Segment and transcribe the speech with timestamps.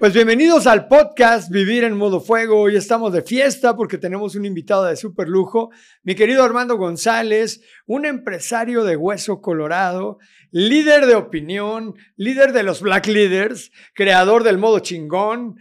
[0.00, 2.58] Pues bienvenidos al podcast Vivir en Modo Fuego.
[2.58, 5.68] Hoy estamos de fiesta porque tenemos un invitado de super lujo,
[6.02, 10.16] mi querido Armando González, un empresario de hueso colorado,
[10.52, 15.56] líder de opinión, líder de los Black Leaders, creador del modo chingón,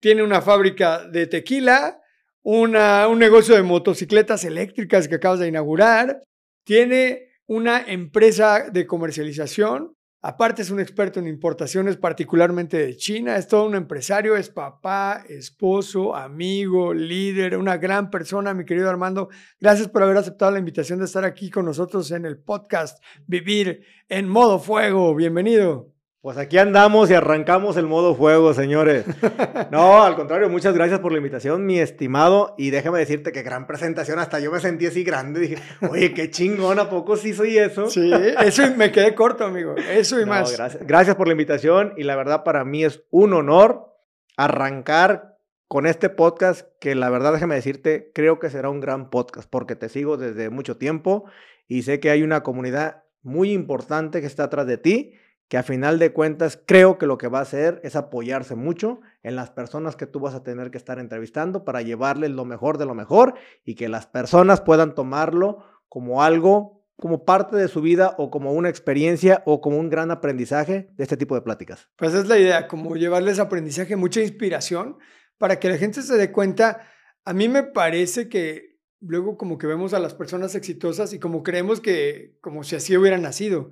[0.00, 1.98] tiene una fábrica de tequila,
[2.42, 6.20] una, un negocio de motocicletas eléctricas que acabas de inaugurar,
[6.62, 13.36] tiene una empresa de comercialización Aparte es un experto en importaciones, particularmente de China.
[13.36, 19.28] Es todo un empresario, es papá, esposo, amigo, líder, una gran persona, mi querido Armando.
[19.60, 23.84] Gracias por haber aceptado la invitación de estar aquí con nosotros en el podcast Vivir
[24.08, 25.14] en modo fuego.
[25.14, 25.97] Bienvenido.
[26.20, 29.04] Pues aquí andamos y arrancamos el modo fuego, señores.
[29.70, 32.54] No, al contrario, muchas gracias por la invitación, mi estimado.
[32.56, 35.40] Y déjame decirte que gran presentación, hasta yo me sentí así grande.
[35.40, 35.56] Dije,
[35.88, 37.88] oye, qué chingón, ¿a poco sí soy eso?
[37.88, 38.10] Sí,
[38.40, 39.76] eso y me quedé corto, amigo.
[39.76, 40.56] Eso y más.
[40.56, 43.94] Gracias, gracias por la invitación y la verdad para mí es un honor
[44.36, 49.48] arrancar con este podcast que la verdad, déjame decirte, creo que será un gran podcast
[49.48, 51.24] porque te sigo desde mucho tiempo
[51.68, 55.12] y sé que hay una comunidad muy importante que está atrás de ti
[55.48, 59.00] que a final de cuentas creo que lo que va a hacer es apoyarse mucho
[59.22, 62.76] en las personas que tú vas a tener que estar entrevistando para llevarles lo mejor
[62.76, 67.80] de lo mejor y que las personas puedan tomarlo como algo, como parte de su
[67.80, 71.88] vida o como una experiencia o como un gran aprendizaje de este tipo de pláticas.
[71.96, 74.98] Pues es la idea, como llevarles aprendizaje, mucha inspiración
[75.38, 76.86] para que la gente se dé cuenta.
[77.24, 81.42] A mí me parece que luego como que vemos a las personas exitosas y como
[81.42, 83.70] creemos que como si así hubieran nacido.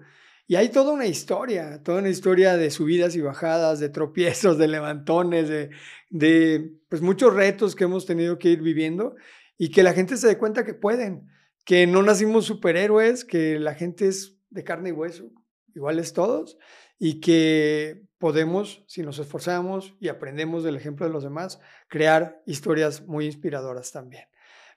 [0.48, 4.68] Y hay toda una historia, toda una historia de subidas y bajadas, de tropiezos, de
[4.68, 9.16] levantones, de, pues muchos retos que hemos tenido que ir viviendo
[9.58, 11.28] y que la gente se dé cuenta que pueden,
[11.64, 15.32] que no nacimos superhéroes, que la gente es de carne y hueso,
[15.74, 16.58] iguales todos,
[16.96, 21.58] y que podemos, si nos esforzamos y aprendemos del ejemplo de los demás,
[21.88, 24.26] crear historias muy inspiradoras también.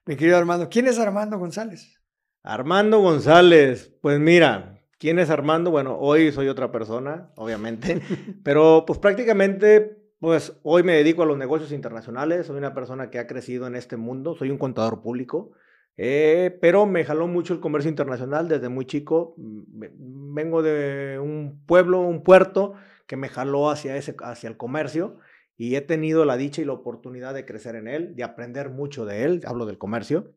[0.06, 2.02] Mi querido Armando, ¿quién es Armando González?
[2.42, 5.72] Armando González, pues mira, ¿Quién es Armando?
[5.72, 8.02] Bueno, hoy soy otra persona, obviamente,
[8.44, 13.18] pero pues prácticamente, pues hoy me dedico a los negocios internacionales, soy una persona que
[13.18, 15.52] ha crecido en este mundo, soy un contador público,
[15.96, 21.64] eh, pero me jaló mucho el comercio internacional desde muy chico, mm, vengo de un
[21.66, 22.74] pueblo, un puerto
[23.08, 25.20] que me jaló hacia, ese, hacia el comercio
[25.62, 29.06] y he tenido la dicha y la oportunidad de crecer en él, de aprender mucho
[29.06, 30.32] de él, hablo del comercio.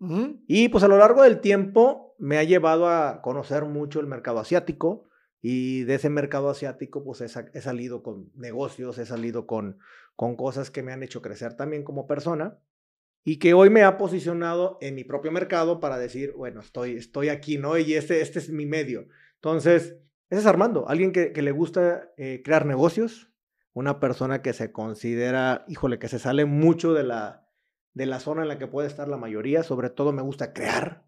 [0.49, 4.41] Y pues a lo largo del tiempo me ha llevado a conocer mucho el mercado
[4.41, 5.09] asiático
[5.41, 9.79] y de ese mercado asiático pues he, salido con negocios, he salido con,
[10.17, 12.59] con cosas que me han hecho crecer también como persona
[13.23, 17.29] y que hoy me ha posicionado en mi propio mercado para decir, bueno, estoy, estoy
[17.29, 17.79] aquí, ¿no?
[17.79, 19.07] Y este, este es mi medio.
[19.37, 19.99] Entonces,
[20.31, 23.32] ese es Armando, alguien que, que le gusta eh, crear negocios,
[23.75, 27.49] una persona que se considera, híjole, que se sale mucho de la,
[27.95, 31.05] de la zona en la que puede estar la mayoría, sobre todo me gusta crear,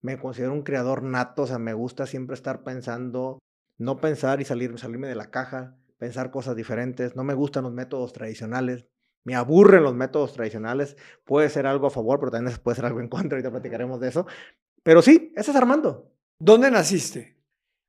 [0.00, 3.38] me considero un creador nato, o sea, me gusta siempre estar pensando,
[3.78, 7.72] no pensar y salir, salirme de la caja, pensar cosas diferentes, no me gustan los
[7.72, 8.86] métodos tradicionales,
[9.24, 13.00] me aburren los métodos tradicionales, puede ser algo a favor, pero también puede ser algo
[13.00, 14.26] en contra, ahorita platicaremos de eso,
[14.82, 16.10] pero sí, ese es Armando.
[16.38, 17.39] ¿Dónde naciste?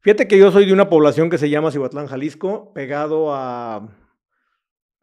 [0.01, 3.87] Fíjate que yo soy de una población que se llama Cihuatlán, Jalisco, pegado a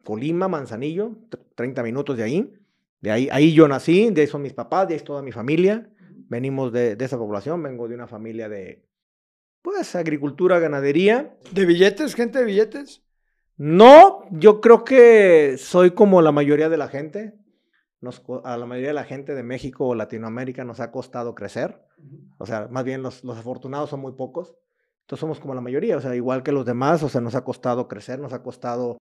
[0.03, 1.15] Colima, Manzanillo,
[1.55, 2.53] 30 minutos de ahí.
[2.99, 5.31] De ahí, ahí yo nací, de ahí son mis papás, de ahí es toda mi
[5.31, 5.89] familia.
[6.27, 8.89] Venimos de, de esa población, vengo de una familia de,
[9.61, 11.37] pues, agricultura, ganadería.
[11.51, 13.01] ¿De billetes, gente de billetes?
[13.55, 17.35] No, yo creo que soy como la mayoría de la gente.
[18.01, 21.81] Nos, a la mayoría de la gente de México o Latinoamérica nos ha costado crecer.
[22.37, 24.57] O sea, más bien los, los afortunados son muy pocos.
[25.09, 27.43] Entonces somos como la mayoría, o sea, igual que los demás, o sea, nos ha
[27.43, 28.99] costado crecer, nos ha costado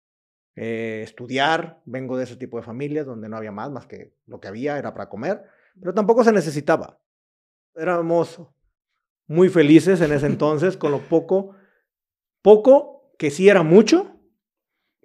[0.56, 1.82] eh, estudiar.
[1.84, 4.78] Vengo de ese tipo de familias donde no había más, más que lo que había
[4.78, 5.44] era para comer,
[5.78, 6.98] pero tampoco se necesitaba.
[7.74, 8.40] Éramos
[9.26, 11.56] muy felices en ese entonces con lo poco,
[12.40, 14.18] poco que sí era mucho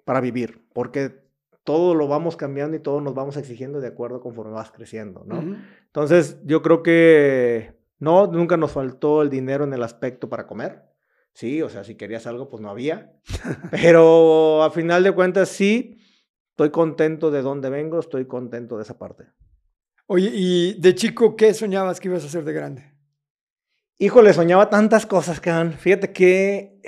[0.06, 1.22] para vivir, porque
[1.64, 5.58] todo lo vamos cambiando y todo nos vamos exigiendo de acuerdo conforme vas creciendo, ¿no?
[5.84, 10.93] Entonces, yo creo que no, nunca nos faltó el dinero en el aspecto para comer
[11.34, 13.12] Sí, o sea, si querías algo, pues no había.
[13.70, 15.98] Pero a final de cuentas, sí,
[16.50, 19.24] estoy contento de dónde vengo, estoy contento de esa parte.
[20.06, 22.94] Oye, ¿y de chico qué soñabas que ibas a hacer de grande?
[23.98, 25.72] Híjole, soñaba tantas cosas, han.
[25.72, 26.80] Fíjate que,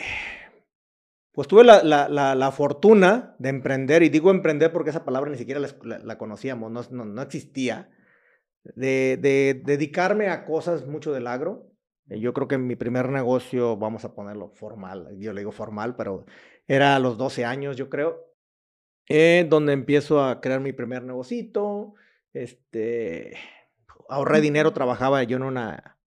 [1.32, 5.38] pues tuve la, la, la, fortuna de emprender, y digo emprender porque esa palabra ni
[5.38, 7.90] siquiera la, conocíamos, no, no, no existía,
[8.62, 11.72] de, de, dedicarme a cosas mucho del agro.
[12.08, 16.24] Yo creo que mi primer negocio, vamos a ponerlo formal, yo le digo formal, pero
[16.68, 18.32] era a los 12 años, yo creo,
[19.08, 21.94] eh, donde empiezo a crear mi primer negocito,
[22.32, 23.36] este,
[24.08, 25.98] ahorré dinero, trabajaba yo en una,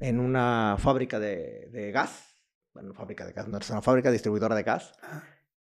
[0.00, 2.42] en una fábrica de, de gas,
[2.72, 4.92] bueno, fábrica de gas, no es una fábrica distribuidora de gas.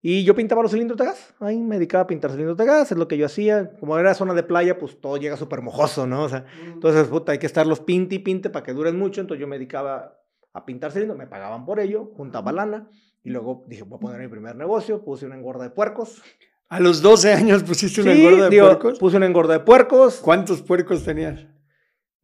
[0.05, 1.33] Y yo pintaba los cilindros de gas.
[1.39, 3.71] Ahí me dedicaba a pintar cilindros de gas, es lo que yo hacía.
[3.79, 6.23] Como era zona de playa, pues todo llega súper mojoso, ¿no?
[6.23, 9.21] O sea, entonces, puta, hay que estarlos pinte y pinte para que duren mucho.
[9.21, 10.19] Entonces yo me dedicaba
[10.51, 12.89] a pintar cilindros, me pagaban por ello, juntaba lana.
[13.23, 16.21] Y luego dije, voy a poner mi primer negocio, puse una engorda de puercos.
[16.67, 18.99] ¿A los 12 años pusiste una engorda de puercos?
[18.99, 20.17] Puse una engorda de puercos.
[20.17, 21.47] ¿Cuántos puercos tenías?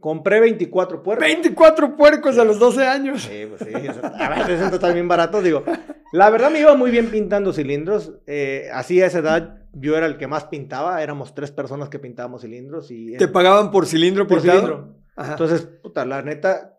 [0.01, 1.25] Compré 24 puercos.
[1.25, 3.21] 24 puercos a los 12 años.
[3.21, 3.87] Sí, pues sí.
[4.03, 5.41] a veces está también barato.
[5.41, 5.63] Digo,
[6.11, 8.13] la verdad me iba muy bien pintando cilindros.
[8.27, 11.01] Eh, así a esa edad yo era el que más pintaba.
[11.03, 12.91] Éramos tres personas que pintábamos cilindros.
[12.91, 14.95] y ¿Te pagaban por cilindro por cilindro?
[15.17, 16.77] Entonces, puta, la neta,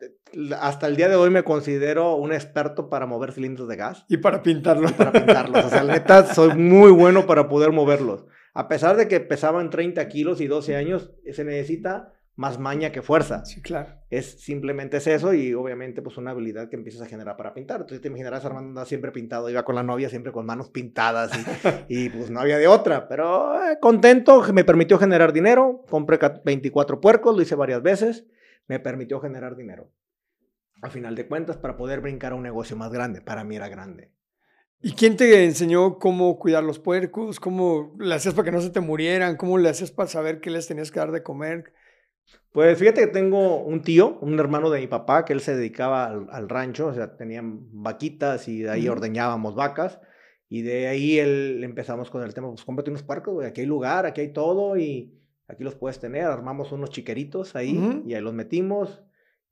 [0.61, 4.05] hasta el día de hoy me considero un experto para mover cilindros de gas.
[4.09, 4.93] Y para pintarlos.
[4.93, 5.65] para pintarlos.
[5.67, 8.25] O sea, la neta, soy muy bueno para poder moverlos.
[8.55, 13.03] A pesar de que pesaban 30 kilos y 12 años, se necesita más maña que
[13.03, 13.45] fuerza.
[13.45, 14.01] Sí, claro.
[14.09, 17.83] Es simplemente es eso y obviamente pues una habilidad que empiezas a generar para pintar.
[17.83, 21.33] Entonces te imaginarás Armando siempre pintado, iba con la novia siempre con manos pintadas
[21.89, 26.99] y, pues no había de otra, pero eh, contento, me permitió generar dinero, compré 24
[26.99, 28.27] puercos, lo hice varias veces,
[28.67, 29.93] me permitió generar dinero.
[30.81, 33.69] A final de cuentas, para poder brincar a un negocio más grande, para mí era
[33.69, 34.13] grande.
[34.81, 37.39] ¿Y quién te enseñó cómo cuidar los puercos?
[37.39, 39.37] ¿Cómo le hacías para que no se te murieran?
[39.37, 41.75] ¿Cómo le hacías para saber qué les tenías que dar de comer?
[42.53, 46.07] Pues fíjate que tengo un tío, un hermano de mi papá, que él se dedicaba
[46.07, 50.01] al, rancho, o sea, tenían vaquitas y de ahí ordeñábamos vacas.
[50.49, 53.69] Y de ahí él empezamos con el tema, pues cómprate unos puercos, güey, aquí hay
[53.69, 55.17] lugar, aquí hay todo y
[55.47, 56.25] aquí los puedes tener.
[56.25, 59.05] Armamos unos chiqueritos ahí y ahí los metimos.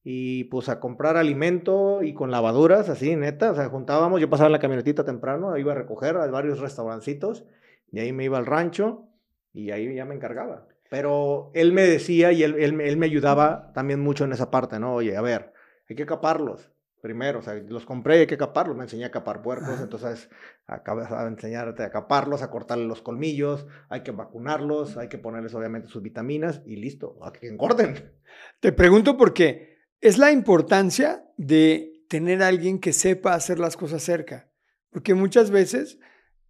[0.02, 3.52] Y pues a comprar alimento y con lavaduras, así, neta.
[3.52, 7.44] O sea, juntábamos, yo pasaba en la camionetita temprano, iba a recoger a varios restaurancitos
[7.92, 9.08] y ahí me iba al rancho
[9.52, 10.66] y ahí ya me encargaba.
[10.90, 14.78] Pero él me decía y él, él, él, me ayudaba también mucho en esa parte,
[14.78, 14.94] ¿no?
[14.94, 15.52] Oye, a ver,
[15.88, 19.10] hay que caparlos primero, o sea, los compré y hay que caparlos, me enseñé a
[19.10, 20.28] capar puercos, entonces
[20.66, 25.54] acabas a enseñarte a caparlos, a cortarle los colmillos, hay que vacunarlos, hay que ponerles
[25.54, 28.12] obviamente sus vitaminas y listo, a que engorden.
[28.60, 34.02] Te pregunto porque es la importancia de tener a alguien que sepa hacer las cosas
[34.02, 34.50] cerca,
[34.90, 35.98] porque muchas veces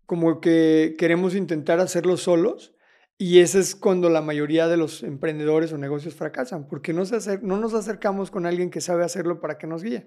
[0.06, 2.74] como que queremos intentar hacerlo solos
[3.20, 7.38] y ese es cuando la mayoría de los emprendedores o negocios fracasan, porque no, se
[7.42, 10.06] no nos acercamos con alguien que sabe hacerlo para que nos guíe.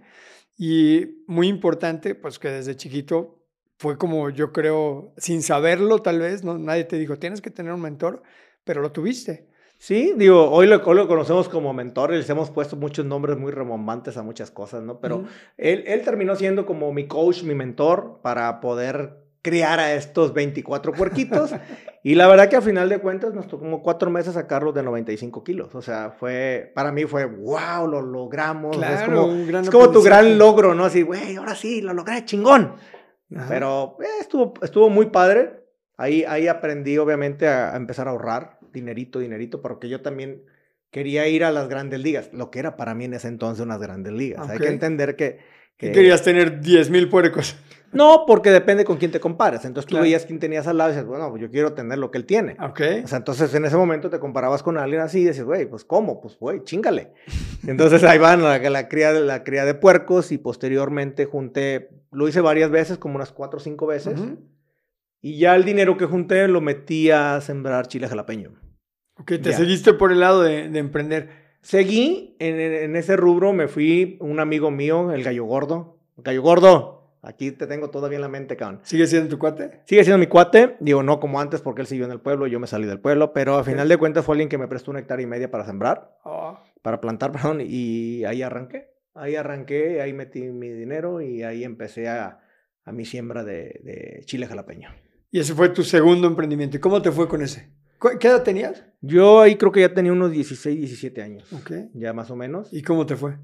[0.57, 3.43] Y muy importante, pues que desde chiquito
[3.77, 7.73] fue como yo creo, sin saberlo tal vez, no, nadie te dijo, tienes que tener
[7.73, 8.23] un mentor,
[8.63, 9.49] pero lo tuviste.
[9.77, 14.15] Sí, digo, hoy lo, lo conocemos como mentor, les hemos puesto muchos nombres muy remombantes
[14.15, 15.01] a muchas cosas, ¿no?
[15.01, 15.25] Pero
[15.57, 20.93] él, él terminó siendo como mi coach, mi mentor, para poder criar a estos 24
[20.93, 21.53] puerquitos.
[22.03, 24.83] y la verdad que a final de cuentas nos tomó como cuatro meses sacarlos de
[24.83, 25.75] 95 kilos.
[25.75, 28.77] O sea, fue, para mí fue, wow, lo logramos.
[28.77, 30.85] es como, es como tu gran logro, ¿no?
[30.85, 32.75] Así, güey, ahora sí, lo logré, chingón.
[33.47, 35.63] Pero eh, estuvo, estuvo muy padre.
[35.97, 40.43] Ahí, ahí aprendí, obviamente, a, empezar a ahorrar dinerito, dinerito, porque yo también
[40.89, 43.79] quería ir a las grandes ligas, lo que era para mí en ese entonces unas
[43.79, 44.49] grandes ligas.
[44.49, 45.39] Hay que entender que
[45.77, 47.55] Querías tener 10 mil puercos.
[47.93, 49.65] No, porque depende con quién te compares.
[49.65, 52.09] Entonces tú veías quién tenías al lado y dices, bueno, pues yo quiero tener lo
[52.09, 52.55] que él tiene.
[52.61, 52.81] Ok.
[53.03, 55.83] O sea, entonces en ese momento te comparabas con alguien así y dices, güey, pues
[55.83, 56.21] ¿cómo?
[56.21, 57.13] Pues güey, chingale.
[57.67, 62.41] Entonces ahí van la, la, cría, la cría de puercos y posteriormente junté, lo hice
[62.41, 64.19] varias veces, como unas cuatro o cinco veces.
[65.21, 68.53] Y ya el dinero que junté lo metí a sembrar chile jalapeño.
[69.19, 71.40] Ok, te seguiste por el lado de, de emprender.
[71.61, 75.99] Seguí en, ese rubro, me fui un amigo mío, el gallo gordo.
[76.17, 78.81] gallo gordo, aquí te tengo todavía en la mente, cabrón.
[78.83, 79.81] ¿Sigue siendo tu cuate?
[79.85, 80.75] Sigue siendo mi cuate.
[80.79, 83.31] Digo, no como antes porque él siguió en el pueblo, yo me salí del pueblo,
[83.31, 85.65] pero a final de cuentas fue alguien que me prestó una hectárea y media para
[85.65, 86.59] sembrar, oh.
[86.81, 88.89] para plantar, perdón, y ahí arranqué.
[89.13, 92.39] Ahí arranqué, ahí metí mi dinero y ahí empecé a,
[92.85, 94.89] a mi siembra de, de chile jalapeño.
[95.29, 96.77] Y ese fue tu segundo emprendimiento.
[96.77, 97.69] ¿Y cómo te fue con ese?
[98.19, 98.83] ¿Qué edad tenías?
[99.01, 101.53] Yo ahí creo que ya tenía unos 16, 17 años.
[101.53, 101.71] Ok.
[101.93, 102.71] Ya más o menos.
[102.73, 103.37] ¿Y cómo te fue?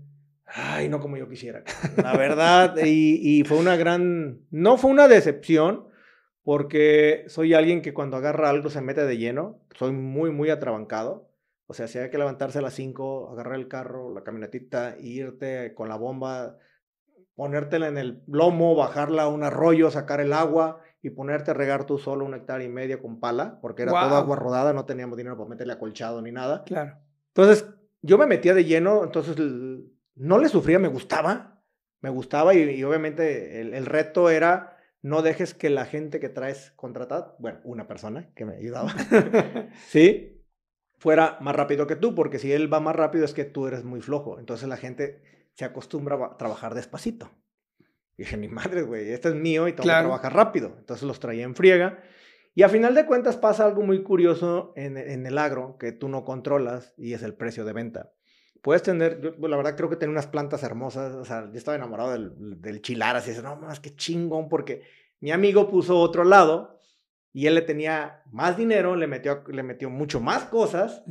[0.46, 1.64] Ay, no como yo quisiera.
[1.98, 5.88] La verdad, y, y, fue una gran, no fue una decepción,
[6.44, 11.30] porque soy alguien que cuando agarra algo se mete de lleno, soy muy, muy atrabancado.
[11.66, 15.74] O sea, si hay que levantarse a las 5, agarrar el carro, la camionetita, irte
[15.76, 16.58] con la bomba,
[17.36, 21.86] ponértela en el lomo, bajarla a un arroyo, sacar el agua y ponerte a regar
[21.86, 25.16] tú solo un hectárea y medio con pala, porque era toda agua rodada, no teníamos
[25.18, 26.66] dinero para meterle acolchado ni nada.
[26.66, 26.98] Claro.
[27.30, 27.66] Entonces,
[28.02, 29.38] yo me metía de lleno, entonces
[30.16, 31.62] no le sufría, me gustaba,
[32.02, 36.74] me gustaba y, obviamente el, el, reto era no dejes que la gente que traes
[36.76, 38.94] contratada, bueno, una persona que me ayudaba,
[39.88, 40.44] ¿sí?
[40.98, 43.86] Fuera más rápido que tú, porque si él va más rápido es que tú eres
[43.86, 45.22] muy flojo, entonces la gente
[45.54, 47.32] se acostumbra a trabajar despacito.
[48.18, 50.76] Y dije, mi madre, güey, este es mío y tengo que trabajar rápido.
[50.80, 52.04] Entonces los traía en friega.
[52.56, 56.10] Y a final de cuentas pasa algo muy curioso en, en, el agro que tú
[56.10, 58.12] no controlas y es el precio de venta.
[58.64, 61.78] Puedes tener, yo, la verdad creo que tiene unas plantas hermosas, o sea, yo estaba
[61.78, 64.82] enamorado del, del chilar, así, no, más que chingón, porque
[65.20, 66.80] mi amigo puso otro lado
[67.32, 71.04] y él le tenía más dinero, le metió, le metió mucho más cosas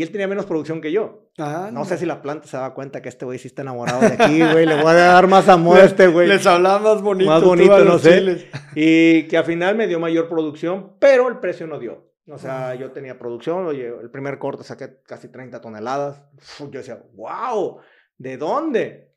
[0.00, 1.28] y él tenía menos producción que yo.
[1.36, 4.00] Ah, no, sé si la planta se daba cuenta que este güey sí está enamorado
[4.00, 4.64] de aquí, güey.
[4.64, 6.26] Le voy a dar más amor a este güey.
[6.26, 7.28] Les hablaba más bonito.
[7.28, 8.48] Más bonito, no sé.
[8.74, 12.14] Y que al final me dio mayor producción, pero el precio no dio.
[12.28, 16.24] O sea, yo tenía producción, oye, el primer corte saqué casi 30 toneladas.
[16.60, 17.80] yo decía, wow,
[18.16, 19.14] ¿de dónde?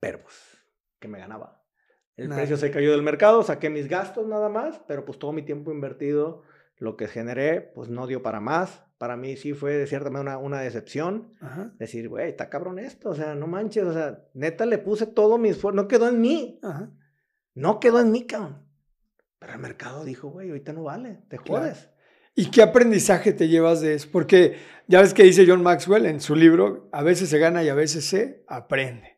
[0.00, 0.36] Pero pues,
[0.98, 1.62] que me ganaba.
[2.16, 5.42] El precio se cayó del mercado, saqué mis gastos nada más, pero pues todo mi
[5.42, 6.44] tiempo invertido,
[6.78, 10.38] lo que generé, pues no dio para más para mí sí fue de cierta manera
[10.38, 11.34] una, una decepción.
[11.78, 15.38] Decir, güey, está cabrón esto, o sea, no manches, o sea, neta le puse todo
[15.38, 16.60] mi esfuerzo, no quedó en mí.
[17.54, 18.66] No quedó en mí, cabrón.
[19.38, 21.90] Pero el mercado dijo, güey, ahorita no vale, te jodes.
[22.34, 24.08] ¿Y qué aprendizaje te llevas de eso?
[24.12, 27.68] Porque ya ves que dice John Maxwell en su libro, a veces se gana y
[27.68, 29.17] a veces se aprende.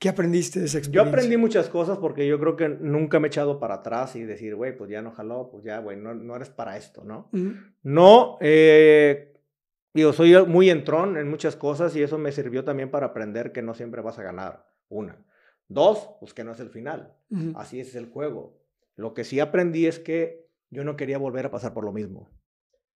[0.00, 1.04] ¿Qué aprendiste de esa experiencia?
[1.04, 4.22] Yo aprendí muchas cosas porque yo creo que nunca me he echado para atrás y
[4.22, 7.28] decir, güey, pues ya no jaló, pues ya, güey, no, no eres para esto, ¿no?
[7.82, 9.34] No, eh,
[9.92, 13.60] digo, soy muy entrón en muchas cosas y eso me sirvió también para aprender que
[13.60, 15.22] no siempre vas a ganar, una.
[15.68, 17.14] Dos, pues que no es el final,
[17.54, 18.58] así es el juego.
[18.96, 22.30] Lo que sí aprendí es que yo no quería volver a pasar por lo mismo.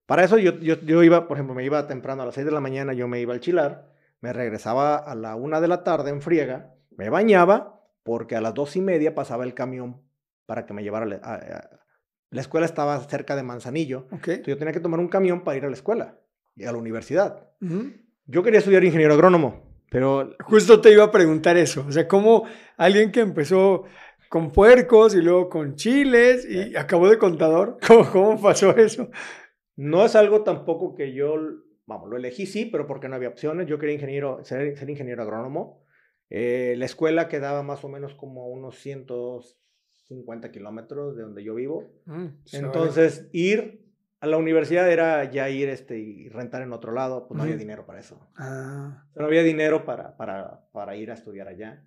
[0.07, 2.53] Para eso yo, yo, yo iba, por ejemplo, me iba temprano a las seis de
[2.53, 3.93] la mañana, yo me iba al chilar,
[4.23, 8.55] me regresaba a la una de la tarde en friega, me bañaba porque a las
[8.55, 10.03] dos y media pasaba el camión
[10.47, 11.81] para que me llevara a,
[12.35, 14.09] la escuela estaba cerca de Manzanillo.
[14.11, 16.19] Entonces yo tenía que tomar un camión para ir a la escuela
[16.57, 17.49] y a la universidad.
[18.27, 20.35] Yo quería estudiar ingeniero agrónomo, pero...
[20.43, 21.85] Justo te iba a preguntar eso.
[21.87, 22.45] O sea, ¿cómo
[22.77, 23.85] alguien que empezó
[24.29, 27.79] con puercos y luego con chiles y acabó de contador?
[27.87, 29.11] ¿Cómo, ¿Cómo pasó eso?
[29.77, 31.37] No es algo tampoco que yo,
[31.87, 33.69] vamos, lo elegí sí, pero porque no había opciones.
[33.69, 35.84] Yo quería ingeniero, ser, ser ingeniero agrónomo.
[36.31, 41.85] Eh, la escuela quedaba más o menos como unos 150 kilómetros de donde yo vivo.
[42.07, 43.85] Mm, Entonces, ir
[44.21, 47.59] a la universidad era ya ir este, y rentar en otro lado, pues no había
[47.59, 48.19] dinero para eso.
[48.37, 49.07] Ah.
[49.15, 51.85] No había dinero para, para, para ir a estudiar allá.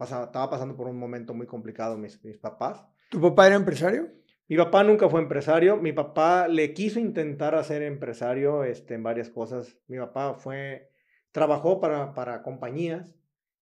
[0.00, 2.84] estaba pasando por un momento muy complicado mis, mis papás.
[3.08, 4.08] ¿Tu papá era empresario?
[4.48, 5.76] Mi papá nunca fue empresario.
[5.76, 9.78] Mi papá le quiso intentar hacer empresario este, en varias cosas.
[9.86, 10.90] Mi papá fue,
[11.30, 13.14] trabajó para, para compañías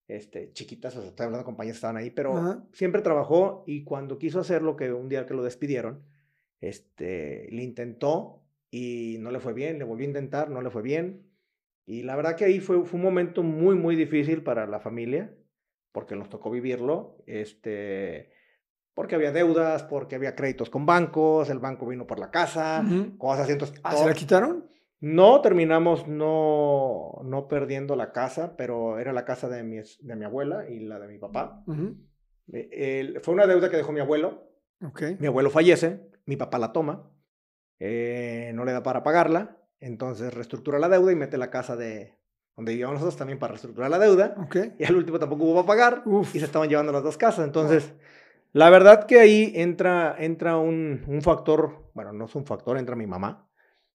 [0.08, 3.84] este, chiquitas, o sea, estoy hablando de compañías que estaban ahí, pero siempre trabajó y
[3.84, 6.04] cuando quiso hacer lo que un día que lo despidieron,
[6.60, 10.82] este, le intentó y no le fue bien, le volvió a intentar, no le fue
[10.82, 11.26] bien.
[11.86, 15.34] Y la verdad que ahí fue, fue un momento muy, muy difícil para la familia,
[15.92, 18.30] porque nos tocó vivirlo, este,
[18.94, 22.84] porque había deudas, porque había créditos con bancos, el banco vino por la casa,
[23.18, 23.52] cosas así.
[23.52, 24.68] Entonces, ¿Ah, ¿Se la quitaron?
[25.00, 30.24] No terminamos no, no perdiendo la casa, pero era la casa de mi, de mi
[30.24, 31.62] abuela y la de mi papá.
[32.52, 34.50] Eh, fue una deuda que dejó mi abuelo.
[35.20, 37.10] Mi abuelo fallece, mi papá la toma,
[37.78, 42.14] eh, no le da para pagarla, entonces reestructura la deuda y mete la casa de
[42.56, 44.34] donde vivíamos nosotros también para reestructurar la deuda.
[44.78, 47.44] Y al último tampoco hubo para pagar y se estaban llevando las dos casas.
[47.44, 47.92] Entonces,
[48.52, 52.96] la verdad que ahí entra, entra un, un factor, bueno, no es un factor, entra
[52.96, 53.45] mi mamá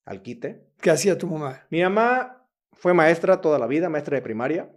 [0.06, 0.68] al quite.
[0.80, 1.62] ¿Qué hacía tu mamá?
[1.70, 4.72] Mi mamá fue maestra toda la vida, maestra de primaria.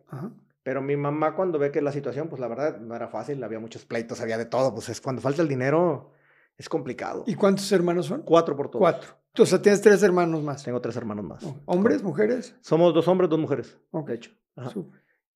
[0.63, 3.61] Pero mi mamá cuando ve que la situación, pues la verdad no era fácil, había
[3.61, 6.13] muchos pleitos, había de todo, pues es cuando falta el dinero
[6.57, 7.25] es complicado.
[7.27, 8.23] ¿Y cuántos hermanos son?
[8.23, 8.81] Cuatro por todos.
[8.81, 9.11] Cuatro.
[9.37, 10.63] O sea, tienes tres hermanos más.
[10.63, 11.45] Tengo tres hermanos más.
[11.65, 12.57] ¿Hombres, mujeres?
[12.61, 13.77] Somos dos hombres, dos mujeres.
[13.93, 14.31] De hecho.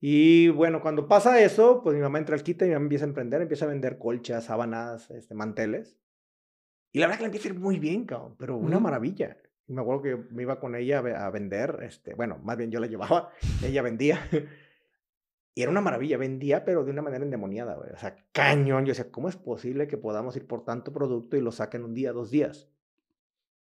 [0.00, 3.04] Y bueno, cuando pasa eso, pues mi mamá entra al quite y mi mamá empieza
[3.04, 5.96] a emprender, empieza a vender colchas, sábanas, este, manteles.
[6.92, 9.36] Y la verdad que le empieza a ir muy bien, cabrón, pero una maravilla
[9.68, 12.86] me acuerdo que me iba con ella a vender, este, bueno, más bien yo la
[12.86, 13.30] llevaba,
[13.64, 14.20] ella vendía.
[15.54, 17.90] Y era una maravilla, vendía, pero de una manera endemoniada, güey.
[17.90, 18.84] O sea, cañón.
[18.84, 21.94] Yo decía, ¿cómo es posible que podamos ir por tanto producto y lo saquen un
[21.94, 22.68] día, dos días?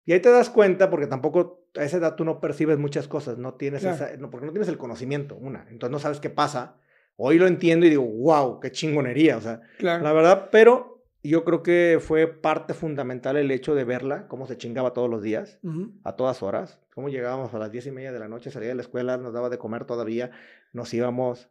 [0.03, 3.37] Y ahí te das cuenta, porque tampoco a esa edad tú no percibes muchas cosas,
[3.37, 5.67] no tienes esa, no, porque no tienes el conocimiento, una.
[5.69, 6.77] Entonces no sabes qué pasa.
[7.15, 9.37] Hoy lo entiendo y digo, wow, qué chingonería.
[9.37, 10.92] O sea, la verdad, pero
[11.29, 15.21] yo creo que fue parte fundamental el hecho de verla, cómo se chingaba todos los
[15.21, 15.59] días,
[16.03, 18.75] a todas horas, cómo llegábamos a las diez y media de la noche, salía de
[18.75, 20.31] la escuela, nos daba de comer todavía,
[20.73, 21.49] nos íbamos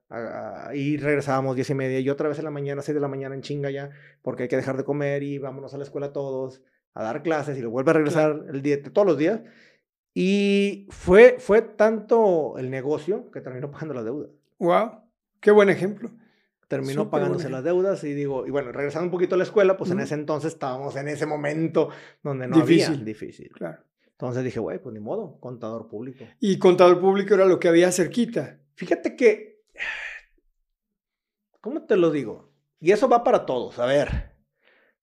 [0.74, 3.34] y regresábamos diez y media y otra vez en la mañana, seis de la mañana
[3.34, 6.62] en chinga ya, porque hay que dejar de comer y vámonos a la escuela todos
[6.94, 9.40] a dar clases y lo vuelve a regresar el día, todos los días.
[10.14, 14.28] Y fue, fue tanto el negocio que terminó pagando la deuda.
[14.58, 15.02] ¡Wow!
[15.40, 16.10] ¡Qué buen ejemplo!
[16.72, 19.90] Terminó pagándose las deudas y digo, y bueno, regresando un poquito a la escuela, pues
[19.90, 21.90] en ese entonces estábamos en ese momento
[22.22, 22.94] donde no difícil.
[22.94, 23.50] había difícil.
[23.50, 23.82] Claro.
[24.06, 26.24] Entonces dije, güey, pues ni modo, contador público.
[26.40, 28.58] Y contador público era lo que había cerquita.
[28.74, 29.60] Fíjate que,
[31.60, 32.54] ¿cómo te lo digo?
[32.80, 34.32] Y eso va para todos, a ver.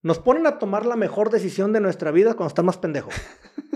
[0.02, 3.10] Nos ponen a tomar la mejor decisión de nuestra vida cuando estás más pendejo.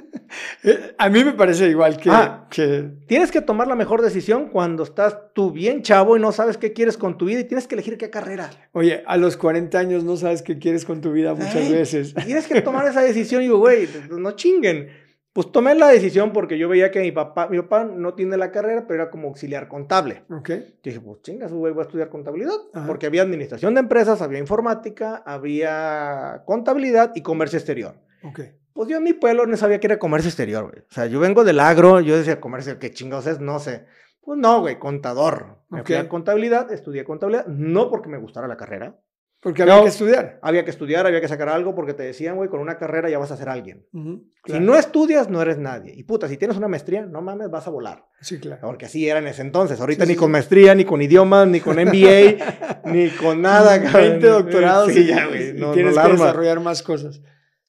[0.64, 4.82] Eh, a mí me parece igual ah, que, Tienes que tomar la mejor decisión cuando
[4.82, 7.74] estás tú bien chavo y no sabes qué quieres con tu vida y tienes que
[7.74, 8.48] elegir qué carrera.
[8.72, 12.14] Oye, a los 40 años no sabes qué quieres con tu vida muchas veces.
[12.24, 14.88] Tienes que tomar esa decisión y digo, güey, no chinguen.
[15.34, 18.52] Pues tomé la decisión porque yo veía que mi papá, mi papá no tiene la
[18.52, 20.22] carrera, pero era como auxiliar contable.
[20.30, 20.50] Ok.
[20.82, 22.54] dije, pues chingas, güey, voy a estudiar contabilidad.
[22.86, 27.96] Porque había administración de empresas, había informática, había contabilidad y comercio exterior.
[28.22, 28.40] Ok.
[28.74, 30.80] Pues yo en mi pueblo no sabía que era comercio exterior, güey.
[30.80, 33.40] O sea, yo vengo del agro, yo decía comercio, ¿qué chingados es?
[33.40, 33.86] No sé.
[34.20, 35.60] Pues no, güey, contador.
[35.68, 38.98] Me fui a contabilidad, estudié contabilidad, no porque me gustara la carrera.
[39.44, 40.38] Porque había que estudiar.
[40.40, 43.18] Había que estudiar, había que sacar algo porque te decían, güey, con una carrera ya
[43.18, 43.86] vas a ser alguien.
[44.46, 45.92] Si no estudias, no eres nadie.
[45.94, 48.06] Y puta, si tienes una maestría, no mames, vas a volar.
[48.22, 48.62] Sí, claro.
[48.62, 49.78] Porque así era en ese entonces.
[49.78, 53.78] Ahorita ni con maestría, ni con idiomas, ni con MBA, ni con nada.
[53.78, 55.52] 20 doctorados y ya, güey.
[55.52, 57.20] No, tienes que desarrollar más cosas.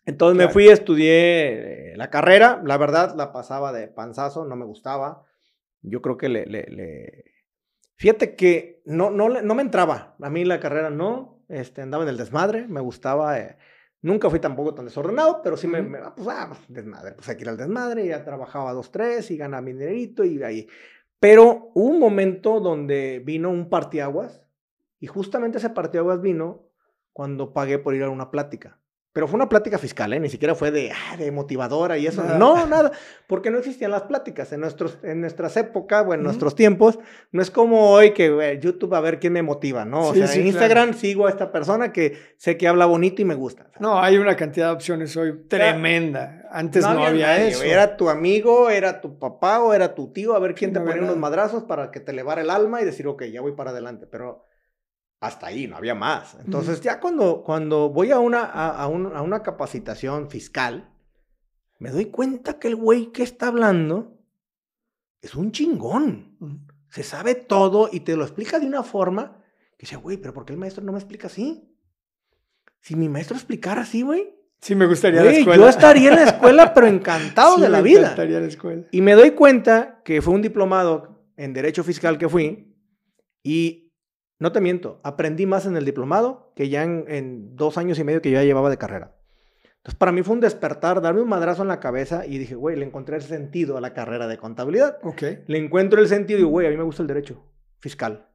[0.05, 4.65] Entonces me fui, estudié eh, la carrera, la verdad la pasaba de panzazo, no me
[4.65, 5.25] gustaba.
[5.81, 6.45] Yo creo que le...
[6.45, 7.31] le,
[7.97, 12.09] Fíjate que no, no, no me entraba, a mí la carrera no, este, andaba en
[12.09, 13.39] el desmadre, me gustaba...
[13.39, 13.57] Eh,
[14.01, 17.51] nunca fui tampoco tan desordenado, pero sí me, pues, ah, pues, desmadre, pues aquí era
[17.51, 20.67] el desmadre, ya trabajaba dos, tres y ganaba mi dinerito y ahí.
[21.19, 24.45] Pero hubo un momento donde vino un partiaguas
[24.99, 26.69] y justamente ese partiaguas vino
[27.13, 28.79] cuando pagué por ir a una plática.
[29.15, 30.19] Pero fue una plática fiscal, ¿eh?
[30.19, 32.21] Ni siquiera fue de, ah, de motivadora y eso.
[32.37, 32.91] No, nada.
[33.27, 34.51] Porque no existían las pláticas.
[34.51, 36.99] En, nuestros, en nuestras épocas o en nuestros tiempos,
[37.31, 40.09] no es como hoy que YouTube a ver quién me motiva, ¿no?
[40.09, 43.35] O sea, en Instagram sigo a esta persona que sé que habla bonito y me
[43.35, 43.67] gusta.
[43.79, 46.49] No, hay una cantidad de opciones hoy tremenda.
[46.51, 47.63] Antes no, había, eso.
[47.63, 51.01] Era tu amigo, era tu papá o era tu tío, a ver quién te ponía
[51.01, 54.07] unos madrazos para que te elevara el alma y decir, ok, ya voy para adelante.
[54.11, 54.44] Pero
[55.25, 56.35] hasta ahí, no había más.
[56.43, 60.89] Entonces, ya cuando, cuando voy a una, a, una capacitación fiscal,
[61.79, 64.17] me doy cuenta que el güey que está hablando
[65.21, 66.37] es un chingón.
[66.89, 69.41] Se sabe todo y te lo explica de una forma
[69.77, 71.75] que dice, güey, pero ¿por qué el maestro no me explica así?
[72.79, 74.33] Si mi maestro explicara así, güey.
[74.61, 75.63] Sí, me gustaría la escuela.
[75.63, 78.15] Yo estaría en la escuela, pero encantado de la me vida.
[78.17, 78.83] En la escuela.
[78.91, 82.75] Y me doy cuenta que fue un diplomado en Derecho Fiscal que fui
[83.43, 83.84] y
[84.37, 88.21] no te miento, aprendí más en el diplomado que ya en, dos años y medio
[88.21, 89.15] que yo ya llevaba de carrera.
[89.77, 92.75] Entonces, para mí fue un despertar, darme un madrazo en la cabeza y dije, güey,
[92.75, 94.97] le encontré el sentido a la carrera de contabilidad.
[95.03, 95.21] Ok.
[95.45, 97.45] Le encuentro el sentido y, güey, a mí me gusta el derecho
[97.79, 98.29] fiscal.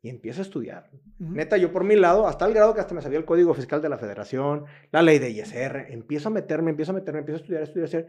[0.00, 0.90] Y empiezo a estudiar.
[1.18, 3.80] Neta, yo por mi lado, hasta el grado que hasta me sabía el código fiscal
[3.80, 7.42] de la federación, la ley de ISR, empiezo a meterme, empiezo a meterme, empiezo a
[7.42, 8.08] estudiar, estudiar, estudiar.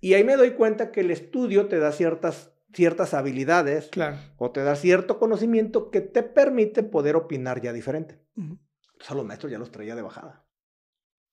[0.00, 3.90] Y ahí me doy cuenta que el estudio te da ciertas ciertas habilidades
[4.36, 8.20] o te da cierto conocimiento que te permite poder opinar ya diferente.
[8.36, 10.46] Entonces a los maestros ya los traía de bajada.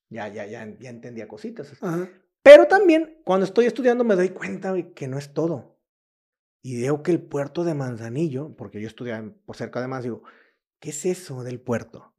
[0.10, 1.74] Ya, ya, ya, ya entendía cositas.
[2.44, 5.80] Pero también cuando estoy estudiando me doy cuenta que no es todo.
[6.64, 10.24] Y veo que el puerto de Manzanillo, porque yo estudiaba por cerca de digo,
[10.80, 12.14] ¿qué es eso del puerto?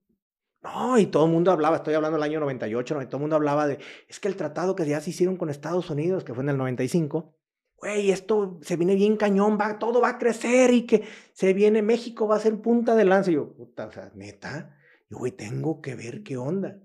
[0.62, 3.02] No, y todo el mundo hablaba, estoy hablando del año 98, ¿no?
[3.02, 5.50] y todo el mundo hablaba de, es que el tratado que ya se hicieron con
[5.50, 7.36] Estados Unidos, que fue en el 95,
[7.82, 11.82] güey, esto se viene bien cañón, va, todo va a crecer y que se viene
[11.82, 13.32] México, va a ser punta de lanza.
[13.32, 14.78] Y yo, puta, o sea, neta,
[15.10, 16.78] yo, güey, tengo que ver qué onda.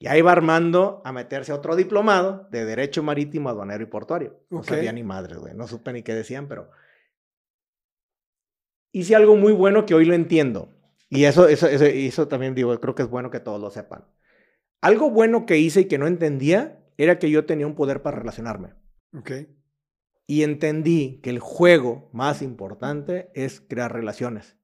[0.00, 4.40] Y ahí va Armando a meterse a otro diplomado de Derecho Marítimo, Aduanero y Portuario.
[4.50, 6.70] No sabía ni madre, güey, no supe ni qué decían, pero
[8.90, 10.74] hice algo muy bueno que hoy lo entiendo.
[11.08, 14.06] Y eso, eso, eso, eso también digo, creo que es bueno que todos lo sepan.
[14.80, 18.18] Algo bueno que hice y que no entendía era que yo tenía un poder para
[18.18, 18.74] relacionarme.
[19.16, 19.30] Ok
[20.32, 24.56] y entendí que el juego más importante es crear relaciones.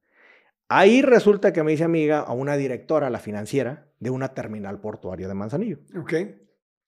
[0.68, 5.28] Ahí resulta que me hice amiga a una directora, la financiera, de una terminal portuaria
[5.28, 5.78] de Manzanillo.
[6.00, 6.12] Ok.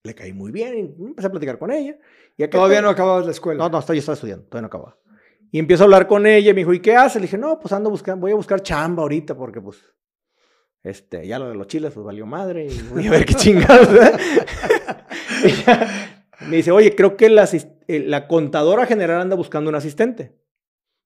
[0.04, 1.98] Le caí muy bien y empecé a platicar con ella.
[2.38, 3.58] Y Todavía estoy- no acababas la escuela.
[3.62, 4.96] No, no, yo estaba estudiando, todavía no acababa.
[5.50, 7.16] Y empiezo a hablar con ella y me dijo, ¿y qué haces?
[7.16, 9.78] Le dije, no, pues ando buscando, voy a buscar chamba ahorita porque pues,
[10.82, 13.92] este, ya lo de los chiles pues valió madre y voy a ver qué chingados.
[13.92, 14.18] ¿verdad?".
[15.44, 17.48] Y ya me dice, oye, creo que la,
[17.88, 20.36] la contadora general anda buscando un asistente.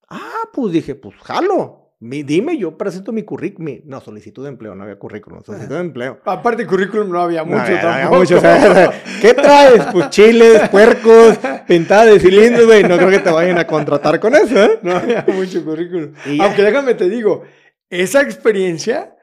[0.08, 1.80] Ah, pues dije, pues jalo.
[2.00, 3.80] Mi- dime, yo presento mi currículum.
[3.86, 6.20] No, solicitud de empleo, no había currículum, solicitud de empleo.
[6.26, 8.20] Aparte, currículum no había mucho No, había- había tampoco.
[8.20, 9.86] mucho, o sea, ¿Qué traes?
[9.90, 12.82] Pues chiles, puercos, pintada de cilindros, güey.
[12.82, 14.78] No creo que te vayan a contratar con eso, ¿eh?
[14.82, 16.12] No había mucho currículum.
[16.40, 17.44] Aunque déjame te digo,
[17.88, 19.13] esa experiencia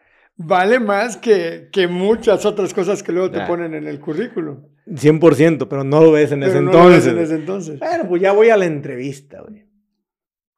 [0.45, 4.63] vale más que, que muchas otras cosas que luego te ponen en el currículum.
[4.87, 7.13] 100%, pero no lo ves en ese Pero no lo ves entonces.
[7.13, 7.79] en ese entonces.
[7.79, 9.65] Bueno, pues ya voy a la entrevista, güey.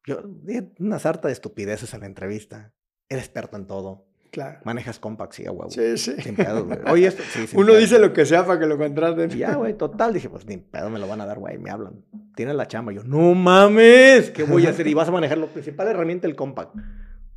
[0.05, 2.73] Yo dije una sarta de estupideces a la entrevista.
[3.09, 4.07] Eres experto en todo.
[4.31, 4.59] Claro.
[4.63, 5.69] Manejas compact, sí, huevo.
[5.69, 6.15] Sí, sí.
[6.19, 6.79] Sin pedos, güey.
[6.87, 9.29] Oye, esto, sí, Uno dice lo que sea para que lo contraten.
[9.31, 10.11] Y ya, güey, total.
[10.11, 11.59] Dije, pues ni pedo me lo van a dar, güey.
[11.59, 12.03] Me hablan.
[12.35, 12.91] Tienes la chamba.
[12.91, 14.31] Yo, no mames.
[14.31, 14.87] ¿Qué voy a hacer?
[14.87, 16.75] Y vas a manejar la principal herramienta, el compact.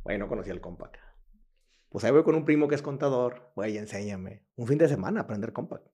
[0.03, 0.95] Güey, no conocía el compact.
[1.97, 3.51] Pues ahí voy con un primo que es contador.
[3.55, 4.43] Güey, enséñame.
[4.55, 5.87] Un fin de semana a aprender compact.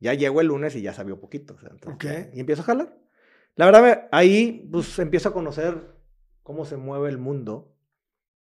[0.00, 1.54] Ya llego el lunes y ya sabía poquito.
[1.54, 2.34] o sea, entonces, Ok.
[2.34, 2.98] Y empiezo a jalar.
[3.54, 5.94] La verdad, ahí pues empiezo a conocer
[6.42, 7.72] cómo se mueve el mundo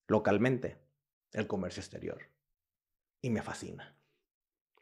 [0.07, 0.77] localmente,
[1.31, 2.19] el comercio exterior.
[3.23, 3.97] Y me fascina.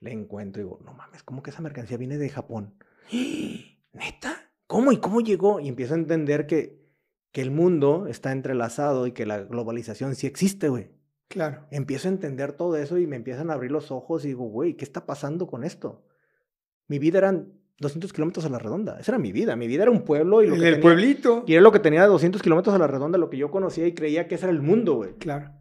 [0.02, 2.76] Le encuentro y digo, no mames, ¿cómo que esa mercancía viene de Japón?
[3.94, 4.52] ¿Neta?
[4.68, 5.62] ¿Cómo y cómo llegó?
[5.62, 6.92] Y empiezo a entender que,
[7.32, 10.98] que el mundo está entrelazado y que la globalización sí existe, güey.
[11.30, 11.66] Claro.
[11.72, 14.76] Empiezo a entender todo eso y me empiezan a abrir los ojos y digo, güey,
[14.76, 16.06] ¿qué está pasando con esto?
[16.88, 18.98] Mi vida eran 200 kilómetros a la redonda.
[19.00, 19.56] Esa era mi vida.
[19.56, 21.44] Mi vida era un pueblo y lo que el tenía- pueblito.
[21.46, 23.86] y era lo que tenía de 200 kilómetros a la redonda, lo que yo conocía
[23.86, 25.14] y creía que ese era el mundo, güey.
[25.16, 25.52] Claro.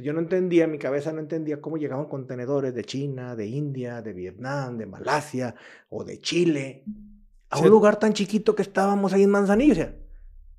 [0.00, 4.12] Yo no entendía, mi cabeza no entendía cómo llegaban contenedores de China, de India, de
[4.12, 5.56] Vietnam, de Malasia
[5.88, 6.84] o de Chile
[7.50, 9.72] a un lugar tan chiquito que estábamos ahí en Manzanillo.
[9.72, 9.96] O sea,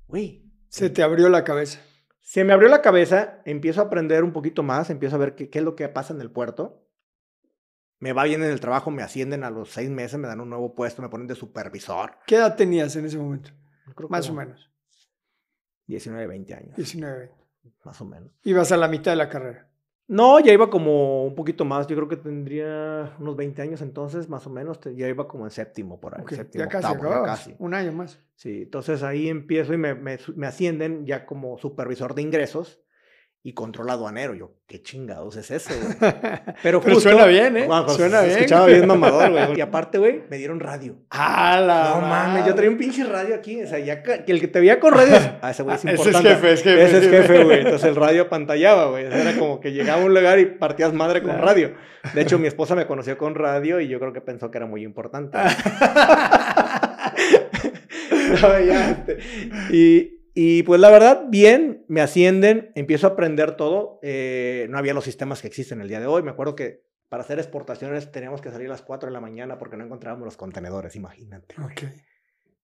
[0.08, 1.80] güey, Se te abrió la cabeza.
[2.20, 5.50] Se me abrió la cabeza, empiezo a aprender un poquito más, empiezo a ver qué,
[5.50, 6.86] qué es lo que pasa en el puerto.
[7.98, 10.48] Me va bien en el trabajo, me ascienden a los seis meses, me dan un
[10.48, 12.18] nuevo puesto, me ponen de supervisor.
[12.26, 13.50] ¿Qué edad tenías en ese momento?
[13.94, 14.70] Creo Más o menos.
[15.86, 17.32] 19, 20 años, 19.
[17.84, 18.32] más o menos.
[18.44, 19.69] Ibas a la mitad de la carrera.
[20.10, 21.86] No, ya iba como un poquito más.
[21.86, 24.80] Yo creo que tendría unos 20 años entonces, más o menos.
[24.96, 26.24] Ya iba como en séptimo por ahí.
[26.28, 27.54] Séptimo, ya casi octavo, ya casi.
[27.60, 28.18] Un año más.
[28.34, 32.80] Sí, entonces ahí empiezo y me, me, me ascienden ya como supervisor de ingresos
[33.42, 34.34] y control aduanero.
[34.34, 35.72] Yo, ¿qué chingados es eso?
[35.74, 35.96] güey?
[36.62, 37.66] Pero, Pero justo- suena bien, ¿eh?
[37.66, 38.38] Bueno, pues, Suena se bien.
[38.38, 39.40] Escuchaba bien mamador, güey.
[39.56, 40.96] Y aparte, güey, me dieron radio.
[41.10, 41.94] ¡Hala!
[41.94, 43.62] No mames, yo traía un pinche radio aquí.
[43.62, 45.16] O sea, ya que el que te veía con radio.
[45.40, 46.28] Ah, ese güey es Ese es importante.
[46.28, 47.58] jefe, es jefe, Ese es jefe, güey.
[47.60, 49.06] Entonces el radio pantallaba, güey.
[49.06, 51.74] Era como que llegaba a un lugar y partías madre con radio.
[52.14, 54.66] De hecho, mi esposa me conoció con radio y yo creo que pensó que era
[54.66, 55.36] muy importante.
[58.42, 59.18] No, ya, este,
[59.70, 63.98] y, y, pues la verdad, bien, me ascienden, empiezo a aprender todo.
[64.02, 66.22] eh, no había los sistemas que existen el día de hoy.
[66.22, 69.58] Me acuerdo que para hacer exportaciones teníamos que salir a las 4 de la mañana
[69.58, 71.54] porque no encontrábamos los contenedores, imagínate.
[71.58, 71.72] güey.
[71.72, 71.82] Ok.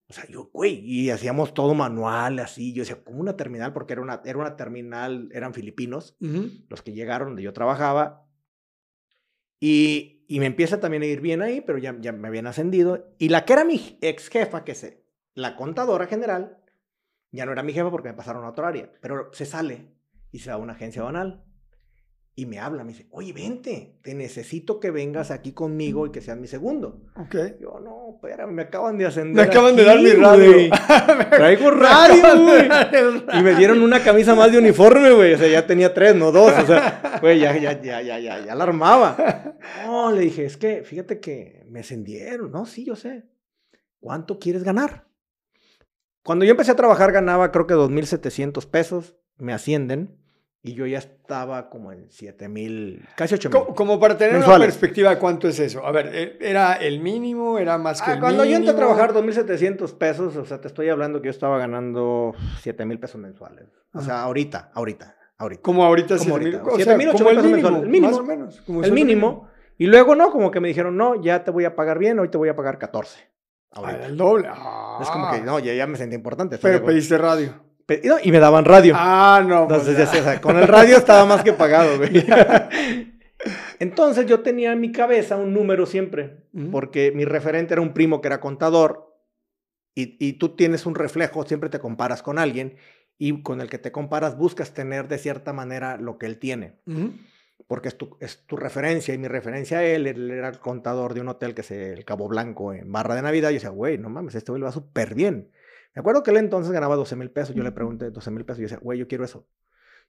[0.08, 2.72] O sea, yo, güey, y hacíamos todo manual, así.
[2.72, 6.48] Yo decía, como una terminal, porque era una, era una terminal, eran filipinos, Ujú.
[6.68, 8.24] los que llegaron donde yo trabajaba.
[9.60, 13.14] Y, y me empieza también a ir bien ahí, pero ya, ya me habían ascendido.
[13.18, 14.96] Y la que era mi ex jefa, que es
[15.34, 16.58] la contadora general,
[17.32, 19.92] ya no era mi jefa porque me pasaron a otra área, pero se sale
[20.30, 21.44] y se va a una agencia banal.
[22.38, 26.20] Y me habla, me dice, oye, vente, te necesito que vengas aquí conmigo y que
[26.20, 27.06] seas mi segundo.
[27.16, 27.34] Ok.
[27.58, 29.46] Yo, no, espérame, me acaban de ascender.
[29.46, 30.52] Me acaban de dar mi radio.
[31.30, 32.68] Traigo radio, güey.
[33.38, 35.32] Y me dieron una camisa más de uniforme, güey.
[35.32, 36.52] O sea, ya tenía tres, no dos.
[36.52, 39.56] O sea, güey, ya, ya, ya, ya, ya, ya la armaba.
[39.86, 42.52] No, le dije, es que fíjate que me ascendieron.
[42.52, 43.24] No, sí, yo sé.
[43.98, 45.05] ¿Cuánto quieres ganar?
[46.26, 49.16] Cuando yo empecé a trabajar ganaba creo que 2.700 pesos.
[49.38, 50.18] Me ascienden.
[50.62, 53.50] Y yo ya estaba como en 7.000, casi 8.000.
[53.50, 54.56] Co- Como para tener Mensuales.
[54.58, 55.86] una perspectiva, ¿cuánto es eso?
[55.86, 57.56] A ver, ¿e- ¿era el mínimo?
[57.58, 58.78] ¿Era más que Ah, el cuando yo entré a mínimo?
[58.96, 63.68] trabajar 2.700 pesos, o sea, te estoy hablando que yo estaba ganando 7.000 pesos mensuales.
[63.92, 64.22] O sea, Ajá.
[64.24, 65.62] ahorita, ahorita, ahorita.
[65.62, 67.56] Como ahorita, Como siete mil- ahorita, o siete sea, mil, ocho como mil el pesos
[67.56, 68.10] mínimo, mensuales, el mínimo.
[68.10, 68.60] más o menos.
[68.62, 69.48] como el mínimo.
[69.78, 72.28] Y luego no, como que me dijeron, no, ya te voy a pagar bien, hoy
[72.28, 73.20] te voy a pagar 14.
[73.76, 74.06] Ah, Ahorita.
[74.06, 74.48] el doble.
[75.00, 75.42] Es como que, Ah.
[75.44, 76.54] no, ya, ya me sentí importante.
[76.56, 77.52] ¿estás de Pero pediste radio.
[77.86, 78.94] Pe- y no, y me daban radio.
[78.96, 79.68] Ah, no.
[79.68, 80.10] pues Entonces, ya ya.
[80.10, 82.24] sé, o sea, con el radio estaba más que pagado, güey.
[83.78, 86.70] Entonces yo tenía en mi cabeza un número siempre, Ujú.
[86.70, 89.14] porque mi referente era un primo que era contador,
[89.94, 92.76] y, y tú tienes un reflejo, siempre te comparas con alguien,
[93.18, 96.80] y con el que te comparas buscas tener de cierta manera lo que él tiene.
[96.86, 97.12] Ujú.
[97.66, 101.14] Porque es tu, es tu referencia y mi referencia a él, él era el contador
[101.14, 103.48] de un hotel que es el Cabo Blanco en Barra de Navidad.
[103.50, 105.50] Y yo decía, güey, no mames, este güey le va súper bien.
[105.94, 107.54] Me acuerdo que él entonces ganaba 12 mil pesos.
[107.56, 109.48] Yo le pregunté 12 mil pesos y yo decía, güey, yo quiero eso.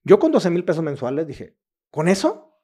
[0.03, 1.55] Yo con 12 mil pesos mensuales dije,
[1.89, 2.59] ¿con eso?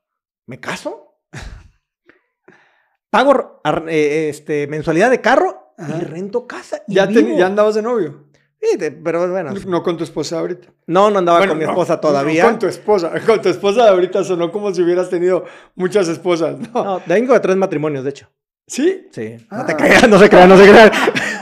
[0.46, 1.18] ¿Me caso?
[3.10, 5.98] Pago eh, este, mensualidad de carro Ajá.
[5.98, 6.84] y rento casa.
[6.88, 7.38] Y ¿Ya, te- vivo".
[7.38, 8.23] ¿Ya andabas de novio?
[8.64, 9.52] Sí, pero bueno.
[9.68, 10.70] No con tu esposa ahorita.
[10.88, 12.46] No, no andaba Bueno, con mi no, esposa no todavía.
[12.46, 13.12] con tu esposa.
[13.26, 15.44] Con tu esposa ahorita sonó como si hubieras tenido
[15.76, 16.58] muchas esposas.
[16.58, 16.84] ¿no?
[16.84, 18.28] No, vengo de tres matrimonios, de hecho.
[18.66, 19.08] ¿Sí?
[19.12, 19.36] Sí.
[19.50, 19.58] Ah.
[19.58, 20.92] No te creas, no se crean, no se crean.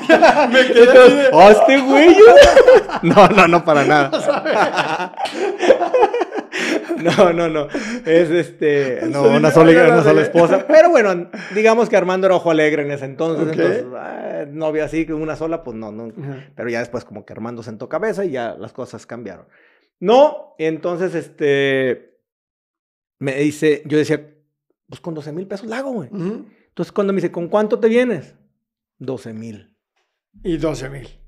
[0.52, 2.16] Me quedé de- ¡Oh, este güey!
[3.04, 5.14] No, no, no, para nada.
[6.98, 7.68] No, no, no.
[8.06, 9.02] Es este.
[9.12, 10.66] No, una sola, una sola esposa.
[10.68, 13.48] Pero bueno, digamos que Armando era ojo alegre en ese entonces.
[13.52, 16.12] Entonces, ah, novia así, una sola, pues no, no.
[16.56, 19.46] Pero ya después, como que Armando sentó cabeza y ya las cosas cambiaron.
[20.00, 22.18] No, entonces, este.
[23.20, 24.34] Me dice, yo decía,
[24.90, 26.10] pues con 12 mil pesos la hago, güey.
[26.12, 28.36] Entonces, cuando me dice, ¿con cuánto te vienes?
[28.98, 29.78] 12 mil.
[30.44, 31.21] Y 12 mil.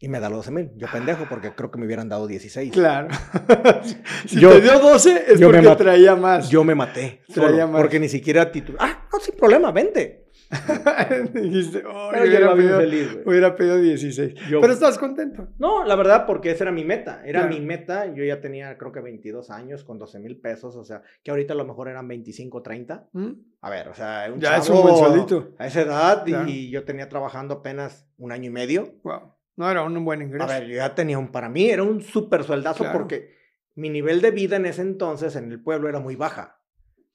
[0.00, 0.70] Y me da los 12 mil.
[0.76, 2.72] Yo pendejo, porque creo que me hubieran dado 16.
[2.72, 3.08] Claro.
[4.26, 6.50] si Yo- te dio 12 es porque traía más.
[6.50, 7.22] Yo me maté.
[7.32, 7.80] Traía más.
[7.80, 8.78] porque ni siquiera título.
[8.80, 10.22] Ah, no, sin problema, vente.
[11.32, 14.34] Dijiste, "Oh, Pero yo hubiera, pedido, feliz, hubiera pedido 16.
[14.50, 15.48] Yo- Pero estás contento.
[15.58, 17.22] No, la verdad, porque esa era mi meta.
[17.24, 17.54] Era Claro.
[17.54, 18.12] mi meta.
[18.12, 20.76] Yo ya tenía, creo que 22 años con 12 mil pesos.
[20.76, 23.08] O sea, que ahorita a lo mejor eran 25, 30.
[23.12, 23.30] ¿Mm?
[23.62, 25.46] A ver, o sea, un Ya es un buen.
[25.58, 26.48] A esa edad, Claro.
[26.48, 28.94] y yo tenía trabajando apenas un año y medio.
[29.02, 29.33] Wow.
[29.56, 30.44] No era un buen ingreso.
[30.44, 32.98] A ver, yo ya tenía un, para mí era un súper sueldazo Claro.
[32.98, 33.34] porque
[33.76, 36.60] mi nivel de vida en ese entonces en el pueblo era muy baja.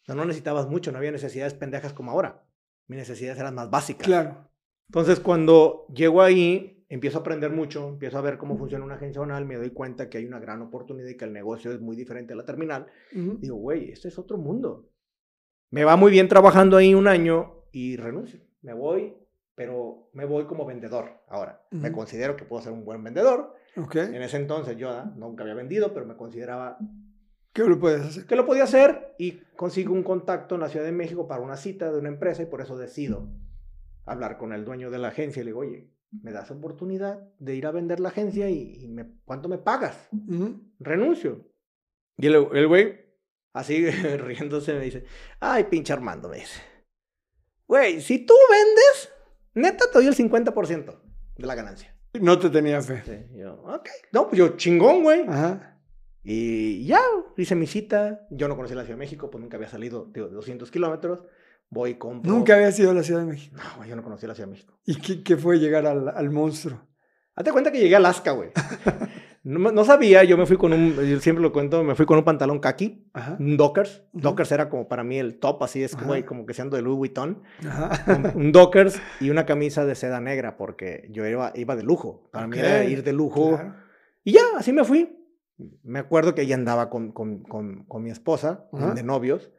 [0.02, 2.44] O sea, no necesitabas mucho, no había necesidades pendejas como ahora.
[2.88, 4.08] Mis necesidades eran más básicas.
[4.08, 4.50] Claro.
[4.88, 9.22] Entonces, cuando llego ahí, empiezo a aprender mucho, empiezo a ver cómo funciona una agencia
[9.22, 11.96] zonal, me doy cuenta que hay una gran oportunidad y que el negocio es muy
[11.96, 12.88] diferente a la terminal.
[13.16, 13.38] Ujú.
[13.40, 14.90] Digo, güey, este es otro mundo.
[15.70, 18.40] Me va muy bien trabajando ahí un año y renuncio.
[18.64, 19.14] Me voy,
[19.60, 21.62] pero me voy como vendedor ahora.
[21.72, 21.98] Me Ujú.
[21.98, 23.54] considero que puedo ser un buen vendedor.
[23.76, 23.96] Ok.
[23.98, 26.78] En ese entonces yo ah, nunca había vendido, pero me consideraba
[27.52, 28.26] ¿Qué lo puedes hacer?
[28.26, 31.58] que lo podía hacer y consigo un contacto en la Ciudad de México para una
[31.58, 33.28] cita de una empresa y por eso decido
[34.06, 35.92] hablar con el dueño de la agencia y le digo, oye,
[36.24, 40.08] ¿me das oportunidad de ir a vender la agencia y, y me, cuánto me pagas?
[40.14, 40.62] Ujú.
[40.80, 41.46] Renuncio.
[42.16, 42.98] Y el, el güey,
[43.52, 45.04] así riéndose, me dice,
[45.42, 46.62] ay, pinche Armando, me dice,
[47.68, 49.12] güey, si tú vendes,
[49.54, 51.00] neta te doy el 50%
[51.38, 51.96] de la ganancia.
[52.20, 53.04] No te tenía fe.
[53.06, 53.88] Sí, yo, ok.
[54.12, 55.22] No, pues yo chingón, güey.
[55.28, 55.80] Ajá.
[56.24, 57.02] Y ya,
[57.38, 58.28] hice mi cita.
[58.32, 61.24] Yo no conocía la Ciudad de México, pues nunca había salido de 200 kilómetros.
[61.70, 62.32] Voy, compro.
[62.32, 63.56] Nunca había sido a la Ciudad de México.
[63.58, 64.80] No, güey, yo no conocía la Ciudad de México.
[64.86, 66.82] ¿Y qué, qué fue llegar al, al monstruo?
[67.36, 68.50] Hazte cuenta que llegué a Alaska, güey.
[69.50, 72.20] No, no sabía, yo me fui con un, yo siempre lo cuento, me fui con
[72.20, 73.36] un pantalón kaki, Ajá.
[73.40, 74.04] un Dockers.
[74.14, 76.98] Dockers era como para mí el top, así es, güey, como que siendo de Louis
[76.98, 77.42] Vuitton.
[77.68, 78.04] Ajá.
[78.36, 82.30] Un, un Dockers y una camisa de seda negra, porque yo iba, iba de lujo.
[82.32, 83.56] Para mí era ir de lujo.
[83.56, 83.74] Claro.
[84.24, 85.16] Y ya, así me fui.
[85.82, 88.94] Me acuerdo que ella andaba con, con, con, con mi esposa, Ajá.
[88.94, 89.52] de novios,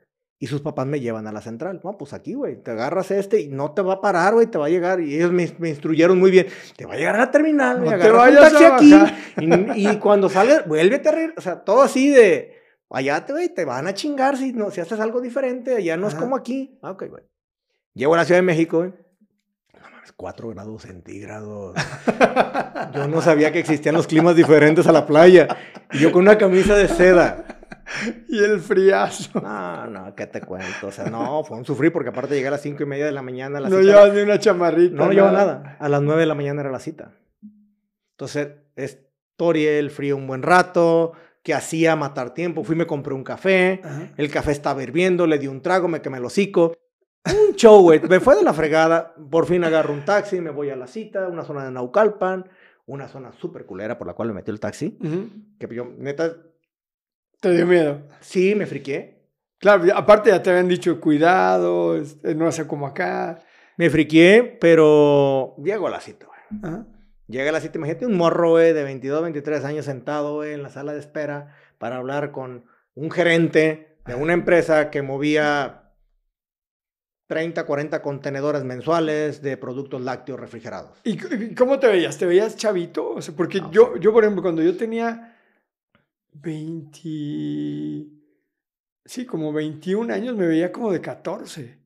[0.42, 1.82] y sus papás me llevan a la central.
[1.84, 4.56] No, pues aquí, güey, te agarras este y no te va a parar, güey, te
[4.56, 4.98] va a llegar.
[4.98, 6.46] Y ellos me, me instruyeron muy bien.
[6.78, 8.94] Te va a llegar a la terminal, No te vayas a aquí.
[9.38, 11.34] Y, y cuando sales, vuélvete a reír.
[11.36, 12.54] O sea, todo así de,
[12.88, 15.76] allá te, güey, te van a chingar si, no, si haces algo diferente.
[15.76, 16.22] Allá no es Ajá.
[16.22, 16.78] como aquí.
[16.80, 17.22] Ah, ok, güey.
[17.92, 18.94] Llego a la Ciudad de México, güey.
[19.74, 21.76] No mames, 4 grados centígrados.
[22.94, 25.48] Yo no sabía que existían los climas diferentes a la playa.
[25.92, 27.49] Y yo con una camisa de seda.
[28.28, 29.40] Y el friazo.
[29.40, 30.88] No, no, ¿qué te cuento?
[30.88, 33.12] O sea, no, fue un sufrir porque aparte llegué a las cinco y media de
[33.12, 33.58] la mañana.
[33.58, 34.94] a la No cita- llevas ni una chamarrita.
[34.96, 35.76] no, no llevaba nada.
[35.78, 37.12] A las 9 de la mañana era la cita.
[38.12, 42.64] Entonces, historia, el frío un buen rato, que hacía matar tiempo.
[42.64, 43.80] Fui, me compré un café.
[43.82, 44.12] Ajá.
[44.16, 46.74] El café estaba hirviendo, le di un trago, me quemé el hocico.
[47.26, 48.00] Un show, güey.
[48.08, 49.14] Me fue de la fregada.
[49.30, 52.48] Por fin agarro un taxi, me voy a la cita, una zona de Naucalpan,
[52.86, 54.98] una zona súper culera por la cual me metí el taxi.
[55.02, 55.28] Ujú.
[55.58, 56.36] Que yo, neta,
[57.40, 58.02] Te dio miedo.
[58.20, 59.18] sí me friqué.
[59.58, 63.38] Claro, aparte ya te habían dicho cuidado, este, no hace como acá.
[63.76, 66.60] Me friqué, pero llego a la cita, güey.
[66.62, 66.86] Ajá.
[67.28, 70.62] Llega a la cita, imagínate un morro, güey, de 22, 23 años sentado, güey, en
[70.62, 75.92] la sala de espera para hablar con un gerente de una empresa que movía
[77.28, 80.98] 30, 40 contenedores mensuales de productos lácteos refrigerados.
[81.04, 82.18] ¿Y cómo te veías?
[82.18, 83.10] ¿Te veías chavito?
[83.10, 84.00] O sea, porque No, yo, sí.
[84.00, 85.29] yo, por ejemplo, cuando yo tenía
[86.32, 88.06] 20...
[89.04, 91.78] Sí, como 21 años, me veía como de 14.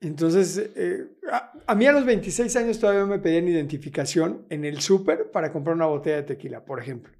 [0.00, 4.80] Entonces, eh, a, a mí a los 26 años todavía me pedían identificación en el
[4.80, 7.12] súper para comprar una botella de tequila, por ejemplo.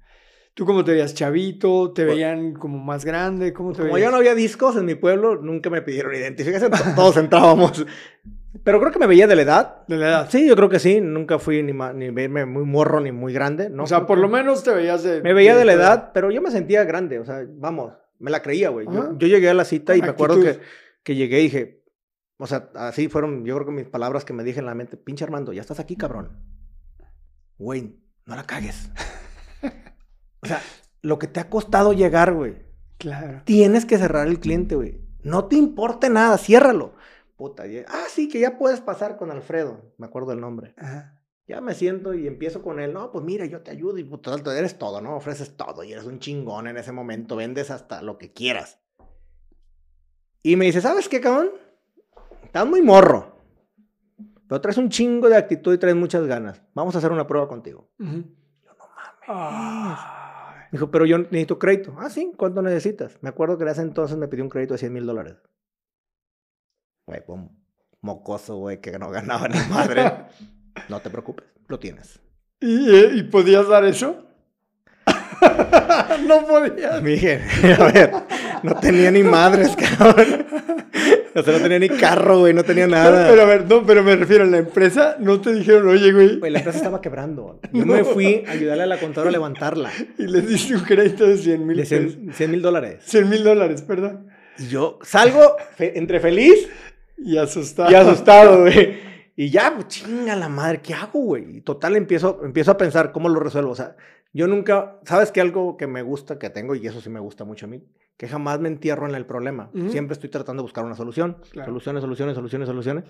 [0.53, 1.93] ¿Tú cómo te veías chavito?
[1.93, 3.53] ¿Te veían como más grande?
[3.53, 4.07] ¿Cómo te Como veías?
[4.07, 7.85] ya no había discos en mi pueblo, nunca me pidieron identificación, to- todos entrábamos.
[8.63, 9.87] Pero creo que me veía de la edad.
[9.87, 10.29] De la edad.
[10.29, 13.69] Sí, yo creo que sí, nunca fui ni, ni verme muy morro ni muy grande,
[13.69, 13.83] ¿no?
[13.83, 15.21] O sea, por lo menos te veías de...
[15.21, 18.41] Me veía de la edad, pero yo me sentía grande, o sea, vamos, me la
[18.41, 18.85] creía, güey.
[18.85, 20.59] Yo, yo llegué a la cita y me acuerdo que,
[21.03, 21.83] que llegué y dije,
[22.37, 24.97] o sea, así fueron, yo creo que mis palabras que me dije en la mente,
[24.97, 26.43] pinche Armando, ya estás aquí, cabrón.
[27.57, 28.89] Güey, no la cagues.
[30.41, 30.61] o sea,
[31.01, 32.55] lo que te ha costado llegar, güey.
[32.97, 33.41] Claro.
[33.45, 35.01] Tienes que cerrar el cliente, güey.
[35.23, 36.95] No te importe nada, ciérralo.
[37.35, 40.73] Puta, ya- ah, sí, que ya puedes pasar con Alfredo, me acuerdo el nombre.
[40.77, 41.19] Ajá.
[41.45, 42.93] Ya me siento y empiezo con él.
[42.93, 45.15] No, pues mira, yo te ayudo y puta, eres todo, ¿no?
[45.17, 47.35] Ofreces todo y eres un chingón en ese momento.
[47.35, 48.79] Vendes hasta lo que quieras.
[50.41, 51.49] Y me dice, ¿sabes qué, cabrón?
[52.43, 53.35] Estás muy morro.
[54.47, 56.61] Pero traes un chingo de actitud y traes muchas ganas.
[56.73, 57.89] Vamos a hacer una prueba contigo.
[57.99, 58.23] Ujú.
[58.63, 58.71] Yo,
[59.27, 59.99] no mames.
[60.71, 61.93] Dijo, pero yo necesito crédito.
[61.97, 63.17] Ah, sí, ¿cuánto necesitas?
[63.21, 65.35] Me acuerdo que en ese entonces me pidió un crédito de 100 mil dólares.
[67.05, 67.49] Güey, un
[68.01, 70.11] mocoso, güey, que no ganaba ni madre.
[70.89, 72.19] no te preocupes, lo tienes.
[72.59, 74.25] ¿Y, eh, ¿Y podías dar eso?
[76.27, 77.01] no podías.
[77.01, 77.41] Miguel,
[77.79, 78.11] a ver,
[78.63, 80.45] no tenía ni madres, cabrón.
[81.35, 83.27] O sea, no tenía ni carro, güey, no tenía nada.
[83.27, 85.15] Pero a ver, no, pero me refiero a la empresa.
[85.19, 87.59] No te dijeron, oye, güey, Güey, la empresa estaba quebrando.
[87.73, 89.91] Yo me fui a ayudarle a la contadora a levantarla.
[90.19, 92.17] y les diste un crédito de 100 mil De pesos.
[92.35, 92.99] 100 mil dólares.
[93.05, 94.27] 100 mil dólares, perdón.
[94.59, 96.69] Y yo salgo fe- entre feliz
[97.17, 97.91] Y asustado.
[97.91, 98.99] y asustado, güey.
[99.35, 101.57] Y ya, pues, chinga la madre, ¿qué hago, güey?
[101.57, 103.71] Y total empiezo, empiezo a pensar cómo lo resuelvo.
[103.71, 103.95] O sea,
[104.31, 105.41] yo nunca, ¿sabes qué?
[105.41, 107.83] Algo que me gusta, que tengo, y eso sí me gusta mucho a mí,
[108.17, 109.71] que jamás me entierro en el problema.
[109.73, 109.89] Ujú.
[109.89, 111.37] Siempre estoy tratando de buscar una solución.
[111.51, 111.69] Claro.
[111.71, 113.03] Soluciones, soluciones, soluciones, soluciones.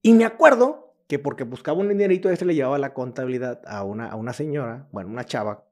[0.00, 4.08] Y me acuerdo que porque buscaba un dinerito, este le llevaba la contabilidad a una,
[4.08, 5.64] a una señora, bueno, una chava,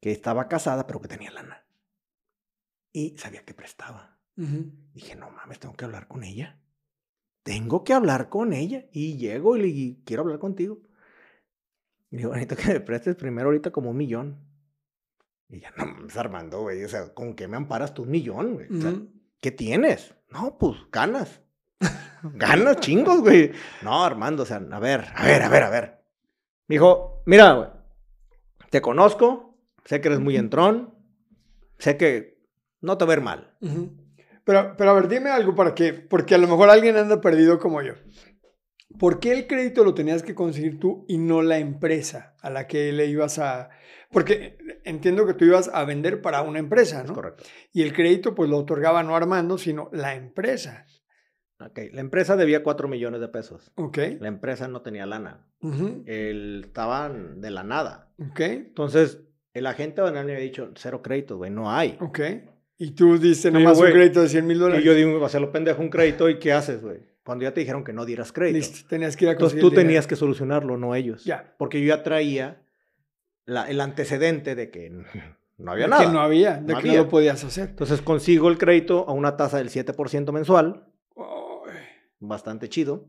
[0.00, 1.64] que estaba casada, pero que tenía lana.
[2.92, 4.18] Y sabía que prestaba.
[4.36, 4.70] Ujú.
[4.92, 6.60] Dije, no mames, tengo que hablar con ella.
[7.44, 8.86] Tengo que hablar con ella.
[8.90, 10.78] Y llego y le digo, quiero hablar contigo.
[12.10, 14.38] Y digo, necesito que me prestes primero ahorita como un millón.
[15.48, 16.82] Y ya, no mames, Armando, güey.
[16.82, 18.66] O sea, ¿con qué me amparas tú un millón, güey?
[18.76, 19.08] O sea, Ujú.
[19.40, 20.14] ¿qué tienes?
[20.30, 21.42] No, pues, ganas.
[22.22, 23.52] ganas chingos, güey.
[23.82, 26.04] No, Armando, o sea, a ver, a ver, a ver, a ver.
[26.66, 27.68] Me dijo, mira, güey,
[28.70, 30.94] te conozco, sé que eres muy entrón,
[31.78, 32.42] sé que
[32.80, 33.56] no te va a ver mal.
[34.44, 37.58] Pero, pero a ver, dime algo para que, porque a lo mejor alguien anda perdido
[37.58, 37.94] como yo.
[38.98, 42.66] ¿Por qué el crédito lo tenías que conseguir tú y no la empresa a la
[42.66, 43.70] que le ibas a...
[44.10, 47.14] Porque entiendo que tú ibas a vender para una empresa, Es ¿no?
[47.14, 47.42] correcto.
[47.72, 50.86] Y el crédito pues lo otorgaba no Armando, sino la empresa.
[51.58, 53.72] Ok, la empresa debía 4 millones de pesos.
[53.76, 53.98] ¿Ok?
[54.20, 55.48] La empresa no tenía lana.
[55.60, 56.04] Ujú.
[56.06, 58.12] Él estaban de la nada.
[58.30, 58.40] ¿Ok?
[58.40, 59.22] Entonces,
[59.54, 61.96] el agente banal me había dicho, cero créditos, güey, no hay.
[62.00, 62.20] ¿Ok?
[62.76, 64.82] Y tú diste nomás yo, un crédito de 100 mil dólares.
[64.82, 66.98] Y yo digo, va a ser lo pendejo un crédito, ¿y qué haces, güey?
[67.24, 68.58] Cuando ya te dijeron que no dieras crédito.
[68.58, 69.86] Listo, tenías que ir a Entonces tú dinero.
[69.86, 71.24] tenías que solucionarlo, no ellos.
[71.24, 71.54] Ya.
[71.56, 72.62] Porque yo ya traía
[73.46, 74.90] la- el antecedente de que
[75.58, 76.04] no había De nada.
[76.06, 76.92] Que no había, de No que había.
[76.98, 77.70] no lo podías hacer.
[77.70, 80.84] Entonces consigo el crédito a una tasa del 7% mensual,
[82.20, 83.08] bastante chido.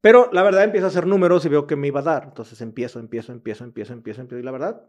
[0.00, 2.24] Pero la verdad empiezo a hacer números y veo que me iba a dar.
[2.24, 4.40] Entonces empiezo, empiezo, empiezo, empiezo, empiezo, empiezo.
[4.40, 4.82] Y la verdad,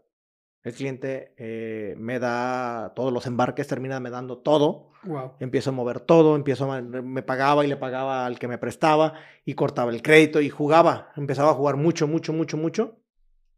[0.62, 4.90] el cliente eh, me da todos los embarques, termina me dando todo.
[5.04, 5.32] Wow.
[5.38, 9.14] Empiezo a mover todo, empiezo a, me pagaba y le pagaba al que me prestaba
[9.44, 11.12] y cortaba el crédito y jugaba.
[11.16, 12.98] Empezaba a jugar mucho, mucho, mucho, mucho.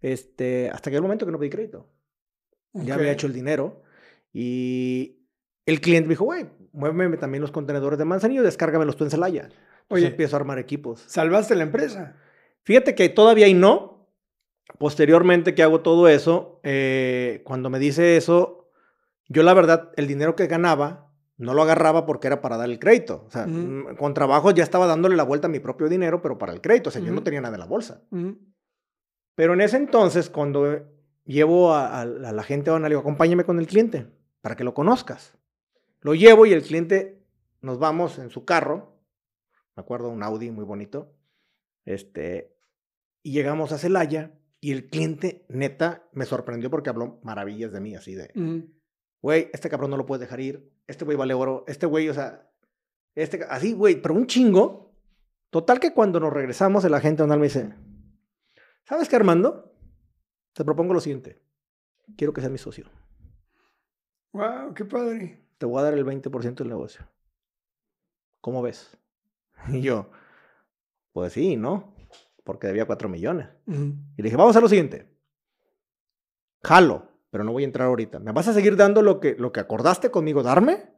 [0.01, 1.89] Este, hasta que el momento que no pedí crédito.
[2.73, 3.83] Ya había hecho el dinero
[4.33, 5.27] y
[5.67, 9.43] el cliente me dijo, güey, muéveme también los contenedores de Manzanillo, descárgamelos tú en Celaya.
[9.43, 10.07] Entonces Oye.
[10.07, 11.03] empiezo a armar equipos.
[11.07, 12.17] Salvaste la empresa.
[12.63, 13.90] Fíjate que todavía y no.
[14.79, 18.69] Posteriormente que hago todo eso, eh, cuando me dice eso,
[19.29, 22.79] yo la verdad, el dinero que ganaba, no lo agarraba porque era para dar el
[22.79, 23.25] crédito.
[23.27, 23.51] O sea, Ujú.
[23.53, 26.61] mm, con trabajo ya estaba dándole la vuelta a mi propio dinero, pero para el
[26.61, 26.89] crédito.
[26.91, 28.03] O sea, yo no tenía nada en la bolsa.
[28.11, 28.39] Ujú.
[29.35, 30.87] Pero en ese entonces, cuando
[31.25, 34.07] llevo a, a- a la gente a le digo, acompáñame con el cliente
[34.43, 35.35] para que lo conozcas.
[36.03, 37.23] Lo llevo y el cliente,
[37.63, 38.97] nos vamos en su carro,
[39.77, 41.15] me acuerdo, un Audi muy bonito,
[41.87, 42.55] este,
[43.23, 47.95] y llegamos a Celaya y el cliente, neta, me sorprendió porque habló maravillas de mí,
[47.95, 48.31] así de,
[49.23, 52.15] güey, este cabrón no lo puedes dejar ir, este güey vale oro, este güey, o
[52.15, 52.51] sea,
[53.15, 54.95] este, así, güey, pero un chingo.
[55.51, 57.75] Total que cuando nos regresamos, el agente donal me dice,
[58.85, 59.75] ¿sabes qué, Armando?
[60.53, 61.43] Te propongo lo siguiente,
[62.17, 62.87] quiero que seas mi socio,
[64.33, 65.45] Wow, qué padre.
[65.59, 67.09] te voy a dar el 20% del negocio.
[68.41, 68.97] ¿Cómo ves?
[69.69, 70.11] Y yo,
[71.13, 71.95] pues sí, ¿no?
[72.45, 73.49] Porque debía 4 millones.
[73.67, 75.09] Y le dije, vamos a lo siguiente.
[76.63, 78.19] Jalo, pero no voy a entrar ahorita.
[78.19, 80.93] ¿Me vas a seguir dando lo que, lo que acordaste conmigo darme?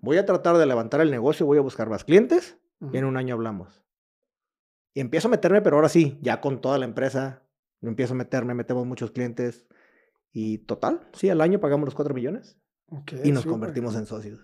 [0.00, 2.58] Voy a tratar de levantar el negocio, voy a buscar más clientes
[2.92, 3.84] y en un año hablamos.
[4.94, 7.42] Y empiezo a meterme, pero ahora sí, ya con toda la empresa,
[7.82, 9.66] empiezo a meterme, metemos muchos clientes.
[10.32, 12.58] Y total, sí, al año pagamos los 4 millones.
[13.24, 14.40] y nos convertimos en socios.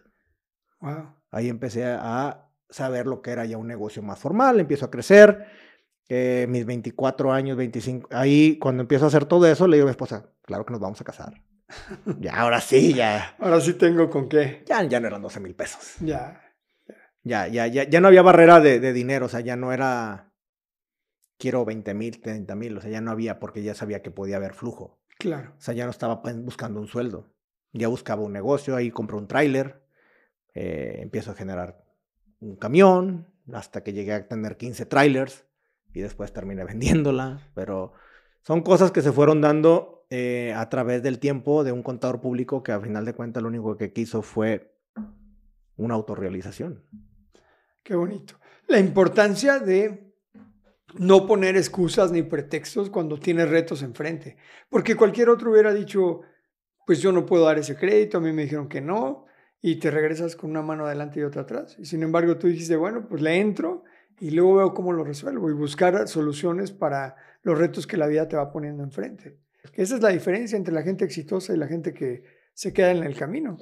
[0.80, 1.14] Wow.
[1.30, 5.46] Ahí empecé a saber lo que era ya un negocio más formal, empiezo a crecer.
[6.10, 9.92] Mis 24 años, 25, ahí cuando empiezo a hacer todo eso, le digo a mi
[9.92, 11.34] esposa, claro que nos vamos a casar.
[12.18, 13.36] ya, ahora sí, ya.
[13.38, 14.64] Ahora sí tengo con qué.
[14.66, 15.94] Ya, ya no eran 12 mil pesos.
[16.00, 16.42] Ya.
[17.22, 20.32] Ya, ya, ya, ya no había barrera de, de dinero, o sea, ya no era,
[21.38, 24.36] quiero 20 mil, 30 mil, o sea, ya no había porque ya sabía que podía
[24.36, 25.00] haber flujo.
[25.18, 25.54] Claro.
[25.56, 27.32] O sea, ya no estaba pues, buscando un sueldo,
[27.72, 29.82] ya buscaba un negocio, ahí compré un tráiler,
[30.54, 31.84] eh, empiezo a generar
[32.40, 35.44] un camión, hasta que llegué a tener 15 trailers
[35.92, 37.92] y después terminé vendiéndola, pero
[38.42, 42.62] son cosas que se fueron dando eh, a través del tiempo de un contador público
[42.62, 44.74] que a final de cuentas lo único que quiso fue
[45.76, 46.84] una autorrealización.
[47.82, 48.34] Qué bonito.
[48.66, 50.12] La importancia de
[50.98, 54.36] no poner excusas ni pretextos cuando tienes retos enfrente,
[54.68, 56.22] porque cualquier otro hubiera dicho,
[56.86, 59.26] pues yo no puedo dar ese crédito, a mí me dijeron que no,
[59.62, 61.76] y te regresas con una mano adelante y otra atrás.
[61.78, 63.84] Y sin embargo tú dijiste, bueno, pues le entro
[64.20, 68.28] y luego veo cómo lo resuelvo y buscar soluciones para los retos que la vida
[68.28, 69.38] te va poniendo enfrente.
[69.72, 73.02] Esa es la diferencia entre la gente exitosa y la gente que se queda en
[73.02, 73.56] el camino.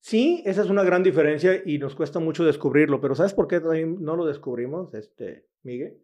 [0.00, 3.60] Sí, esa es una gran diferencia y nos cuesta mucho descubrirlo, pero ¿sabes por qué
[3.60, 6.02] no lo descubrimos, este, Miguel?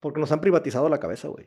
[0.00, 1.46] Porque nos han privatizado la cabeza, güey.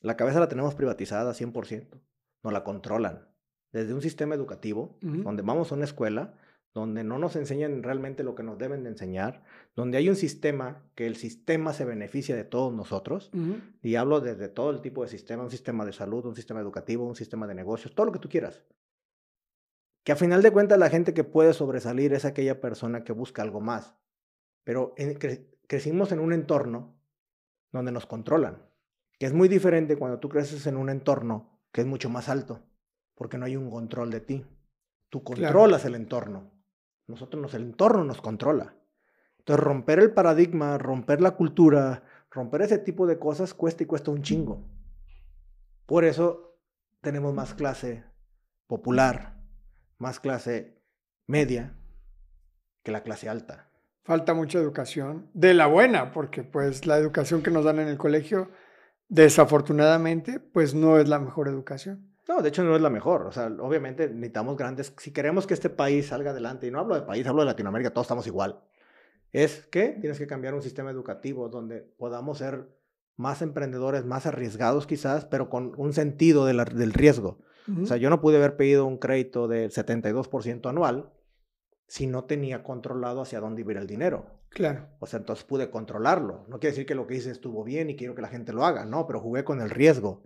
[0.00, 2.00] La cabeza la tenemos privatizada 100%.
[2.42, 3.28] Nos la controlan.
[3.72, 6.34] Desde un sistema educativo, donde vamos a una escuela,
[6.74, 9.42] donde no nos enseñan realmente lo que nos deben de enseñar,
[9.76, 13.30] donde hay un sistema que el sistema se beneficia de todos nosotros,
[13.82, 17.06] y hablo desde todo el tipo de sistema, un sistema de salud, un sistema educativo,
[17.06, 18.62] un sistema de negocios, todo lo que tú quieras.
[20.02, 23.42] Que a final de cuentas la gente que puede sobresalir es aquella persona que busca
[23.42, 23.94] algo más.
[24.64, 24.94] Pero
[25.66, 26.96] crecimos en un entorno
[27.70, 28.62] donde nos controlan,
[29.18, 32.62] que es muy diferente cuando tú creces en un entorno que es mucho más alto,
[33.14, 34.46] porque no hay un control de ti.
[35.08, 36.51] Tú controlas el entorno.
[37.06, 38.76] Nosotros nos, el entorno nos controla.
[39.38, 44.10] Entonces, romper el paradigma, romper la cultura, romper ese tipo de cosas cuesta y cuesta
[44.10, 44.64] un chingo.
[45.86, 46.58] Por eso
[47.00, 48.04] tenemos más clase
[48.66, 49.42] popular,
[49.98, 50.80] más clase
[51.26, 51.76] media
[52.82, 53.72] que la clase alta
[54.04, 57.98] falta mucha educación, de la buena, porque pues la educación que nos dan en el
[57.98, 58.50] colegio,
[59.08, 62.11] desafortunadamente, pues no es la mejor educación.
[62.32, 63.26] No, de hecho no es la mejor.
[63.26, 66.94] O sea, obviamente necesitamos grandes, si queremos que este país salga adelante, y no hablo
[66.94, 68.62] de país, hablo de Latinoamérica, todos estamos igual,
[69.32, 72.70] es que tienes que cambiar un sistema educativo donde podamos ser
[73.16, 77.38] más emprendedores, más arriesgados quizás, pero con un sentido del riesgo.
[77.82, 81.12] O sea, yo no pude haber pedido un crédito del 72% anual
[81.86, 84.40] si no tenía controlado hacia dónde iba el dinero.
[84.48, 84.88] Claro.
[85.00, 86.46] O sea, entonces pude controlarlo.
[86.48, 88.64] No quiere decir que lo que hice estuvo bien y quiero que la gente lo
[88.64, 90.22] haga, no, pero jugué con el riesgo.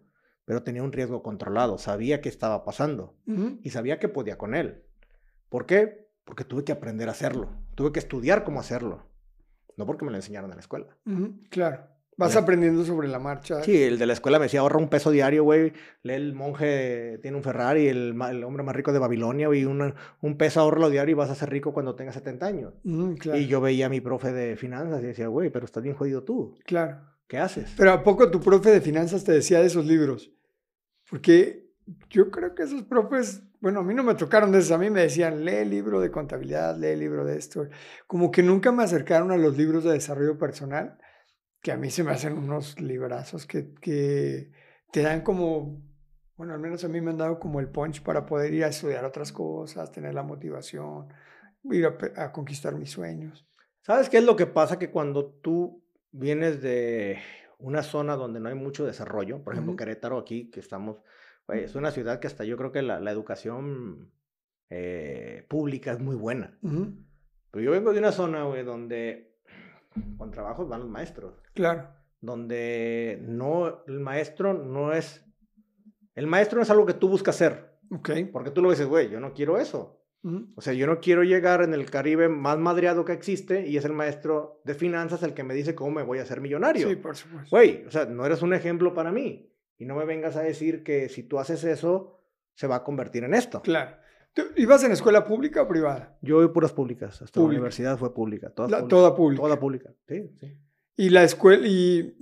[0.46, 3.14] Pero tenía un riesgo controlado, sabía qué estaba pasando
[3.62, 4.82] y sabía que podía con él.
[5.50, 6.08] ¿Por qué?
[6.24, 9.06] Porque tuve que aprender a hacerlo, tuve que estudiar cómo hacerlo,
[9.76, 10.96] no porque me lo enseñaron en la escuela.
[11.50, 11.88] Claro.
[12.18, 13.62] Vas aprendiendo sobre la marcha.
[13.62, 15.74] Sí, el de la escuela me decía, ahorra un peso diario, güey.
[16.02, 19.66] Lee el monje, tiene un Ferrari, el, el hombre más rico de Babilonia, güey.
[19.66, 19.92] Un,
[20.22, 22.74] un peso ahorralo diario y vas a ser rico cuando tengas 70 años.
[23.34, 26.22] Y yo veía a mi profe de finanzas y decía, güey, pero estás bien jodido
[26.22, 26.56] tú.
[26.64, 27.00] Claro.
[27.28, 27.74] ¿Qué haces?
[27.76, 30.30] Pero ¿a poco tu profe de finanzas te decía de esos libros?
[31.08, 31.66] Porque
[32.10, 34.90] yo creo que esos profes, bueno, a mí no me tocaron de esos, a mí
[34.90, 37.68] me decían, lee el libro de contabilidad, lee el libro de esto.
[38.06, 40.98] Como que nunca me acercaron a los libros de desarrollo personal
[41.62, 44.52] que a mí se me hacen unos librazos que, que
[44.92, 45.82] te dan como,
[46.36, 48.68] bueno, al menos a mí me han dado como el punch para poder ir a
[48.68, 51.08] estudiar otras cosas, tener la motivación,
[51.64, 51.86] ir
[52.16, 53.48] a, conquistar mis sueños.
[53.82, 54.78] ¿Sabes qué es lo que pasa?
[54.78, 57.18] Que cuando tú vienes de
[57.58, 60.98] una zona donde no hay mucho desarrollo, por ejemplo, Querétaro aquí, que estamos,
[61.48, 64.12] es una ciudad que hasta yo creo que la, la educación
[64.68, 66.58] eh, pública es muy buena.
[66.60, 69.36] Pero yo vengo de una zona, güey, donde
[70.18, 71.34] con trabajos van los maestros.
[71.54, 71.88] Claro.
[72.20, 75.24] Donde no, el maestro no es,
[76.14, 77.78] el maestro no es algo que tú buscas ser.
[77.90, 78.10] Ok.
[78.32, 79.95] Porque tú lo dices, güey, yo no quiero eso.
[80.56, 83.84] O sea, yo no quiero llegar en el Caribe más madreado que existe y es
[83.84, 86.88] el maestro de finanzas el que me dice cómo me voy a hacer millonario.
[86.88, 87.48] Sí, por supuesto.
[87.50, 89.52] Güey, o sea, no eres un ejemplo para mí.
[89.78, 92.20] Y no me vengas a decir que si tú haces eso,
[92.54, 93.62] se va a convertir en esto.
[93.62, 93.96] Claro.
[94.56, 96.18] ¿Ibas en escuela pública o privada?
[96.22, 97.22] Yo voy puras públicas.
[97.22, 98.50] Hasta la universidad fue pública.
[98.50, 99.42] Toda, toda pública.
[99.42, 100.58] Toda pública, sí, sí.
[100.98, 102.16] Y la escuela y,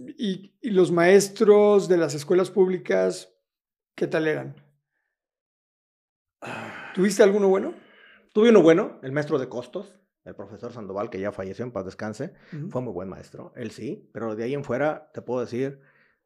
[0.61, 3.33] y, los maestros de las escuelas públicas,
[3.95, 4.57] ¿qué tal eran?
[6.95, 7.84] ¿Tuviste alguno bueno?
[8.35, 11.85] Tuve uno bueno, el maestro de costos, el profesor Sandoval, que ya falleció en paz
[11.85, 12.35] descanse.
[12.69, 15.81] Fue muy buen maestro, él sí, pero de ahí en fuera te puedo decir,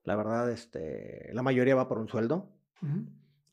[0.04, 2.50] la verdad, este, la mayoría va por un sueldo.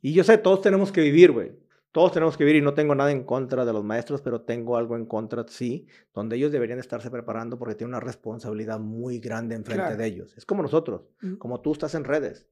[0.01, 1.51] Y yo sé, todos tenemos que vivir, güey.
[1.91, 4.77] Todos tenemos que vivir y no tengo nada en contra de los maestros, pero tengo
[4.77, 9.55] algo en contra, sí, donde ellos deberían estarse preparando porque tienen una responsabilidad muy grande
[9.55, 10.33] enfrente de ellos.
[10.37, 12.47] Es como nosotros, como tú estás en redes.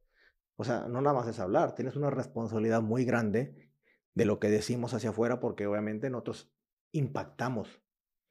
[0.57, 3.71] O sea, no nada más es hablar, tienes una responsabilidad muy grande
[4.15, 6.51] de lo que decimos hacia afuera porque obviamente nosotros
[6.91, 7.81] impactamos.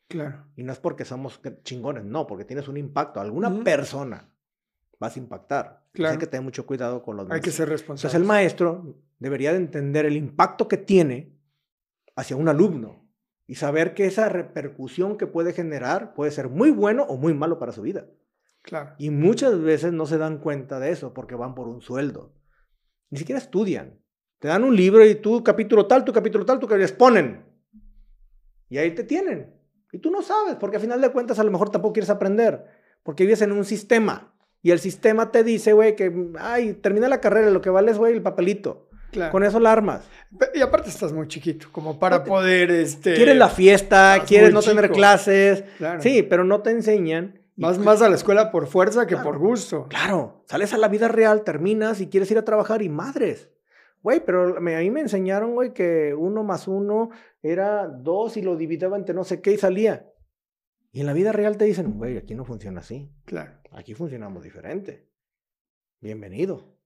[0.08, 0.46] Claro.
[0.56, 3.20] Y no es porque somos chingones, no, porque tienes un impacto.
[3.20, 4.32] Alguna persona
[4.98, 5.82] vas a impactar.
[5.92, 6.12] Claro.
[6.12, 8.08] hay que tener mucho cuidado con los Hay que ser responsable.
[8.08, 11.38] Entonces el maestro debería de entender el impacto que tiene
[12.16, 13.02] hacia un alumno
[13.46, 17.58] y saber que esa repercusión que puede generar puede ser muy bueno o muy malo
[17.58, 18.06] para su vida.
[18.62, 18.94] Claro.
[18.98, 22.32] Y muchas veces no se dan cuenta de eso porque van por un sueldo.
[23.10, 24.01] Ni siquiera estudian.
[24.42, 27.44] Te dan un libro y tú capítulo tal, tu capítulo tal, tú que les ponen.
[28.68, 29.54] Y ahí te tienen.
[29.92, 32.64] Y tú no sabes, porque al final de cuentas a lo mejor tampoco quieres aprender,
[33.04, 34.34] porque vives en un sistema.
[34.60, 37.98] Y el sistema te dice, güey, que, ay, termina la carrera, lo que vale es,
[37.98, 38.88] güey, el papelito.
[39.30, 40.08] Con eso la armas.
[40.54, 43.14] Y aparte estás muy chiquito, como para poder, este...
[43.14, 45.62] Quieres la fiesta, quieres no tener clases.
[46.00, 47.38] Sí, pero no te enseñan.
[47.54, 49.86] Más, más a la escuela por fuerza que por gusto.
[49.88, 53.48] Claro, sales a la vida real, terminas y quieres ir a trabajar y madres.
[54.02, 58.56] Güey, pero a mí me enseñaron, güey, que uno más uno era dos y lo
[58.56, 60.12] dividía entre no sé qué y salía.
[60.90, 63.10] Y en la vida real te dicen, güey, aquí no funciona así.
[63.24, 63.52] Claro.
[63.70, 65.08] Aquí funcionamos diferente.
[66.00, 66.76] Bienvenido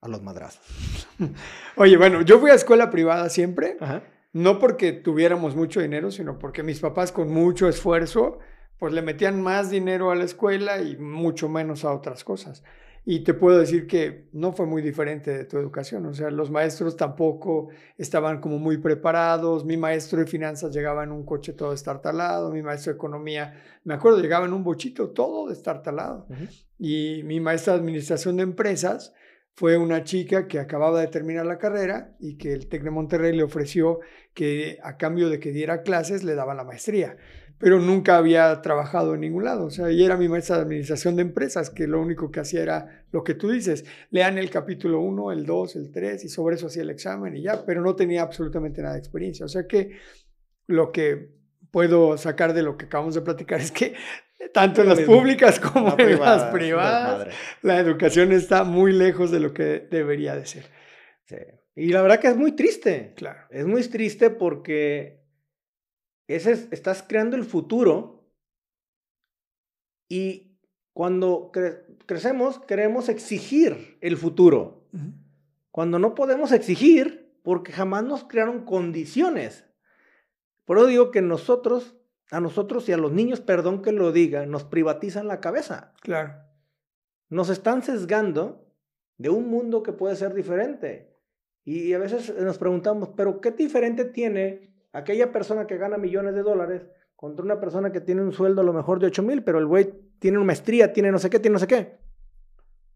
[0.00, 1.08] a los madrazos.
[1.76, 3.76] Oye, bueno, yo fui a escuela privada siempre.
[4.32, 8.38] No porque tuviéramos mucho dinero, sino porque mis papás con mucho esfuerzo,
[8.78, 12.62] pues le metían más dinero a la escuela y mucho menos a otras cosas.
[13.04, 16.04] Y te puedo decir que no fue muy diferente de tu educación.
[16.06, 19.64] O sea, los maestros tampoco estaban como muy preparados.
[19.64, 22.50] Mi maestro de finanzas llegaba en un coche todo estartalado.
[22.50, 26.26] Mi maestro de economía, me acuerdo, llegaba en un bochito todo destartalado.
[26.78, 29.14] Y mi maestra de administración de empresas
[29.54, 33.34] fue una chica que acababa de terminar la carrera y que el TEC de Monterrey
[33.34, 34.00] le ofreció
[34.34, 37.16] que a cambio de que diera clases le daba la maestría
[37.60, 39.66] pero nunca había trabajado en ningún lado.
[39.66, 42.62] O sea, y era mi maestra de administración de empresas, que lo único que hacía
[42.62, 46.56] era lo que tú dices, lean el capítulo 1, el 2, el 3, y sobre
[46.56, 49.44] eso hacía el examen y ya, pero no tenía absolutamente nada de experiencia.
[49.44, 49.98] O sea que
[50.66, 51.34] lo que
[51.70, 53.94] puedo sacar de lo que acabamos de platicar es que
[54.54, 57.28] tanto en las públicas como en las privadas,
[57.60, 60.64] la educación está muy lejos de lo que debería de ser.
[61.26, 61.36] Sí.
[61.76, 63.12] Y la verdad que es muy triste.
[63.16, 63.40] Claro.
[63.50, 65.19] Es muy triste porque
[66.36, 68.24] estás creando el futuro
[70.08, 70.58] y
[70.92, 71.50] cuando
[72.06, 74.86] crecemos queremos exigir el futuro.
[75.70, 79.66] Cuando no podemos exigir porque jamás nos crearon condiciones.
[80.64, 81.96] Por eso digo que nosotros,
[82.30, 85.94] a nosotros y a los niños, perdón que lo diga, nos privatizan la cabeza.
[86.00, 86.34] Claro.
[87.28, 88.66] Nos están sesgando
[89.16, 91.16] de un mundo que puede ser diferente.
[91.64, 96.42] Y a veces nos preguntamos, pero ¿qué diferente tiene aquella persona que gana millones de
[96.42, 96.82] dólares
[97.16, 99.66] contra una persona que tiene un sueldo a lo mejor de 8 mil, pero el
[99.66, 101.98] güey tiene una maestría, tiene no sé qué, tiene no sé qué.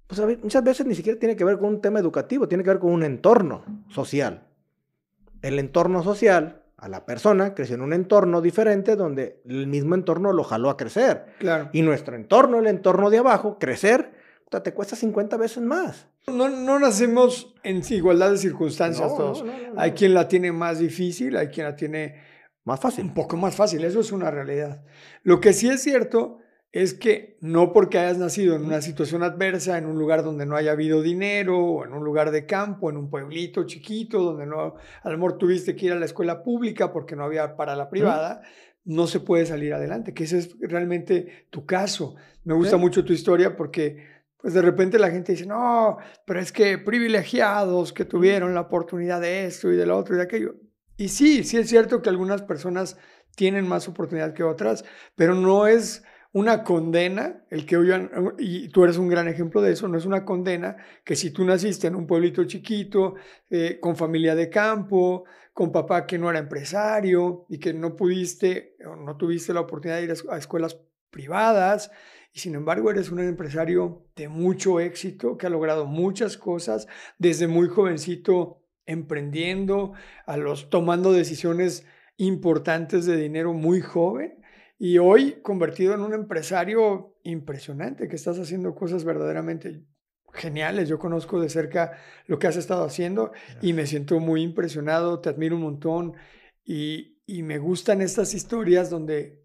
[0.07, 2.79] Pues muchas veces ni siquiera tiene que ver con un tema educativo, tiene que ver
[2.79, 4.47] con un entorno social.
[5.43, 10.33] El entorno social, a la persona creció en un entorno diferente donde el mismo entorno
[10.33, 11.27] lo jaló a crecer.
[11.39, 11.71] Claro.
[11.73, 14.13] Y nuestro entorno, el entorno de abajo, crecer,
[14.63, 16.07] te cuesta 50 veces más.
[16.27, 19.45] No, no nacemos en igualdad de circunstancias todos.
[19.77, 22.23] hay quien la tiene más difícil, hay quien la tiene
[22.65, 23.05] más fácil.
[23.05, 24.85] Un poco más fácil, eso es una realidad.
[25.23, 26.39] Lo que sí es cierto
[26.75, 30.57] es que no porque hayas nacido en una situación adversa, en un lugar donde no
[30.57, 34.75] haya habido dinero, o en un lugar de campo, en un pueblito chiquito, donde no,
[35.03, 37.89] a lo mejor tuviste que ir a la escuela pública porque no había para la
[37.91, 38.43] privada,
[38.85, 42.17] no se puede salir adelante, que ese es realmente tu caso.
[42.43, 44.14] Me gusta mucho tu historia porque
[44.45, 49.23] pues de repente la gente dice, no, pero es que privilegiados que tuvieron la oportunidad
[49.23, 50.57] de esto y de lo otro y de aquello.
[50.99, 52.99] Y sí, sí es cierto que algunas personas
[53.35, 54.85] tienen más oportunidad que otras,
[55.17, 59.73] pero no es una condena, el que oigan, y tú eres un gran ejemplo de
[59.73, 60.77] eso, no es una condena
[61.07, 63.15] que si tú naciste en un pueblito chiquito,
[63.49, 65.25] eh, con familia de campo,
[65.55, 70.01] con papá que no era empresario y que no pudiste o no tuviste la oportunidad
[70.01, 70.79] de ir a escuelas
[71.09, 71.91] privadas
[72.35, 77.47] y sin embargo eres un empresario de mucho éxito que ha logrado muchas cosas desde
[77.47, 79.93] muy jovencito emprendiendo,
[80.27, 84.43] a los tomando decisiones importantes de dinero muy joven
[84.79, 89.85] y hoy convertido en un empresario impresionante que estás haciendo cosas verdaderamente
[90.33, 90.89] geniales.
[90.89, 91.93] Yo conozco de cerca
[92.27, 93.31] lo que has estado haciendo
[93.63, 96.15] y me siento muy impresionado, te admiro un montón
[96.65, 99.44] y, y me gustan estas historias donde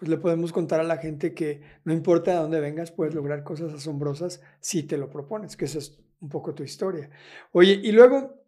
[0.00, 3.44] pues le podemos contar a la gente que no importa de dónde vengas, puedes lograr
[3.44, 7.10] cosas asombrosas si te lo propones, que esa es un poco tu historia.
[7.52, 8.42] Oye, y luego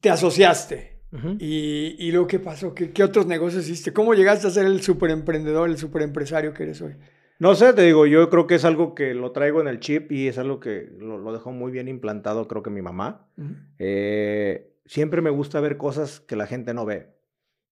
[0.00, 0.98] te asociaste.
[1.38, 2.74] y, y, luego, ¿qué pasó?
[2.74, 3.92] ¿Qué, ¿Qué, otros negocios hiciste?
[3.92, 6.96] ¿Cómo llegaste a ser el super emprendedor, el super empresario que eres hoy?
[7.38, 10.10] No sé, te digo, yo creo que es algo que lo traigo en el chip
[10.10, 13.28] y es algo que lo, lo dejó muy bien implantado, creo que mi mamá.
[13.78, 17.19] eh, siempre me gusta ver cosas que la gente no ve.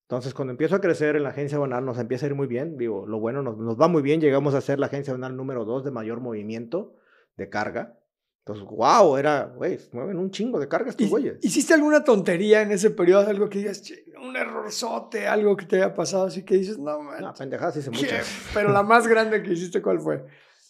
[0.08, 2.78] Entonces, cuando empiezo a crecer en la agencia banal, nos empieza a ir muy bien.
[2.78, 4.22] Digo, lo bueno, nos, nos va muy bien.
[4.22, 6.94] Llegamos a ser la agencia banal número dos de mayor movimiento
[7.36, 7.98] de carga.
[8.38, 11.36] Entonces, wow, era, güey, mueven un chingo de cargas tus güeyes.
[11.42, 13.28] ¿Hiciste alguna tontería en ese periodo?
[13.28, 13.82] Algo que digas,
[14.24, 17.20] un errorzote, algo que te haya pasado, así que dices, no, man.
[17.20, 18.26] No, pendejadas hice muchas.
[18.54, 20.24] Pero la más grande que hiciste, ¿cuál fue?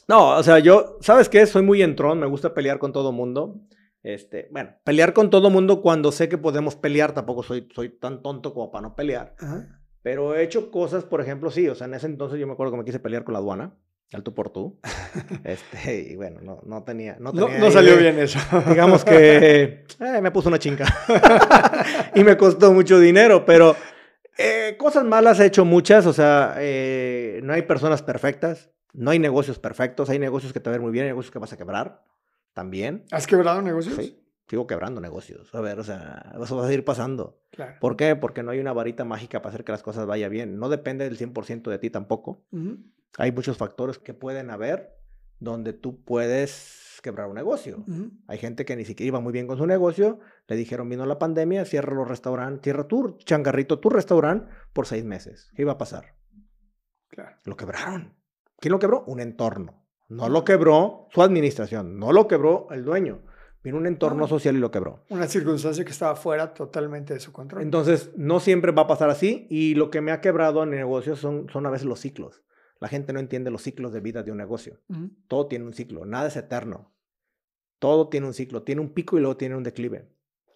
[0.08, 1.46] No, o sea, yo, ¿sabes qué?
[1.46, 3.60] Soy muy entrón, me gusta pelear con todo mundo.
[4.08, 8.22] Este, bueno, pelear con todo mundo cuando sé que podemos pelear, tampoco soy, soy tan
[8.22, 9.34] tonto como para no pelear.
[9.38, 9.82] Ajá.
[10.00, 12.72] Pero he hecho cosas, por ejemplo, sí, o sea, en ese entonces yo me acuerdo
[12.72, 13.74] que me quise pelear con la aduana.
[14.14, 14.80] Al tú por tú.
[15.44, 17.18] Este, y bueno, no, no tenía.
[17.20, 18.38] No, tenía no, no salió bien eso.
[18.66, 20.86] Digamos que eh, me puso una chinga.
[22.14, 23.76] y me costó mucho dinero, pero
[24.38, 26.06] eh, cosas malas he hecho muchas.
[26.06, 30.08] O sea, eh, no hay personas perfectas, no hay negocios perfectos.
[30.08, 32.00] Hay negocios que te van muy bien, hay negocios que vas a quebrar
[32.58, 33.04] también.
[33.12, 33.94] ¿Has quebrado negocios?
[33.94, 34.20] Sí.
[34.48, 35.54] Sigo quebrando negocios.
[35.54, 37.40] A ver, o sea, eso va a seguir pasando.
[37.52, 37.76] Claro.
[37.80, 38.16] ¿Por qué?
[38.16, 40.58] Porque no hay una varita mágica para hacer que las cosas vayan bien.
[40.58, 42.42] No depende del 100% de ti tampoco.
[42.50, 42.92] Uh -huh.
[43.16, 44.98] Hay muchos factores que pueden haber
[45.38, 47.84] donde tú puedes quebrar un negocio.
[47.86, 48.10] Uh -huh.
[48.26, 51.20] Hay gente que ni siquiera iba muy bien con su negocio, le dijeron vino la
[51.20, 55.52] pandemia, cierra los restaurantes, cierra tu changarrito, tu restaurante por seis meses.
[55.54, 56.16] ¿Qué iba a pasar?
[57.08, 57.36] Claro.
[57.44, 58.14] Lo quebraron.
[58.58, 59.04] ¿Quién lo quebró?
[59.06, 59.84] Un entorno.
[60.08, 63.20] No lo quebró su administración, no lo quebró el dueño.
[63.62, 64.28] Vino un entorno Ah.
[64.28, 65.04] social y lo quebró.
[65.10, 67.62] Una circunstancia que estaba fuera totalmente de su control.
[67.62, 71.18] Entonces, no siempre va a pasar así y lo que me ha quebrado en negocios
[71.18, 72.42] son, son a veces los ciclos.
[72.80, 74.78] La gente no entiende los ciclos de vida de un negocio.
[74.88, 75.10] Uh -huh.
[75.26, 76.94] Todo tiene un ciclo, nada es eterno.
[77.80, 80.08] Todo tiene un ciclo, tiene un pico y luego tiene un declive.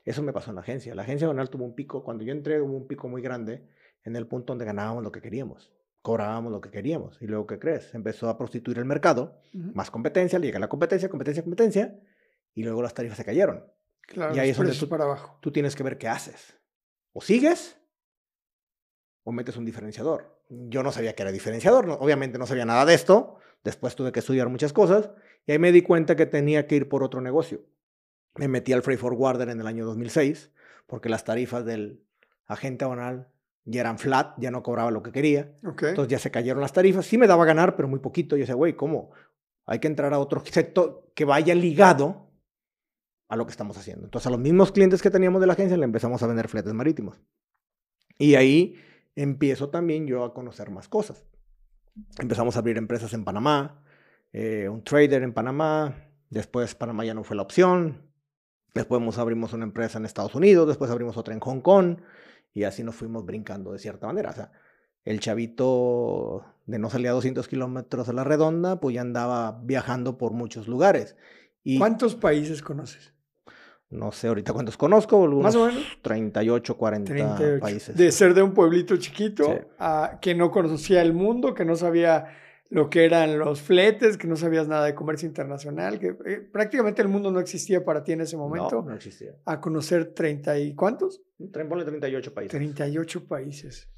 [0.05, 0.95] Eso me pasó en la agencia.
[0.95, 3.69] La agencia banal tuvo un pico, cuando yo entré hubo un pico muy grande
[4.05, 5.73] en el punto donde ganábamos lo que queríamos,
[6.03, 7.21] cobrábamos lo que queríamos.
[7.23, 7.95] Y luego, ¿qué crees?
[7.95, 9.75] Empezó a prostituir el mercado, uh -huh.
[9.75, 11.99] más competencia, llega la competencia, competencia, competencia,
[12.55, 13.65] y luego las tarifas se cayeron.
[14.03, 15.39] Claro, y ahí es donde tú, para abajo.
[15.41, 16.59] tú tienes que ver qué haces.
[17.13, 17.79] O sigues
[19.23, 20.43] o metes un diferenciador.
[20.49, 23.37] Yo no sabía que era diferenciador, no, obviamente no sabía nada de esto.
[23.63, 25.11] Después tuve que estudiar muchas cosas
[25.47, 27.65] y ahí me di cuenta que tenía que ir por otro negocio.
[28.35, 30.51] Me metí al Freight Forwarder en el año 2006
[30.87, 32.05] porque las tarifas del
[32.47, 33.32] agente banal
[33.65, 35.55] ya eran flat, ya no cobraba lo que quería.
[35.65, 35.91] Okay.
[35.91, 37.07] Entonces ya se cayeron las tarifas.
[37.07, 38.37] Sí me daba a ganar, pero muy poquito.
[38.37, 39.11] Yo decía, güey, ¿cómo?
[39.67, 42.31] Hay que entrar a otro sector que vaya ligado
[43.29, 44.05] a lo que estamos haciendo.
[44.05, 46.75] Entonces a los mismos clientes que teníamos de la agencia le empezamos a vender fletes
[46.75, 47.21] marítimos.
[48.19, 48.77] Y ahí
[49.17, 51.25] empiezo también yo a conocer más cosas.
[52.19, 53.83] Empezamos a abrir empresas en Panamá,
[54.33, 58.11] eh, un trader en Panamá, después Panamá ya no fue la opción,
[58.75, 61.99] después abrimos una empresa en Estados Unidos, después abrimos otra en Hong Kong,
[62.55, 64.31] y así nos fuimos brincando de cierta manera.
[64.31, 64.53] O sea,
[65.05, 70.19] el chavito de no salir a 200 kilómetros a la redonda, pues ya andaba viajando
[70.19, 71.17] por muchos lugares.
[71.65, 73.13] Y ¿Cuántos países conoces?
[73.91, 77.61] No sé ahorita cuántos conozco, más o menos 38, 40 38.
[77.61, 77.97] países.
[77.97, 79.53] De ser de un pueblito chiquito sí.
[79.79, 82.27] a que no conocía el mundo, que no sabía
[82.73, 87.03] lo que eran los fletes, que no sabías nada de comercio internacional, que eh, prácticamente
[87.03, 88.77] el mundo no existía para ti en ese momento.
[88.77, 89.37] No, no existía.
[89.45, 91.23] A conocer 30 y cuántos?
[91.69, 92.51] Ponle 38 países.
[92.53, 93.91] 38 países.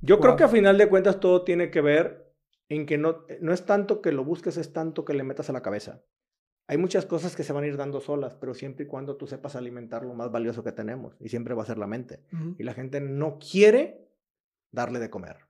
[0.00, 0.22] Yo wow.
[0.22, 2.34] creo que a final de cuentas todo tiene que ver
[2.68, 5.52] en que no, no es tanto que lo busques, es tanto que le metas a
[5.52, 6.02] la cabeza.
[6.66, 9.28] Hay muchas cosas que se van a ir dando solas, pero siempre y cuando tú
[9.28, 12.24] sepas alimentar lo más valioso que tenemos, y siempre va a ser la mente.
[12.32, 12.56] Uh -huh.
[12.58, 14.10] Y la gente no quiere
[14.72, 15.47] darle de comer.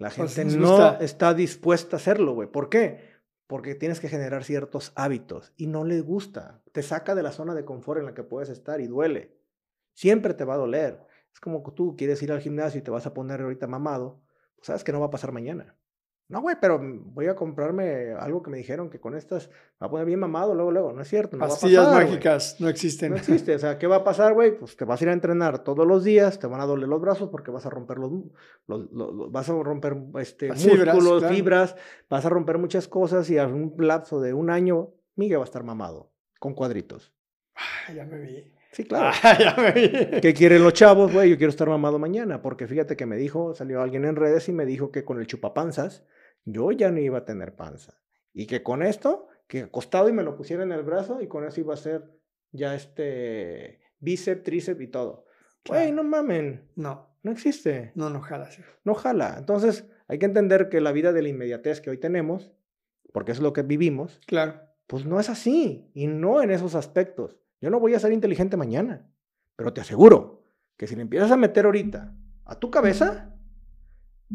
[0.00, 2.50] La gente pues no está dispuesta a hacerlo, güey.
[2.50, 3.20] ¿Por qué?
[3.46, 6.62] Porque tienes que generar ciertos hábitos y no le gusta.
[6.72, 9.36] Te saca de la zona de confort en la que puedes estar y duele.
[9.92, 11.06] Siempre te va a doler.
[11.30, 14.22] Es como que tú quieres ir al gimnasio y te vas a poner ahorita mamado.
[14.56, 15.76] Pues sabes que no va a pasar mañana.
[16.30, 19.86] No, güey, pero voy a comprarme algo que me dijeron que con estas me va
[19.88, 20.92] a poner bien mamado luego, luego.
[20.92, 21.36] No es cierto.
[21.36, 22.64] No Pastillas va a pasar, mágicas wey.
[22.64, 23.10] no existen.
[23.10, 23.54] No existe.
[23.56, 24.56] O sea, ¿qué va a pasar, güey?
[24.56, 27.00] Pues te vas a ir a entrenar todos los días, te van a doler los
[27.00, 28.12] brazos porque vas a romper los,
[28.68, 31.34] los, los, los vas a romper este, Las músculos, fibras, claro.
[31.34, 31.76] fibras,
[32.08, 35.46] vas a romper muchas cosas y a un lapso de un año, Miguel va a
[35.46, 37.12] estar mamado, con cuadritos.
[37.56, 38.54] Ah, ya me vi.
[38.70, 39.10] Sí, claro.
[39.24, 40.20] Ah, ya me vi.
[40.20, 41.28] ¿Qué quieren los chavos, güey?
[41.28, 44.52] Yo quiero estar mamado mañana, porque fíjate que me dijo, salió alguien en redes y
[44.52, 46.04] me dijo que con el chupapanzas
[46.44, 48.00] yo ya no iba a tener panza.
[48.32, 51.44] Y que con esto que acostado y me lo pusiera en el brazo y con
[51.44, 52.10] eso iba a ser
[52.52, 55.24] ya este bíceps, tríceps y todo.
[55.66, 55.96] Güey, Claro.
[55.96, 58.62] no mamen, No, no existe, no, no jala así.
[58.84, 59.36] no jala.
[59.38, 62.52] Entonces hay que entender que la vida de la inmediatez que hoy tenemos,
[63.12, 64.60] porque es lo que vivimos, Claro.
[64.86, 67.36] pues no es así y no en esos aspectos.
[67.60, 69.10] Yo no voy a ser inteligente mañana,
[69.56, 70.44] pero te aseguro
[70.76, 72.14] que si le empiezas a meter ahorita
[72.46, 73.29] a tu cabeza,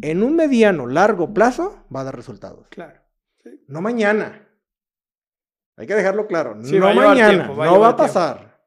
[0.01, 2.67] en un mediano, largo plazo va a dar resultados.
[2.69, 2.99] Claro.
[3.43, 3.63] Sí.
[3.67, 4.47] No mañana.
[5.77, 6.57] Hay que dejarlo claro.
[6.63, 7.29] Sí, no va mañana.
[7.29, 8.61] tiempo, va a no va a pasar.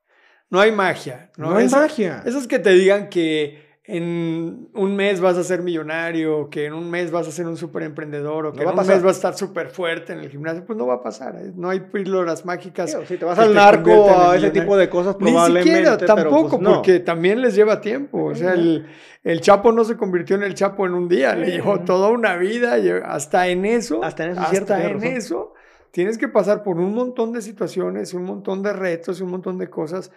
[0.51, 1.31] No hay magia.
[1.37, 2.23] No, No, hay magia.
[2.25, 6.91] Esos que te digan que en un mes vas a ser millonario, que en un
[6.91, 8.95] mes vas a ser un súper emprendedor o que No va en un pasar.
[8.97, 11.37] mes vas a estar súper fuerte en el gimnasio, pues no va a pasar.
[11.37, 11.53] ¿eh?
[11.57, 12.91] No hay píldoras mágicas.
[12.91, 15.71] Tío, si te vas al te narco a ese tipo de cosas, Ni probablemente.
[15.71, 16.75] siquiera, pero, tampoco, pues, no.
[16.75, 18.25] porque también les lleva tiempo.
[18.25, 18.87] O sea, el,
[19.25, 22.37] el Chapo no se convirtió en el Chapo en un día, le llevó toda una
[22.37, 22.77] vida,
[23.07, 25.55] hasta en eso, Hasta en eso cierto, hasta en eso,
[25.93, 29.71] tienes que pasar por un montón de situaciones, un montón de retos, un montón de
[29.71, 30.13] cosas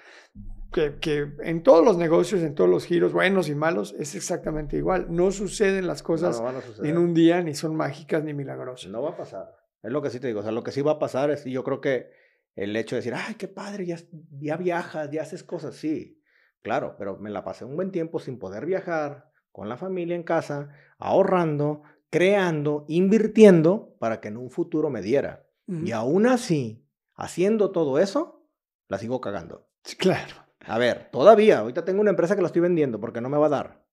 [0.71, 4.77] que, que en todos los negocios, en todos los giros, buenos y malos, es exactamente
[4.77, 5.07] igual.
[5.09, 8.91] No suceden las cosas no en un día, ni son mágicas ni milagrosas.
[8.91, 9.55] No va a pasar.
[9.83, 10.39] Es lo que sí te digo.
[10.39, 12.11] O sea, lo que sí va a pasar es, y yo creo que
[12.55, 13.97] el hecho de decir, ay, qué padre, ya,
[14.39, 16.21] ya viajas, ya haces cosas, sí.
[16.61, 20.23] Claro, pero me la pasé un buen tiempo sin poder viajar, con la familia en
[20.23, 25.47] casa, ahorrando, creando, invirtiendo para que en un futuro me diera.
[25.67, 28.45] Y aún así, haciendo todo eso,
[28.89, 29.69] la sigo cagando.
[29.97, 30.35] Claro.
[30.65, 33.47] A ver, todavía, ahorita tengo una empresa que la estoy vendiendo porque no me va
[33.47, 33.85] a dar.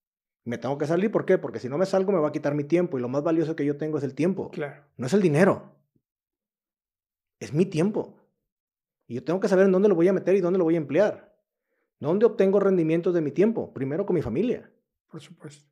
[0.44, 1.38] Me tengo que salir, ¿por qué?
[1.38, 3.54] Porque si no me salgo me va a quitar mi tiempo y lo más valioso
[3.54, 4.50] que yo tengo es el tiempo.
[4.50, 4.82] Claro.
[4.96, 5.74] No es el dinero.
[7.38, 8.16] Es mi tiempo.
[9.06, 10.74] Y yo tengo que saber en dónde lo voy a meter y dónde lo voy
[10.74, 11.36] a emplear.
[12.00, 13.72] ¿Dónde obtengo rendimientos de mi tiempo?
[13.72, 14.70] Primero con mi familia.
[15.10, 15.66] Por supuesto.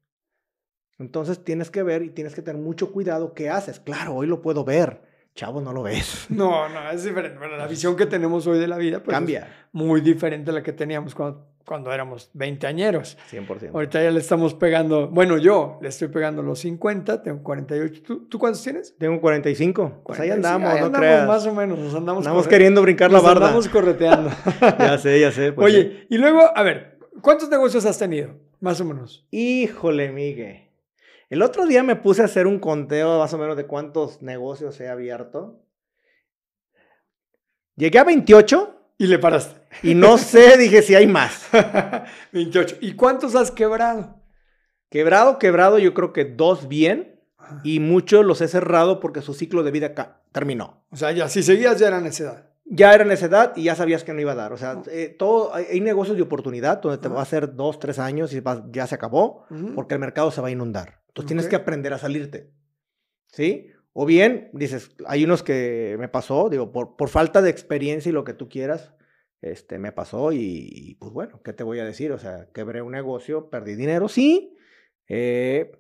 [0.99, 3.81] Entonces tienes que ver y tienes que tener mucho cuidado qué haces.
[3.81, 5.03] Claro, hoy lo puedo ver.
[5.37, 6.27] Chavo, no lo ves.
[6.31, 7.39] No, no, es diferente.
[7.39, 9.47] Bueno, la visión que tenemos hoy de la vida pues, es Cambia.
[9.73, 13.17] muy diferente a la que teníamos cuando, cuando éramos veinteañeros.
[13.31, 13.71] 100%.
[13.75, 18.03] Ahorita ya le estamos pegando, bueno, yo le estoy pegando los 50, tengo 48.
[18.03, 18.97] ¿Tú, tú cuántos tienes?
[18.99, 20.03] Tengo 45.
[20.07, 20.35] Pues ahí 45.
[20.35, 21.29] andamos, Ahí no andamos creas.
[21.29, 23.47] más o menos, nos andamos, Andamos corre- queriendo brincar la nos barda.
[23.47, 24.31] andamos correteando.
[24.79, 25.53] Ya sé, ya sé.
[25.53, 25.79] pues sí.
[25.81, 28.31] Oye, y luego, a ver, ¿cuántos negocios has tenido?
[28.61, 29.27] Más o menos.
[29.31, 30.66] Híjole, Migue.
[31.29, 34.79] El otro día me puse a hacer un conteo más o menos de cuántos negocios
[34.81, 35.63] he abierto.
[37.77, 39.61] Llegué a 28 Y le paraste.
[39.83, 41.49] y no sé, dije si hay más.
[42.33, 42.77] 28.
[42.81, 44.21] ¿Y cuántos has quebrado?
[44.89, 47.21] Quebrado, quebrado, yo creo que dos bien
[47.65, 49.95] y muchos los he cerrado porque su ciclo de vida
[50.33, 50.85] terminó.
[50.91, 52.51] O sea, ya, si seguías ya era necedad.
[52.65, 54.53] Ya era en esa edad y ya sabías que no iba a dar.
[54.53, 57.15] O sea, eh, todo, hay, hay negocios de oportunidad donde te Ajá.
[57.15, 59.45] va a hacer dos, tres años y vas- ya se acabó.
[59.77, 61.01] Porque el mercado se va a inundar.
[61.17, 61.51] Entonces tienes Ok.
[61.51, 62.53] que aprender a salirte.
[63.29, 63.69] ¿Sí?
[63.93, 68.13] O bien, dices, hay unos que me pasó, digo, por, por falta de experiencia y
[68.13, 68.93] lo que tú quieras,
[69.41, 70.39] este, me pasó y,
[70.71, 72.13] y, pues bueno, ¿qué te voy a decir?
[72.13, 74.55] O sea, quebré un negocio, perdí dinero, sí.
[75.09, 75.73] eh,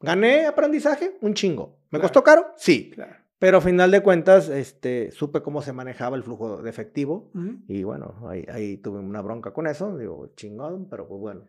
[0.00, 1.78] gané aprendizaje, un chingo.
[1.90, 2.02] ¿Me Claro.
[2.02, 2.46] costó caro?
[2.56, 2.90] Sí.
[2.90, 3.14] Claro.
[3.38, 7.58] Pero a final de cuentas, este, supe cómo se manejaba el flujo de efectivo Ujú.
[7.68, 11.48] y bueno, ahí, ahí tuve una bronca con eso, digo, chingón, pero pues bueno.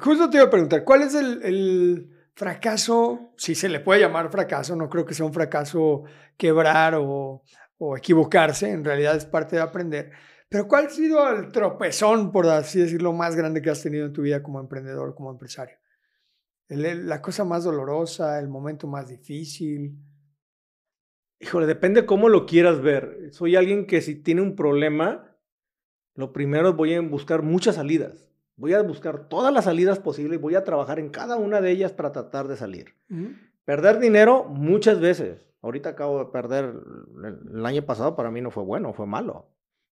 [0.00, 4.30] Justo te iba a preguntar, ¿cuál es el, el fracaso, si se le puede llamar
[4.30, 6.04] fracaso, no creo que sea un fracaso
[6.36, 7.42] quebrar o,
[7.78, 10.12] o equivocarse, en realidad es parte de aprender,
[10.54, 14.12] pero ¿cuál ha sido el tropezón, por así decirlo, más grande que has tenido en
[14.12, 15.76] tu vida como emprendedor, como empresario?
[16.68, 19.98] La cosa más dolorosa, el momento más difícil.
[21.40, 23.30] Híjole, depende cómo lo quieras ver.
[23.32, 25.36] Soy alguien que si tiene un problema,
[26.14, 28.28] lo primero voy a buscar muchas salidas.
[28.56, 31.70] Voy a buscar todas las salidas posibles y voy a trabajar en cada una de
[31.70, 32.94] ellas para tratar de salir.
[33.64, 35.48] Perder dinero muchas veces.
[35.60, 36.74] Ahorita acabo de perder
[37.52, 39.48] el, año pasado, para mí no fue bueno, fue malo.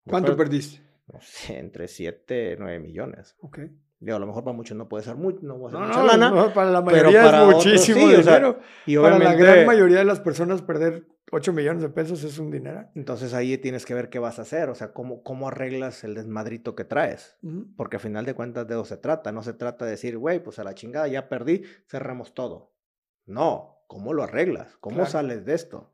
[0.07, 0.83] ¿Cuánto perdiste?
[1.13, 3.37] No sé, entre 7 y 9 millones.
[3.41, 3.61] Ok.
[4.05, 5.87] Digo, a lo mejor para muchos no puede ser mucho, no va a ser No,
[5.87, 6.31] mucha no, lana.
[6.31, 8.59] no, para la mayoría para es otros muchísimo sí, o sea, dinero.
[8.85, 12.51] y para la gran mayoría de las personas perder 8 millones de pesos es un
[12.51, 12.85] dinero.
[12.97, 16.15] entonces ahí tienes que ver qué vas a hacer, o sea, cómo, cómo arreglas el
[16.15, 17.37] desmadrito que traes.
[17.77, 19.31] Porque a final de cuentas de eso se trata.
[19.31, 22.73] No se trata de decir, güey, pues a la chingada ya perdí, cerramos todo.
[23.25, 24.77] No, ¿cómo lo arreglas?
[24.81, 25.11] ¿Cómo Claro.
[25.11, 25.93] sales de esto?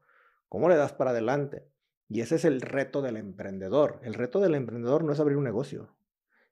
[0.49, 1.69] ¿Cómo le das para adelante?
[2.09, 4.01] Y ese es el reto del emprendedor.
[4.03, 5.95] El reto del emprendedor no es abrir un negocio.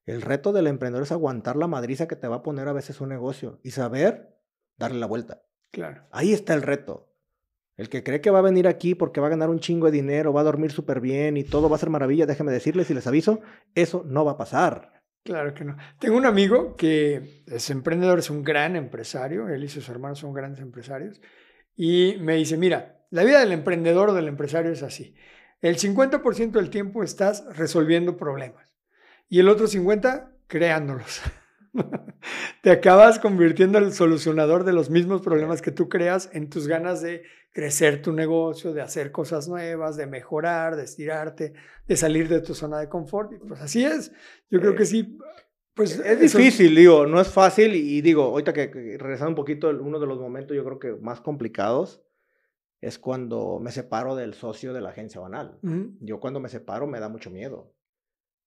[0.07, 3.01] El reto del emprendedor es aguantar la madriza que te va a poner a veces
[3.01, 4.39] un negocio y saber
[4.79, 5.43] darle la vuelta.
[5.73, 6.07] Claro.
[6.13, 7.13] Ahí está el reto.
[7.77, 9.93] El que cree que va a venir aquí porque va a ganar un chingo de
[9.93, 12.95] dinero, va a dormir súper bien y todo va a ser maravilla, déjenme decirles y
[12.95, 13.41] les aviso,
[13.75, 15.03] eso no va a pasar.
[15.25, 15.77] Claro que no.
[15.99, 20.33] Tengo un amigo que es emprendedor, es un gran empresario, él y sus hermanos son
[20.33, 21.21] grandes empresarios,
[21.75, 25.17] y me dice, mira, la vida del emprendedor o del empresario es así.
[25.61, 28.66] el 50% del tiempo estás resolviendo problemas
[29.29, 31.21] y el otro 50% creándolos.
[32.63, 36.67] Te acabas convirtiendo en el solucionador de los mismos problemas que tú creas en tus
[36.69, 37.23] ganas de
[37.53, 41.53] crecer tu negocio, de hacer cosas nuevas, de mejorar, de estirarte,
[41.87, 43.33] de salir de tu zona de confort.
[43.33, 44.13] Y pues así es.
[44.51, 45.19] Yo creo que Eh, sí.
[45.75, 49.35] Pues Es eso- difícil, digo, no es fácil y digo, ahorita que, que regresando un
[49.35, 52.03] poquito, uno de los momentos yo creo que más complicados
[52.81, 55.59] es cuando me separo del socio de la agencia banal.
[56.01, 57.75] Yo cuando me separo me da mucho miedo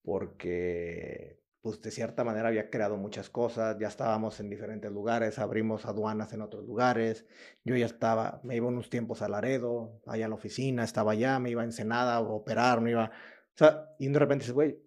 [0.03, 5.85] porque pues de cierta manera había creado muchas cosas, ya estábamos en diferentes lugares, abrimos
[5.85, 7.25] aduanas en otros lugares,
[7.65, 11.37] yo ya estaba, me iba unos tiempos a Laredo, allá a la oficina, estaba allá,
[11.39, 14.79] me iba a Ensenada a operar, me iba, o sea, y de repente dices, güey,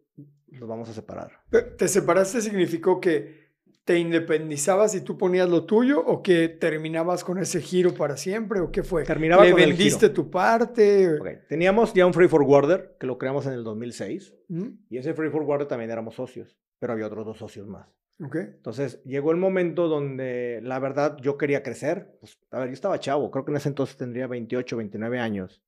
[0.48, 1.40] nos vamos a separar.
[1.76, 3.41] ¿Te separaste significó que
[3.84, 8.60] te independizabas y tú ponías lo tuyo o que terminabas con ese giro para siempre
[8.60, 9.02] o qué fue?
[9.04, 10.12] Terminaba ¿Le con el vendiste giro.
[10.12, 11.18] tu parte?
[11.18, 14.76] Ok, Teníamos ya un Free Forwarder que lo creamos en el 2006 Ujú.
[14.88, 17.88] y ese Free Forwarder también éramos socios, pero había otros dos socios más.
[18.24, 18.36] Ok.
[18.36, 22.16] Entonces llegó el momento donde la verdad yo quería crecer.
[22.20, 25.60] Pues, a ver, yo estaba chavo, creo que en ese entonces tendría 28, 29 años.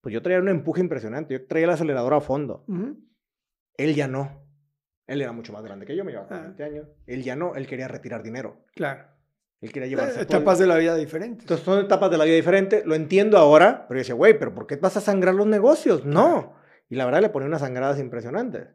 [0.00, 2.64] Pues yo traía un empuje impresionante, yo traía el acelerador a fondo.
[3.76, 4.41] Él ya no.
[5.06, 6.40] Él era mucho más grande que yo, me llevaba Ah.
[6.42, 6.86] 20 años.
[7.06, 8.64] Él ya no, él quería retirar dinero.
[8.74, 9.04] Claro.
[9.60, 11.42] Él quería llevarse el- Etapas de la vida diferentes.
[11.42, 12.84] Entonces son etapas de la vida diferentes.
[12.86, 16.04] Lo entiendo ahora, pero yo decía, güey, ¿pero por qué vas a sangrar los negocios?
[16.04, 16.54] No.
[16.88, 18.68] Y la verdad le ponía unas sangradas impresionantes.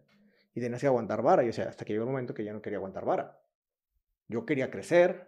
[0.53, 1.43] Y tenías que aguantar vara.
[1.43, 3.38] Y o sea, hasta que llegó el momento que ya no quería aguantar vara.
[4.28, 5.28] Yo quería crecer,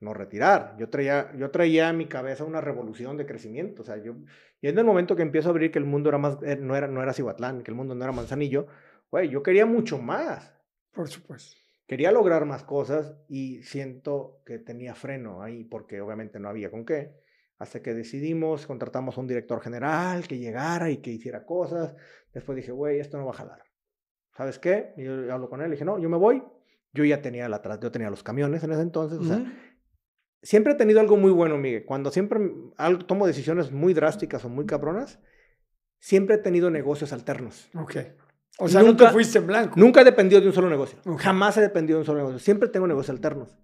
[0.00, 0.74] no retirar.
[0.78, 3.82] Yo traía, yo traía en mi cabeza una revolución de crecimiento.
[3.82, 4.14] O sea, yo,
[4.60, 6.76] y en el momento que empiezo a abrir que el mundo era más, eh, no
[6.76, 8.66] era, no era Cihuatlán, que el mundo no era Manzanillo,
[9.14, 10.52] güey, yo quería mucho más
[10.92, 11.56] Por supuesto.
[11.86, 16.84] quería lograr más cosas y siento que tenía freno ahí porque obviamente no había con
[16.84, 17.14] qué.
[17.56, 21.94] Hasta que decidimos, contratamos a un director general que llegara y que hiciera cosas.
[22.32, 23.62] Después dije, güey, esto no va a jalar.
[24.36, 24.94] ¿Sabes qué?
[24.96, 26.42] Y yo hablo con él y dije, no, yo me voy.
[26.92, 29.20] Yo ya tenía la yo tenía los camiones en ese entonces.
[29.20, 29.44] O sea,
[30.42, 31.84] siempre he tenido algo muy bueno, Miguel.
[31.84, 32.40] Cuando siempre
[32.76, 35.20] algo, tomo decisiones muy drásticas o muy cabronas,
[36.00, 37.70] siempre he tenido negocios alternos.
[37.76, 37.96] Ok.
[38.58, 39.74] O sea, no Nunca- te fuiste en blanco.
[39.78, 40.98] Nunca he dependido de un solo negocio.
[41.18, 42.38] Jamás he dependido de un solo negocio.
[42.38, 43.58] Siempre tengo negocios alternos.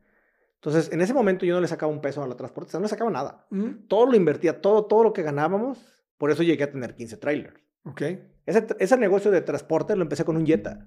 [0.57, 2.89] Entonces, en ese momento yo no le sacaba un peso a la transportista, no le
[2.89, 3.47] sacaba nada.
[3.51, 3.87] Ujú.
[3.89, 5.79] Todo lo invertía, todo, todo lo que ganábamos.
[6.19, 7.63] Por eso llegué a tener 15 trailers.
[7.85, 8.03] Ok.
[8.45, 10.87] Ese, ese negocio de transporte lo empecé con un Jetta.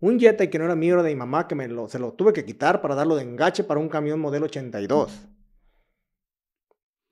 [0.00, 2.12] Un Jetta que no era mío, era de mi mamá, que me lo, se lo
[2.14, 5.28] tuve que quitar para darlo de engache para un camión modelo 82.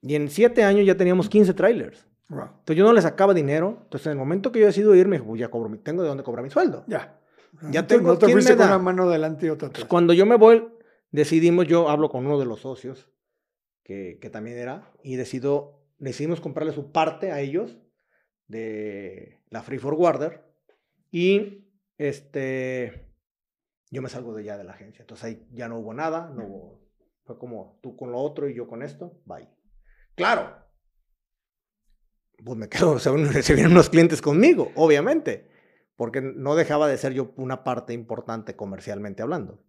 [0.01, 2.07] Y en 7 años ya teníamos 15 trailers.
[2.31, 2.45] Wow.
[2.59, 3.79] Entonces yo no le sacaba dinero.
[3.83, 6.43] Entonces en el momento que yo decido irme, "Pues ya cobro, tengo de dónde cobrar
[6.43, 6.83] mi sueldo.
[6.87, 7.19] Ya.
[7.69, 8.75] Ya no tengo no te quién fuiste me con da.
[8.75, 9.89] una mano adelante y otra Pues atrás.
[9.89, 10.65] cuando yo me voy,
[11.11, 13.09] decidimos, yo hablo con uno de los socios,
[13.83, 17.77] que, que también era, y decido, decidimos comprarle su parte a ellos
[18.47, 20.45] de la Free Forwarder,
[21.11, 21.67] y
[21.97, 23.13] este,
[23.89, 25.01] yo me salgo de ya de la agencia.
[25.03, 26.81] Entonces ahí ya no hubo nada, no hubo,
[27.25, 29.49] fue como tú con lo otro y yo con esto, bye.
[30.15, 30.55] Claro,
[32.43, 35.47] pues me quedo, se, se vienen unos clientes conmigo, obviamente,
[35.95, 39.63] porque no dejaba de ser yo una parte importante comercialmente hablando.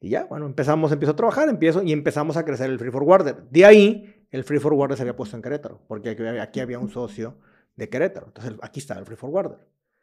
[0.00, 3.44] Y ya, bueno, empezamos, empiezo a trabajar, empiezo y empezamos a crecer el Free Forwarder.
[3.50, 6.78] De ahí, el Free Forwarder se había puesto en Querétaro, porque aquí, había- aquí había
[6.78, 7.38] un socio
[7.76, 8.26] de Querétaro.
[8.26, 9.58] Entonces, aquí está el Free Forwarder.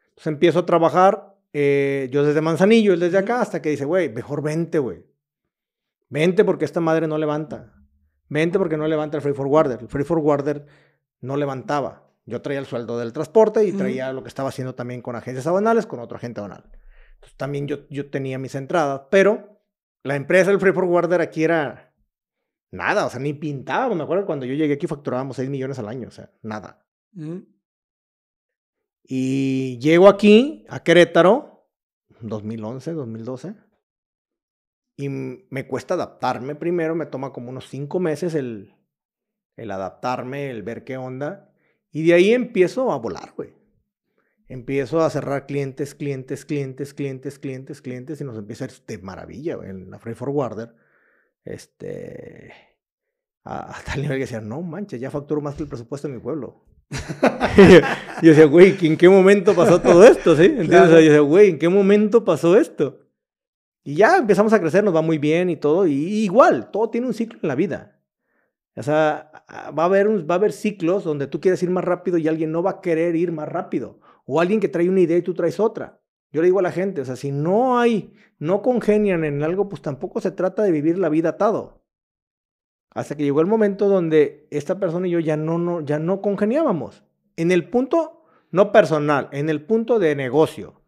[0.09, 4.09] Entonces, empiezo a trabajar, eh, yo desde Manzanillo, él desde acá, hasta que dice, güey,
[4.11, 5.05] mejor vente, güey.
[6.09, 7.73] Vente porque esta madre no levanta.
[8.27, 9.79] Vente porque no levanta el Free Forwarder.
[9.81, 10.65] El Free Forwarder
[11.21, 12.11] no levantaba.
[12.25, 15.47] Yo traía el sueldo del transporte y traía lo que estaba haciendo también con agencias
[15.47, 16.69] aduanales, con otro agente aduanal.
[17.15, 19.61] Entonces, también yo, yo tenía mis entradas, pero
[20.03, 21.93] la empresa del Free Forwarder aquí era
[22.71, 23.97] nada, o sea, ni pintábamos.
[23.97, 26.85] Me acuerdo cuando yo llegué aquí facturábamos 6 millones al año, o sea, nada.
[27.15, 27.47] Ujú.
[29.03, 31.67] Y llego aquí, a Querétaro,
[32.21, 33.55] 2011, 2012,
[34.95, 38.75] y me cuesta adaptarme primero, me toma como unos 5 meses el,
[39.57, 41.53] el adaptarme, el ver qué onda,
[41.91, 43.53] y de ahí empiezo a volar, güey.
[44.47, 48.97] Empiezo a cerrar clientes, clientes, clientes, clientes, clientes, clientes, y nos empieza a ir de
[48.97, 50.73] maravilla, güey, en la Free Forwarder.
[51.45, 52.51] Este.
[53.43, 56.13] A, a tal nivel que decía, no manches, ya facturo más que el presupuesto de
[56.15, 56.63] mi pueblo.
[58.21, 60.35] y yo decía, güey, ¿en qué momento pasó todo esto?
[60.35, 60.43] ¿Sí?
[60.45, 60.89] Entonces, Claro.
[60.91, 62.99] yo decía, güey, ¿en qué momento pasó esto?
[63.83, 65.87] Y ya empezamos a crecer, nos va muy bien y todo.
[65.87, 68.00] Y, y igual, todo tiene un ciclo en la vida.
[68.75, 71.83] O sea, a- va a, haber va a haber ciclos donde tú quieres ir más
[71.83, 73.99] rápido y alguien no va a querer ir más rápido.
[74.25, 75.99] O alguien que trae una idea y tú traes otra.
[76.31, 79.67] Yo le digo a la gente, o sea, si no hay, no congenian en algo,
[79.67, 81.83] pues tampoco se trata de vivir la vida atado.
[82.93, 86.21] Hasta que llegó el momento donde esta persona y yo ya no, no, ya no
[86.21, 87.03] congeniábamos.
[87.35, 90.81] En el punto no personal, en el punto de negocio,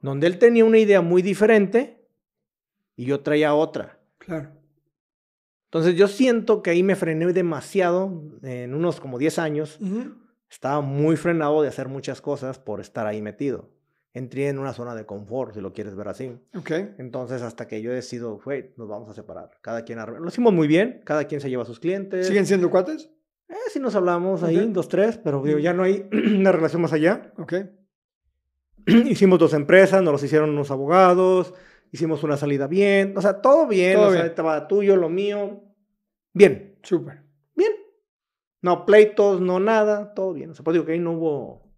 [0.00, 2.06] donde él tenía una idea muy diferente
[2.96, 3.98] y yo traía otra.
[4.18, 4.50] Claro.
[5.72, 8.12] Entonces yo siento que ahí me frené demasiado,
[8.42, 9.78] en unos como 10 años,
[10.50, 13.70] estaba muy frenado de hacer muchas cosas por estar ahí metido.
[14.12, 16.36] Entré en una zona de confort, si lo quieres ver así.
[16.54, 16.72] Ok.
[16.98, 19.52] Entonces, hasta que yo decido, güey, nos vamos a separar.
[19.62, 22.26] Cada quien Lo hicimos muy bien, cada quien se lleva a sus clientes.
[22.26, 23.08] ¿Siguen siendo cuates?
[23.48, 24.64] Eh, sí nos hablamos ahí, Ok.
[24.72, 26.06] dos, tres, pero digo, ya no hay
[26.38, 27.32] una relación más allá.
[27.38, 27.54] Ok.
[28.86, 31.54] hicimos dos empresas, nos los hicieron unos abogados,
[31.92, 35.62] hicimos una salida bien, o sea, todo bien, Todo o sea, estaba tuyo, lo mío,
[36.32, 37.22] bien, Súper.
[37.54, 37.72] bien.
[38.60, 40.50] No pleitos, no nada, todo bien.
[40.50, 41.72] O sea, pues digo que ahí no hubo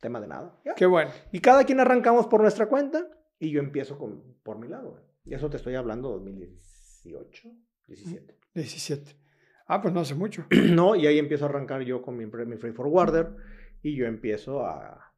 [0.00, 0.58] tema de nada.
[0.64, 0.74] ya.
[0.74, 1.10] Qué bueno.
[1.30, 3.06] Y cada quien arrancamos por nuestra cuenta
[3.38, 4.90] y yo empiezo con, por mi lado.
[4.90, 5.02] güey.
[5.24, 7.48] Y eso te estoy hablando 2018,
[7.86, 8.38] 17.
[8.54, 9.16] 17.
[9.66, 10.44] Ah, pues no hace mucho.
[10.70, 10.96] ¿no?
[10.96, 13.36] Y ahí empiezo a arrancar yo con mi, mi Free Forwarder
[13.82, 15.14] y yo empiezo a,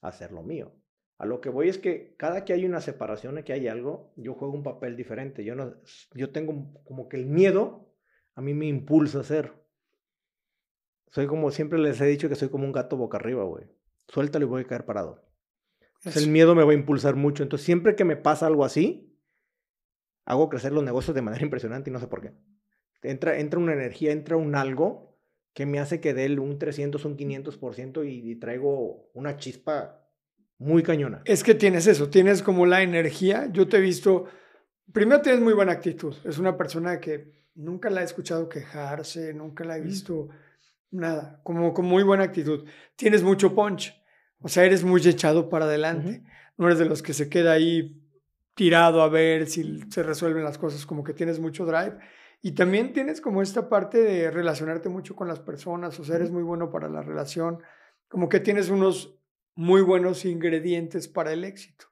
[0.00, 0.72] a hacer lo mío.
[1.20, 4.32] A lo que voy es que cada que hay una separación, que hay algo, yo
[4.32, 5.44] juego un papel diferente.
[5.44, 5.74] Yo, no,
[6.14, 7.92] yo tengo como que el miedo
[8.34, 9.52] a mí me impulsa a hacer.
[11.10, 13.66] Soy como, siempre les he dicho que soy como un gato boca arriba, güey.
[14.08, 15.22] Suéltalo y voy a caer parado.
[15.96, 17.42] Entonces, el miedo me va a impulsar mucho.
[17.42, 19.14] Entonces, siempre que me pasa algo así,
[20.24, 22.32] hago crecer los negocios de manera impresionante y no sé por qué.
[23.02, 25.18] Entra, entra una energía, entra un algo
[25.52, 29.99] que me hace que dé un 300, un 500% y, y traigo una chispa
[30.60, 31.22] muy cañona.
[31.24, 33.48] Es que tienes eso, tienes como la energía.
[33.50, 34.26] Yo te he visto,
[34.92, 36.14] primero tienes muy buena actitud.
[36.24, 40.28] Es una persona que nunca la he escuchado quejarse, nunca la he visto
[40.90, 42.68] nada, como con muy buena actitud.
[42.94, 43.98] Tienes mucho punch,
[44.38, 46.22] o sea, eres muy echado para adelante.
[46.58, 47.96] No eres de los que se queda ahí
[48.54, 51.96] tirado a ver si se resuelven las cosas, como que tienes mucho drive.
[52.42, 56.30] Y también tienes como esta parte de relacionarte mucho con las personas, o sea, eres
[56.30, 57.62] muy bueno para la relación,
[58.08, 59.19] como que tienes unos
[59.54, 61.86] muy buenos ingredientes para el éxito.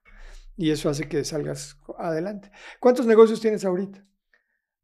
[0.57, 2.51] Y eso hace que salgas adelante.
[2.79, 4.03] ¿Cuántos negocios tienes ahorita?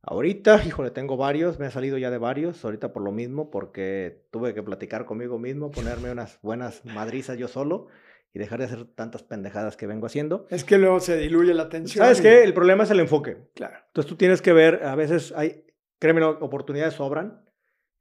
[0.01, 4.26] Ahorita, híjole, tengo varios, me he salido ya de varios, ahorita por lo mismo, porque
[4.32, 7.88] tuve que platicar conmigo mismo, ponerme unas buenas madrizas yo solo
[8.32, 10.45] y dejar de hacer tantas pendejadas que vengo haciendo.
[10.51, 12.03] Es que luego se diluye la atención.
[12.05, 12.43] ¿Sabes y- qué?
[12.43, 13.49] El problema es el enfoque.
[13.55, 13.78] Claro.
[13.88, 15.65] Entonces tú tienes que ver, a veces hay,
[15.99, 17.43] créeme, oportunidades sobran.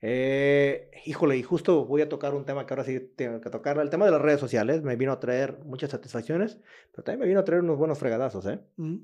[0.07, 3.79] Eh, híjole, y justo voy a tocar un tema que ahora sí tengo que tocar.
[3.79, 6.61] El tema de las redes sociales me vino a traer muchas satisfacciones,
[6.93, 8.61] pero también me vino a traer unos buenos fregadazos, ¿eh?
[8.77, 8.97] Mm.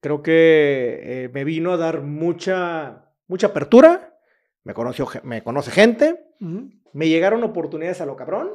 [0.00, 4.18] Creo que eh, me vino a dar mucha, mucha apertura.
[4.64, 6.24] Me, conoció, me conoce gente.
[6.40, 8.50] Me llegaron oportunidades a lo cabrón,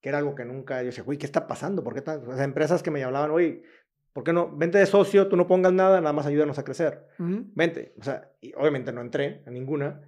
[0.00, 1.84] que era algo que nunca yo decía, güey, ¿qué está pasando?
[1.84, 3.62] ¿Por qué tan-?" O sea, empresas que me hablaban, oye,
[4.14, 4.56] ¿por qué no?
[4.56, 7.08] Vente de socio, tú no pongas nada, nada más ayúdanos a crecer.
[7.18, 7.44] Ujú.
[7.54, 7.92] Vente.
[8.00, 10.00] O sea, y obviamente no entré a ninguna.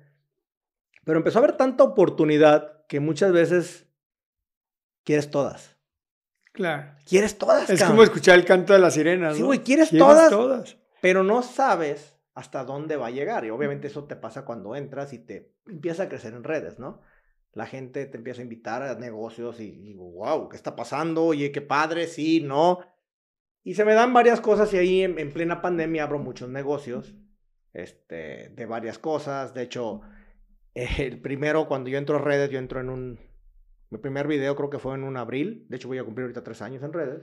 [1.04, 3.86] Pero empezó a haber tanta oportunidad que muchas veces
[5.04, 5.76] quieres todas.
[6.52, 6.92] Claro.
[7.06, 7.70] Quieres todas.
[7.70, 7.96] Es cabrón.
[7.96, 9.36] como escuchar el canto de las sirenas.
[9.36, 9.46] Sí, ¿no?
[9.46, 10.76] güey, quieres Quieres todas, todas.
[11.00, 13.44] pero no sabes hasta dónde va a llegar.
[13.44, 17.00] Y obviamente eso te pasa cuando entras y te empieza a crecer en redes, ¿no?
[17.52, 21.24] La gente te empieza a invitar a negocios y digo, wow, ¿qué está pasando?
[21.24, 22.80] Oye, qué padre, sí, no.
[23.64, 27.14] Y se me dan varias cosas y ahí en, en plena pandemia abro muchos negocios
[27.72, 29.54] este, de varias cosas.
[29.54, 30.02] De hecho,
[30.74, 33.18] el primero, cuando yo entro a redes, yo entro en un...
[33.90, 35.64] Mi primer video creo que fue en un abril.
[35.68, 37.22] De hecho, voy a cumplir ahorita tres años en redes.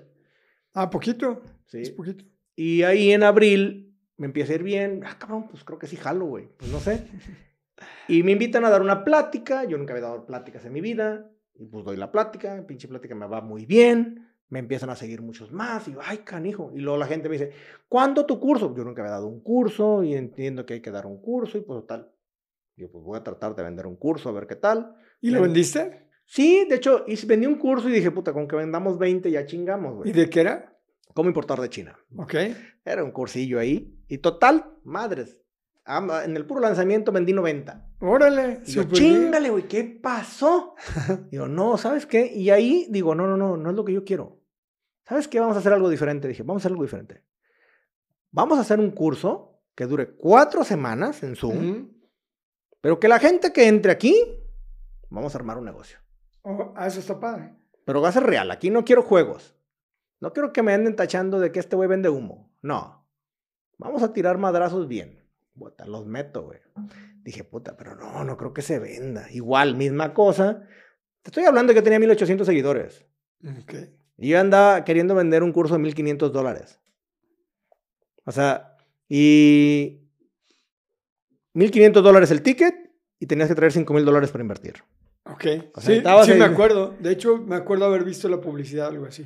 [0.74, 1.42] Ah, poquito.
[1.68, 1.82] Sí.
[1.82, 2.26] Es poquito.
[2.56, 5.04] Y ahí en abril me empieza a ir bien.
[5.06, 6.48] Ah, cabrón, pues creo que sí jalo, güey.
[6.58, 7.08] Pues no sé.
[8.08, 9.64] Y me invitan a dar una plática.
[9.66, 11.32] Yo nunca había dado pláticas en mi vida.
[11.54, 12.66] Y pues doy la plática.
[12.66, 14.28] Pinche plática me va muy bien.
[14.50, 15.88] Me empiezan a seguir muchos más.
[15.88, 16.72] Y yo, ay, canijo.
[16.74, 17.52] Y luego la gente me dice,
[17.88, 18.76] ¿cuándo tu curso?
[18.76, 20.04] Yo nunca había dado un curso.
[20.04, 21.58] Y entiendo que hay que dar un curso.
[21.58, 22.12] Y pues tal.
[22.78, 24.96] Yo pues voy a tratar de vender un curso, a ver qué tal.
[25.22, 26.10] ¿Y lo Ven- vendiste?
[26.26, 29.94] Sí, de hecho, vendí un curso y dije, puta, con que vendamos 20 ya chingamos,
[29.94, 30.12] ¿Y güey.
[30.12, 30.76] de qué era?
[31.14, 31.98] ¿Cómo importar de China?
[32.18, 32.34] Ok.
[32.84, 33.98] Era un cursillo ahí.
[34.08, 35.42] Y total, madres.
[35.88, 37.88] En el puro lanzamiento vendí 90.
[38.00, 38.62] Órale.
[38.66, 40.74] Y yo, chingale, güey, ¿qué pasó?
[41.32, 42.26] digo, no, ¿sabes qué?
[42.34, 44.42] Y ahí digo, no, no, no, no es lo que yo quiero.
[45.08, 45.40] ¿Sabes qué?
[45.40, 46.28] Vamos a hacer algo diferente.
[46.28, 47.24] Dije, vamos a hacer algo diferente.
[48.32, 51.92] Vamos a hacer un curso que dure cuatro semanas en Zoom.
[52.86, 54.16] Pero que la gente que entre aquí,
[55.10, 55.98] vamos a armar un negocio.
[56.44, 57.56] Oh, eso está padre.
[57.84, 58.52] Pero va a ser real.
[58.52, 59.56] Aquí no quiero juegos.
[60.20, 62.54] No quiero que me anden tachando de que este güey vende humo.
[62.62, 63.10] No.
[63.80, 65.28] Vamos a tirar madrazos bien.
[65.58, 66.60] Puta, los meto, güey.
[67.24, 69.32] Dije, puta, pero no, no creo que se venda.
[69.32, 70.68] Igual, misma cosa.
[71.24, 73.04] Te estoy hablando que tenía 1800 seguidores.
[73.64, 73.74] Ok.
[74.20, 76.80] Y yo andaba queriendo vender un curso de 1500 dólares.
[78.26, 78.78] O sea,
[79.10, 80.05] y
[81.56, 82.76] 1500 dólares el ticket
[83.20, 84.76] y tenías que traer 5000 dólares para invertir.
[85.26, 85.46] Ok.
[85.74, 86.94] O sea, sí, estabas sí ahí- me acuerdo.
[87.00, 89.24] De hecho, me acuerdo haber visto la publicidad, algo así.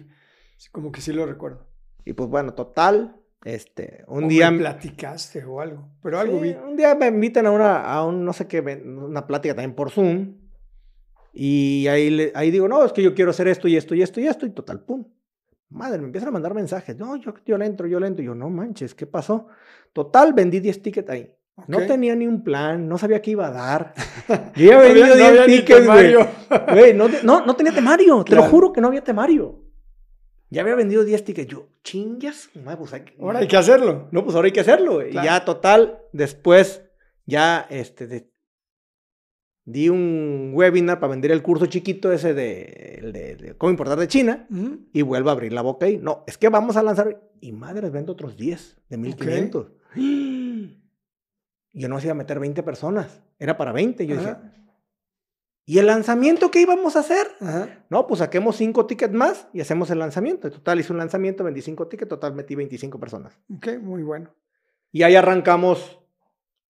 [0.57, 1.67] Sí, Como que sí lo recuerdo.
[2.05, 4.49] Y pues bueno, total, este, un O día...
[4.51, 5.89] me platicaste o algo.
[6.01, 6.49] Pero algo Sí, vi.
[6.51, 9.91] Un día me invitan a una, a un, no sé qué, una plática también por
[9.91, 10.35] Zoom.
[11.33, 14.01] Y ahí, le- ahí digo, no, es que yo quiero hacer esto y esto y
[14.01, 14.45] esto y esto.
[14.45, 15.05] Y total, pum.
[15.69, 16.97] Madre, me empiezan a mandar mensajes.
[16.97, 18.23] No, yo, yo le entro, yo le entro.
[18.23, 19.47] Y yo, no manches, ¿qué pasó?
[19.93, 21.31] Total, vendí 10 tickets ahí.
[21.67, 23.93] No tenía ni un plan, no sabía qué iba a dar.
[24.55, 26.11] Yo ya No vendido había- no 10 había ni tickets, güey.
[26.11, 26.27] temario.
[26.73, 29.63] Güey, no, no, no tenía temario, te lo juro que no había temario.
[30.51, 31.47] Ya había vendido 10 tickets.
[31.51, 34.07] Yo, chingas, pues hay Ahora hay que hacerlo.
[34.11, 34.95] no, pues ahora hay que hacerlo.
[34.97, 35.09] Claro.
[35.09, 36.81] Y ya total, después
[37.27, 38.31] ya este, de-
[39.65, 44.07] di un webinar para vender el curso chiquito ese de, de, de cómo importar de
[44.07, 44.79] China Ujú.
[44.91, 45.97] y vuelvo a abrir la boca ahí.
[46.01, 49.67] No, es que vamos a lanzar y madres, vendo otros 10 de 1500.
[51.73, 54.05] Yo no iba a meter 20 personas, era para 20.
[54.07, 54.51] Yo dije, Ajá.
[55.65, 57.27] ¿y el lanzamiento qué íbamos a hacer?
[57.39, 57.85] Ajá.
[57.89, 60.47] No, pues saquemos 5 tickets más y hacemos el lanzamiento.
[60.47, 63.37] En total hice un lanzamiento, vendí 5 tickets, total metí 25 personas.
[63.55, 64.33] Ok, muy bueno.
[64.91, 65.99] Y ahí arrancamos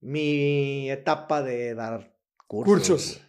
[0.02, 2.14] mi etapa de dar
[2.48, 2.74] cursos.
[2.80, 3.26] Cursos.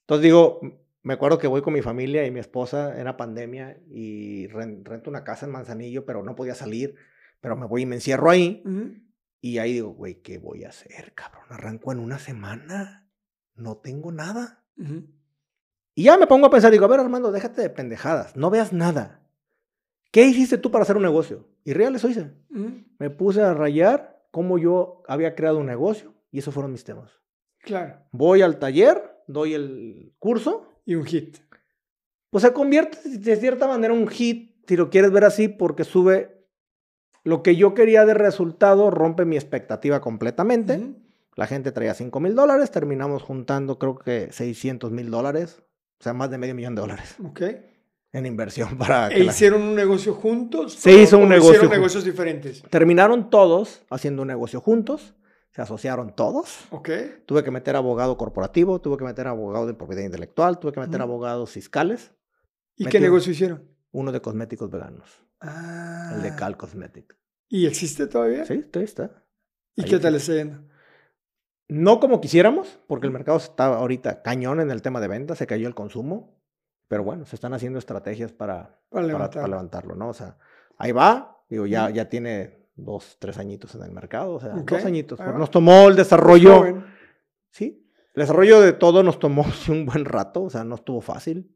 [0.00, 0.60] Entonces digo,
[1.02, 5.10] me acuerdo que voy con mi familia y mi esposa, era pandemia, y ren- rento
[5.10, 6.94] una casa en Manzanillo, pero no podía salir,
[7.40, 8.62] pero me voy y me encierro ahí.
[8.64, 8.94] Ujú.
[9.44, 11.44] Y ahí digo, güey, ¿qué voy a hacer, cabrón?
[11.50, 13.10] Arranco en una semana,
[13.54, 14.64] no tengo nada.
[15.94, 18.72] Y ya me pongo a pensar, digo, a ver, Armando, déjate de pendejadas, no veas
[18.72, 19.20] nada.
[20.10, 21.46] ¿Qué hiciste tú para hacer un negocio?
[21.62, 22.32] Y real eso hice.
[22.98, 27.10] Me puse a rayar cómo yo había creado un negocio y esos fueron mis temas.
[27.58, 27.98] Claro.
[28.12, 31.36] Voy al taller, doy el curso, Y un hit.
[32.30, 35.84] pues se convierte de cierta manera en un hit, si lo quieres ver así, porque
[35.84, 36.33] sube
[37.24, 40.94] lo que yo quería de resultado, rompe mi expectativa completamente.
[41.36, 45.62] La gente traía 5 mil dólares, terminamos juntando creo que 600 mil dólares,
[46.00, 47.40] o sea, más de medio millón de dólares Ok.
[48.12, 49.08] en inversión para...
[49.08, 50.74] que ¿E la- hicieron un negocio juntos?
[50.74, 51.78] Se hizo un negocio Hicieron juntos.
[51.78, 52.62] negocios diferentes.
[52.70, 55.14] Terminaron todos haciendo un negocio juntos,
[55.50, 56.66] se asociaron todos.
[56.70, 56.90] Ok.
[57.26, 61.00] Tuve que meter abogado corporativo, tuve que meter abogado de propiedad intelectual, tuve que meter
[61.00, 62.12] abogados fiscales,
[62.76, 63.62] ¿Y qué negocio hicieron?
[63.92, 66.12] uno de cosméticos veganos, Ah.
[66.16, 67.16] el de Cal Cosmetic.
[67.48, 68.44] ¿Y existe todavía?
[68.44, 69.22] Sí, ahí está.
[69.76, 70.62] ¿Y ahí qué tal está yendo?
[71.68, 75.46] No como quisiéramos, porque el mercado está ahorita cañón en el tema de venta, se
[75.46, 76.38] cayó el consumo,
[76.88, 79.34] pero bueno, se están haciendo estrategias para, Para para, levantar.
[79.42, 80.08] para levantarlo, ¿no?
[80.08, 80.36] O sea,
[80.78, 84.70] ahí va, digo, ya, ya tiene dos, tres añitos en el mercado, o sea, Ok,
[84.72, 85.18] dos añitos.
[85.18, 85.38] pero va.
[85.38, 86.84] Nos tomó el desarrollo,
[87.50, 91.50] sí, el desarrollo de todo nos tomó un buen rato, o sea, no estuvo fácil.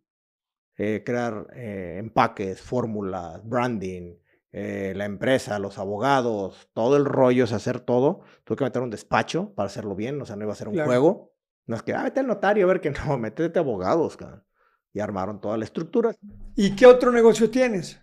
[0.78, 4.14] Eh, crear eh, empaques, fórmulas, branding,
[4.52, 8.20] eh, la empresa, los abogados, todo el rollo, sea, hacer todo.
[8.44, 10.74] Tuve que meter un despacho para hacerlo bien, o sea, no iba a ser un
[10.74, 10.88] Claro.
[10.88, 11.32] juego.
[11.66, 14.44] No es que, ah, vete al notario a ver que no, métete abogados, cabrón.
[14.92, 16.14] Y armaron toda la estructura.
[16.56, 18.00] ¿Y qué otro negocio tienes?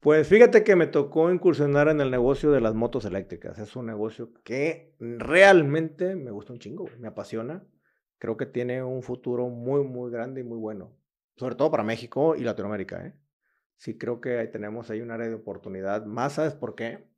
[0.00, 3.58] Pues fíjate que me tocó incursionar en el negocio de las motos eléctricas.
[3.58, 7.64] Es un negocio que realmente me gusta un chingo, me apasiona.
[8.18, 10.96] Creo que tiene un futuro muy, muy grande y muy bueno.
[11.42, 13.14] Sobre todo para México y Latinoamérica, ¿eh?
[13.74, 16.06] Sí, creo que ahí tenemos ahí un área de oportunidad.
[16.06, 17.08] Más, ¿sabes por qué?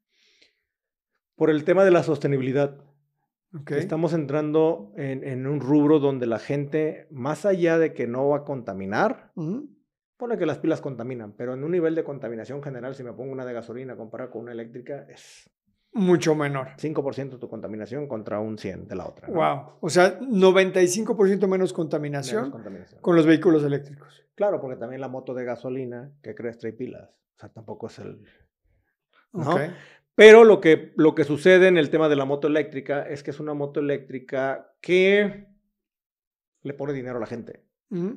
[1.37, 2.83] Por el tema de la sostenibilidad.
[3.55, 3.73] Ok.
[3.73, 8.39] Estamos entrando en, en un rubro donde la gente, más allá de que no va
[8.39, 9.69] a contaminar, Ujú.
[10.17, 13.31] Pone que las pilas contaminan, pero en un nivel de contaminación general, si me pongo
[13.31, 15.51] una de gasolina comparada con una eléctrica, es
[15.95, 16.71] Mucho menor.
[16.77, 19.29] 5% tu contaminación contra un 100 de la otra.
[19.29, 19.35] ¿no?
[19.35, 19.77] Wow.
[19.81, 23.01] O sea, 95% menos contaminación Menos contaminación.
[23.01, 24.25] con los vehículos eléctricos.
[24.35, 27.11] Claro, porque también la moto de gasolina, que crees, trae pilas.
[27.37, 28.23] O sea, tampoco es el...
[29.33, 29.57] ¿no?
[30.17, 33.31] Pero lo que, lo que sucede en el tema de la moto eléctrica es que
[33.31, 35.49] es una moto eléctrica que
[36.63, 37.65] le pone dinero a la gente.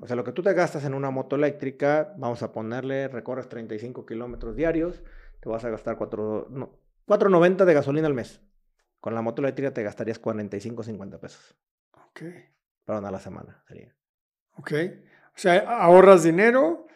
[0.02, 3.48] O sea, lo que tú te gastas en una moto eléctrica, vamos a ponerle, recorres
[3.48, 5.04] 35 kilómetros diarios,
[5.40, 6.72] te vas a gastar 4, no,
[7.08, 8.42] 4.90 de gasolina al mes.
[9.00, 11.56] Con la moto eléctrica te gastarías 45, 50 pesos.
[12.10, 12.22] Ok.
[12.86, 13.96] Perdón, a la semana sería.
[14.58, 14.72] Ok.
[15.36, 16.88] O sea, ahorras dinero,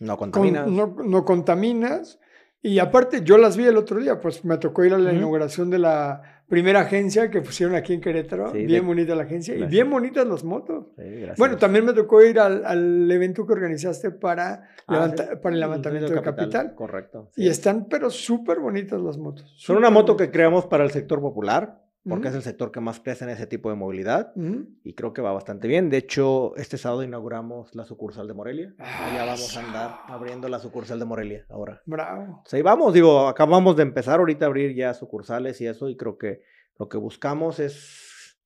[0.00, 0.68] No con- contaminas.
[0.68, 2.18] no, no contaminas.
[2.64, 5.68] Y aparte, yo las vi el otro día, pues me tocó ir a la inauguración
[5.68, 8.52] de la primera agencia que pusieron aquí en Querétaro.
[8.52, 10.86] Sí, bien de- bonita la agencia y bien bonitas las motos.
[10.96, 11.24] Sí.
[11.38, 15.54] Bueno, también me tocó ir al, al evento que organizaste para, Ah, levanta- sí, para
[15.54, 16.74] el levantamiento de capital.
[16.76, 17.30] Correcto.
[17.36, 19.52] Y están, pero súper bonitas las motos.
[19.56, 23.00] Son una moto que creamos para el sector popular, porque es el sector que más
[23.00, 24.32] crece en ese tipo de movilidad.
[24.34, 24.66] Ujú.
[24.82, 25.88] Y creo que va bastante bien.
[25.88, 28.74] De hecho, este sábado inauguramos la sucursal de Morelia.
[28.78, 31.80] Ah, Allá vamos a andar abriendo la sucursal de Morelia ahora.
[31.86, 32.42] Bravo.
[32.44, 35.88] O sea, ahí vamos, digo, acabamos de empezar ahorita a abrir ya sucursales y eso,
[35.88, 36.42] y creo que
[36.78, 38.36] lo que buscamos es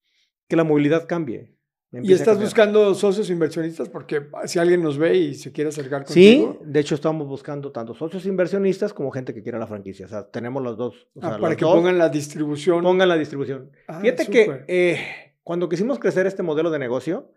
[0.49, 1.56] que la movilidad cambie.
[2.03, 3.89] ¿Y estás buscando socios inversionistas?
[3.89, 6.61] Porque si alguien nos ve y se quiere acercar Sí, contigo.
[6.65, 10.07] de hecho estamos buscando tanto socios inversionistas como gente que quiera la franquicia.
[10.07, 11.09] O sea, tenemos los dos.
[11.15, 12.83] o Ah, para los que dos pongan la distribución.
[12.83, 13.71] pongan la distribución.
[13.89, 14.99] Ah, Fíjate que eh,
[15.43, 17.33] cuando quisimos crecer este modelo de negocio,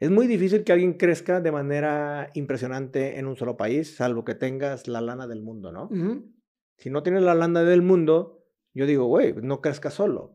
[0.00, 4.34] es muy difícil que alguien crezca de manera impresionante en un solo país, salvo que
[4.34, 5.88] tengas la lana del mundo, ¿no?
[6.78, 8.42] Si no tienes la lana del mundo,
[8.74, 10.34] yo digo, güey, no crezcas solo.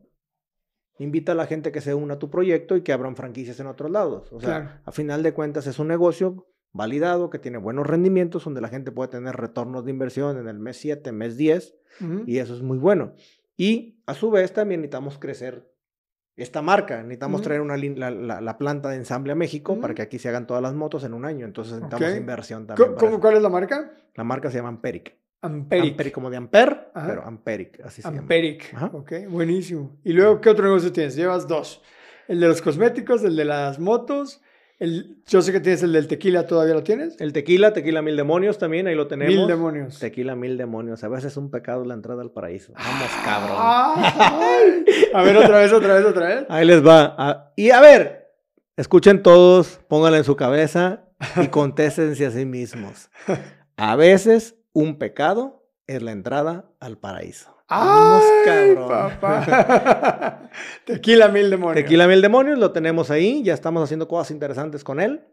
[0.98, 3.66] Invita a la gente que se una a tu proyecto y que abran franquicias en
[3.68, 4.32] otros lados.
[4.32, 4.80] O sea, Claro.
[4.84, 8.92] a final de cuentas es un negocio validado, que tiene buenos rendimientos, donde la gente
[8.92, 12.22] puede tener retornos de inversión en el mes 7, mes 10, Ujú.
[12.26, 13.14] y eso es muy bueno.
[13.56, 15.72] Y a su vez también necesitamos crecer
[16.36, 16.98] esta marca.
[17.02, 17.44] Necesitamos Ujú.
[17.48, 19.96] traer una, la, la- la planta de ensamble a México para Ujú.
[19.96, 21.46] que aquí se hagan todas las motos en un año.
[21.46, 22.90] Entonces necesitamos inversión también.
[22.94, 23.20] ¿Cómo- para.
[23.20, 23.92] ¿Cuál es la marca?
[24.14, 25.16] La marca se llama Amperic.
[25.40, 25.90] Amperic.
[25.92, 27.06] Amperic como de Amper, Ajá.
[27.06, 28.20] pero Amperic, así se llama.
[28.22, 28.74] Amperic.
[28.92, 29.96] Ok, buenísimo.
[30.04, 31.14] ¿Y luego qué otro negocio tienes?
[31.16, 31.82] Llevas dos.
[32.26, 34.40] El de los cosméticos, el de las motos.
[34.80, 37.20] El, yo sé que tienes el del tequila, ¿todavía lo tienes?
[37.20, 39.34] El tequila, tequila mil demonios también, ahí lo tenemos.
[39.34, 39.98] Mil demonios.
[39.98, 41.02] Tequila mil demonios.
[41.02, 42.72] A veces es un pecado la entrada al paraíso.
[42.74, 43.56] Vamos, cabrón.
[43.58, 44.84] Ay.
[45.14, 46.46] A ver, otra vez, otra vez, otra vez.
[46.48, 47.14] Ahí les va.
[47.18, 48.28] Ah, Y a ver,
[48.76, 51.06] escuchen todos, pónganla en su cabeza
[51.42, 53.10] y contéstense a sí mismos.
[53.76, 57.56] A veces un pecado es la entrada al paraíso.
[57.66, 58.22] ¡Ay,
[58.76, 58.88] cabrón.
[58.88, 60.50] papá!
[60.86, 61.74] Tequila mil demonios.
[61.84, 65.26] Tequila Mil Demonios lo tenemos ahí, ya estamos haciendo cosas interesantes con él.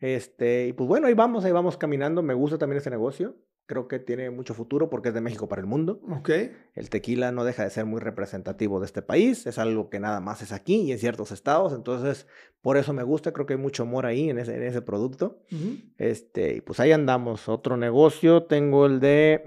[0.00, 2.22] Este, y pues bueno, ahí vamos, ahí vamos caminando.
[2.22, 3.34] Me gusta también este negocio.
[3.66, 6.00] Creo que tiene mucho futuro porque es de México para el mundo.
[6.10, 6.30] Ok.
[6.74, 10.20] El tequila no deja de ser muy representativo de este país, es algo que nada
[10.20, 12.26] más es aquí y en ciertos estados, entonces
[12.62, 15.40] por eso me gusta, creo que hay mucho amor ahí en ese, en ese producto.
[15.50, 15.78] Ujú.
[15.98, 17.48] Este, y pues ahí andamos.
[17.48, 19.42] Otro negocio, tengo el de,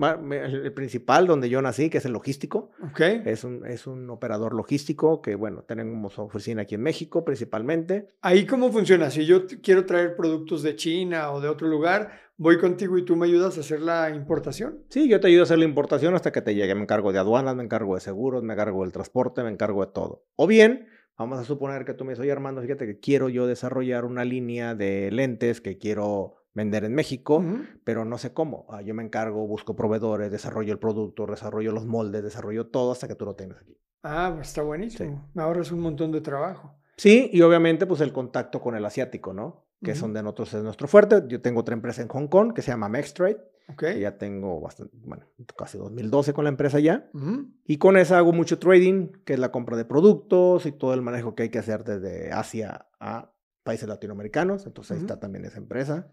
[0.53, 2.71] el principal donde yo nací, que es el logístico.
[2.83, 2.99] Ok.
[2.99, 8.09] Es un, es un operador logístico que, bueno, tenemos oficina aquí en México principalmente.
[8.21, 9.09] Ahí cómo funciona.
[9.09, 13.16] Si yo quiero traer productos de China o de otro lugar, voy contigo y tú
[13.16, 14.84] me ayudas a hacer la importación.
[14.90, 16.76] Sí, yo te ayudo a hacer la importación hasta que te llegue.
[16.76, 19.91] Me encargo de aduanas, me encargo de seguros, me encargo del transporte, me encargo de
[19.91, 20.26] todo.
[20.36, 20.88] O bien,
[21.18, 24.26] vamos a suponer que tú me dices, oye Armando, fíjate que quiero yo desarrollar una
[24.26, 27.44] línea de lentes que quiero vender en México,
[27.84, 28.66] pero no sé cómo.
[28.70, 33.07] Ah, yo me encargo, busco proveedores, desarrollo el producto, desarrollo los moldes, desarrollo todo hasta
[33.07, 33.78] que tú lo tengas aquí.
[34.03, 35.30] Ah, pues está buenísimo.
[35.34, 36.80] Me ahorras un montón de trabajo.
[36.95, 39.64] Sí, y obviamente pues el contacto con el asiático, ¿no?
[39.86, 40.07] Que es Ujú.
[40.07, 41.24] donde nosotros es nuestro fuerte.
[41.28, 43.38] Yo tengo otra empresa en Hong Kong que se llama Mextrade,
[43.70, 43.80] Ok.
[43.80, 45.26] que ya tengo bastante, bueno,
[45.57, 47.10] casi 2012 con la empresa ya.
[47.14, 47.48] Ujú.
[47.66, 51.02] Y con esa hago mucho trading, que es la compra de productos y todo el
[51.02, 53.32] manejo que hay que hacer desde Asia a
[53.64, 54.66] países latinoamericanos.
[54.66, 55.06] Entonces ahí Ujú.
[55.06, 56.12] está también esa empresa.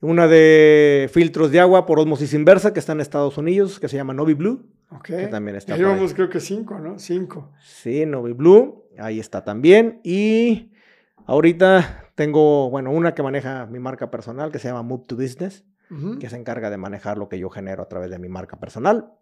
[0.00, 3.96] Una de filtros de agua por osmosis inversa que está en Estados Unidos, que se
[3.96, 4.66] llama Novi Blue,
[5.04, 6.98] que también está llevamos creo que cinco, ¿no?
[6.98, 7.52] Cinco.
[7.64, 10.00] Sí, Novi Blue, ahí está también.
[10.02, 10.72] Y
[11.26, 15.64] ahorita tengo, bueno, una que maneja mi marca personal que se llama Move to Business,
[16.20, 19.12] que se encarga de manejar lo que yo genero a través de mi marca personal.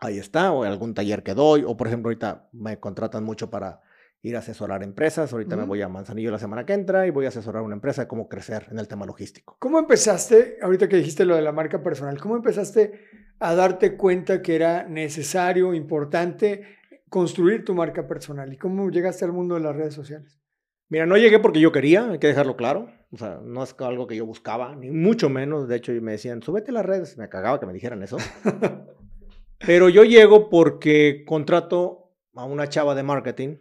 [0.00, 3.82] Ahí está, o algún taller que doy, o por ejemplo, ahorita me contratan mucho para
[4.22, 5.32] ir a asesorar empresas.
[5.32, 8.02] Ahorita me voy a Manzanillo la semana que entra y voy a asesorar una empresa
[8.02, 9.56] de cómo crecer en el tema logístico.
[9.60, 13.00] ¿Cómo empezaste, ahorita que dijiste lo de la marca personal, cómo empezaste
[13.38, 16.62] a darte cuenta que era necesario, importante
[17.08, 18.52] construir tu marca personal?
[18.52, 20.41] ¿Y cómo llegaste al mundo de las redes sociales?
[20.92, 22.90] Mira, no llegué porque yo quería, hay que dejarlo claro.
[23.12, 25.66] O sea, no es algo que yo buscaba, ni mucho menos.
[25.66, 27.16] De hecho, me decían, súbete a las redes.
[27.16, 28.18] Me cagaba que me dijeran eso.
[29.58, 33.56] Pero yo llego porque contrato a una chava de marketing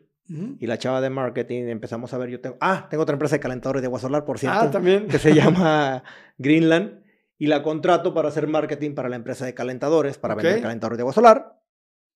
[0.59, 3.39] y la chava de marketing empezamos a ver, yo tengo, ah, tengo otra empresa de
[3.39, 5.07] calentadores de agua solar, por cierto, Ah, también.
[5.07, 6.03] que se llama
[6.37, 7.01] Greenland
[7.37, 11.01] y la contrato para hacer marketing para la empresa de calentadores, para vender calentadores de
[11.03, 11.61] agua solar.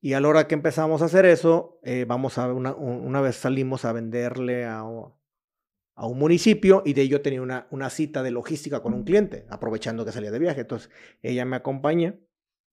[0.01, 3.21] Y a la hora que empezamos a hacer eso, eh, vamos a una, un- una
[3.21, 8.21] vez salimos a venderle a, a un municipio y de yo tenía una, una cita
[8.21, 10.61] de logística con un cliente, aprovechando que salía de viaje.
[10.61, 10.89] Entonces
[11.23, 12.15] ella me acompaña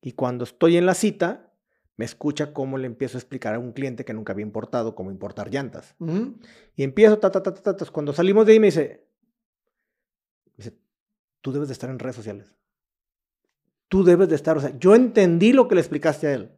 [0.02, 1.48] y cuando estoy en la cita,
[1.96, 5.10] me escucha cómo le empiezo a explicar a un cliente que nunca había importado cómo
[5.10, 5.94] importar llantas.
[6.74, 7.86] Y empiezo, ta, ta, ta, ta, ta, ta.
[7.92, 9.06] Cuando salimos de ahí me dice,
[10.46, 10.76] me dice,
[11.40, 12.52] tú debes de estar en redes sociales.
[13.88, 16.50] Tú debes de estar, o sea, yo entendí lo que le explicaste a él.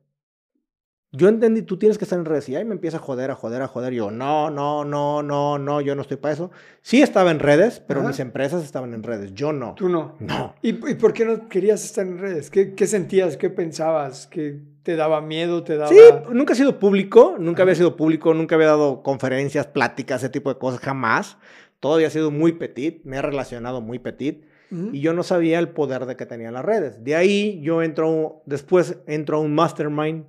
[1.17, 2.49] Yo entendí, tú tienes que estar en redes.
[2.49, 3.93] Y ahí me empieza a joder, a joder, a joder.
[3.93, 6.51] Y yo, no, no, no, no, no, yo no estoy para eso.
[6.83, 8.09] Sí estaba en redes, pero Ajá.
[8.09, 9.33] mis empresas estaban en redes.
[9.33, 9.75] Yo no.
[9.75, 10.17] Tú no.
[10.19, 10.55] No.
[10.61, 12.51] ¿Y, y por qué no querías estar en redes?
[12.51, 13.37] ¿Qué, qué sentías?
[13.37, 14.27] ¿Qué pensabas?
[14.27, 15.63] ¿Que te daba miedo?
[15.63, 15.89] ¿Te daba...?
[15.89, 15.99] Sí,
[16.31, 17.79] nunca he sido público, nunca había Ajá.
[17.79, 21.39] sido público, nunca había dado conferencias, pláticas, ese tipo de cosas, jamás.
[21.81, 24.45] Todo había sido muy petit, me he relacionado muy petit.
[24.93, 27.05] Y yo no sabía el poder de que tenían las redes.
[27.05, 30.25] De ahí yo entro, después entro a un mastermind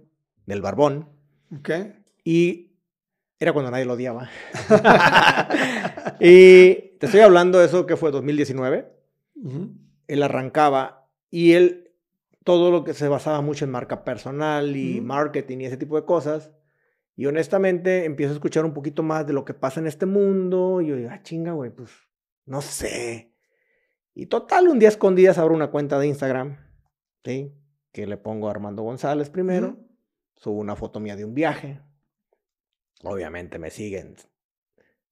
[0.46, 1.10] del Barbón
[1.60, 1.70] Ok.
[2.24, 2.72] y
[3.40, 4.30] Era cuando nadie lo odiaba.
[6.20, 8.92] y te estoy hablando de eso que fue 2019.
[10.08, 11.92] Él arrancaba y él,
[12.44, 16.06] todo lo que se basaba mucho en marca personal y marketing y ese tipo de
[16.06, 16.52] cosas.
[17.18, 20.82] Y honestamente empiezo a escuchar un poquito más de lo que pasa en este mundo.
[20.82, 21.92] Y yo digo, ah, chinga, güey, pues
[22.46, 23.34] no sé.
[24.14, 26.58] Y total, un día escondidas abro una cuenta de Instagram,
[27.24, 27.54] ¿sí?
[27.92, 29.78] Que le pongo a Armando González primero.
[30.36, 31.80] Subo una foto mía de un viaje.
[33.04, 34.16] Obviamente me siguen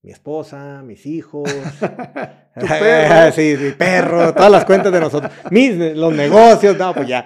[0.04, 1.50] mi esposa, mis hijos,
[2.60, 3.32] ¿Tu perro?
[3.32, 7.26] sí, mi perro, todas las cuentas de nosotros, mis, los negocios, no, pues ya.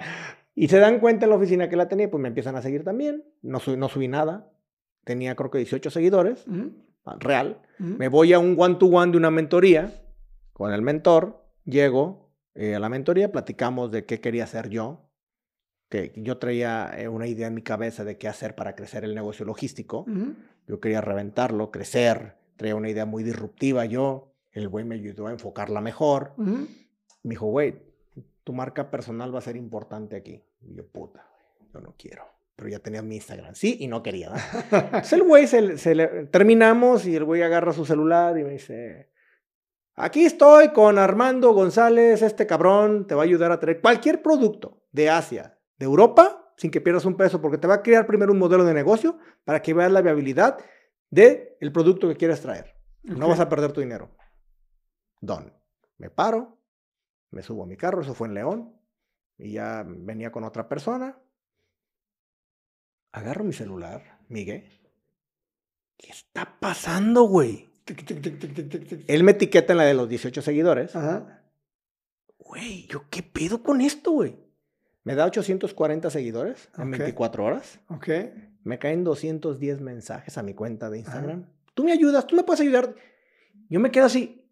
[0.54, 2.84] Y se dan cuenta en la oficina que la tenía, pues me empiezan a seguir
[2.84, 3.24] también.
[3.42, 4.50] No, subí, no subí nada.
[5.04, 6.44] Tenía creo que 18 seguidores,
[7.04, 7.62] ah, real.
[7.78, 9.92] Me voy a un one-to-one de una mentoría
[10.52, 11.44] con el mentor.
[11.64, 15.07] Llego eh, a la mentoría, platicamos de qué quería hacer yo.
[15.88, 19.14] Que yo traía eh, una idea en mi cabeza de qué hacer para crecer el
[19.14, 20.04] negocio logístico.
[20.66, 24.34] Yo quería reventarlo, crecer, traía una idea muy disruptiva yo.
[24.52, 26.34] El güey me ayudó a enfocarla mejor.
[26.36, 27.82] Me dijo, güey,
[28.44, 30.42] tu marca personal va a ser importante aquí.
[30.62, 31.26] Y yo, puta,
[31.72, 32.24] yo no quiero.
[32.56, 33.54] Pero ya tenía mi Instagram.
[33.54, 34.32] Sí, y no quería.
[34.72, 38.52] Entonces el güey se, se le, terminamos y el güey agarra su celular y me
[38.52, 39.10] dice,
[39.94, 44.82] aquí estoy con Armando González, este cabrón te va a ayudar a traer cualquier producto
[44.92, 48.32] de Asia, de Europa, sin que pierdas un peso, porque te va a crear primero
[48.32, 50.58] un modelo de negocio para que veas la viabilidad
[51.10, 52.74] de el producto que quieres traer.
[53.02, 54.10] No vas a perder tu dinero.
[55.20, 55.52] Don.
[55.98, 56.58] Me paro,
[57.30, 58.76] me subo a mi carro, eso fue en León,
[59.36, 61.18] y ya venía con otra persona.
[63.10, 64.80] Agarro mi celular, Miguel.
[65.96, 67.68] ¿Qué está pasando, güey?
[69.08, 70.94] Él me etiqueta en la de los 18 seguidores.
[70.94, 71.42] Ajá.
[72.38, 74.47] Güey, ¿yo qué pedo con esto, güey?
[75.08, 76.98] Me da 840 seguidores en Ok.
[76.98, 77.80] 24 horas.
[77.88, 78.08] Ok.
[78.64, 81.46] Me caen 210 mensajes a mi cuenta de Instagram.
[81.72, 82.94] Tú me ayudas, tú me puedes ayudar.
[83.70, 84.44] Yo me quedo así.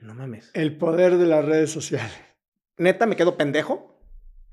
[0.00, 0.50] No mames.
[0.54, 2.16] El poder de las redes sociales.
[2.78, 4.00] Neta, me quedo pendejo.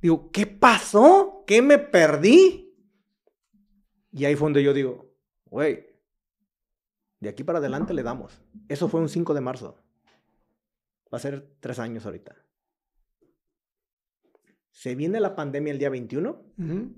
[0.02, 1.44] Digo, ¿qué pasó?
[1.48, 2.76] ¿Qué me perdí?
[4.12, 5.16] Y ahí fue donde yo digo,
[5.46, 5.88] güey,
[7.20, 8.40] de aquí para adelante le damos.
[8.70, 9.80] Eso fue un 5 de marzo.
[11.12, 12.36] Va a ser tres años ahorita.
[14.74, 16.30] Se viene la pandemia el día 21.
[16.58, 16.96] Ujú.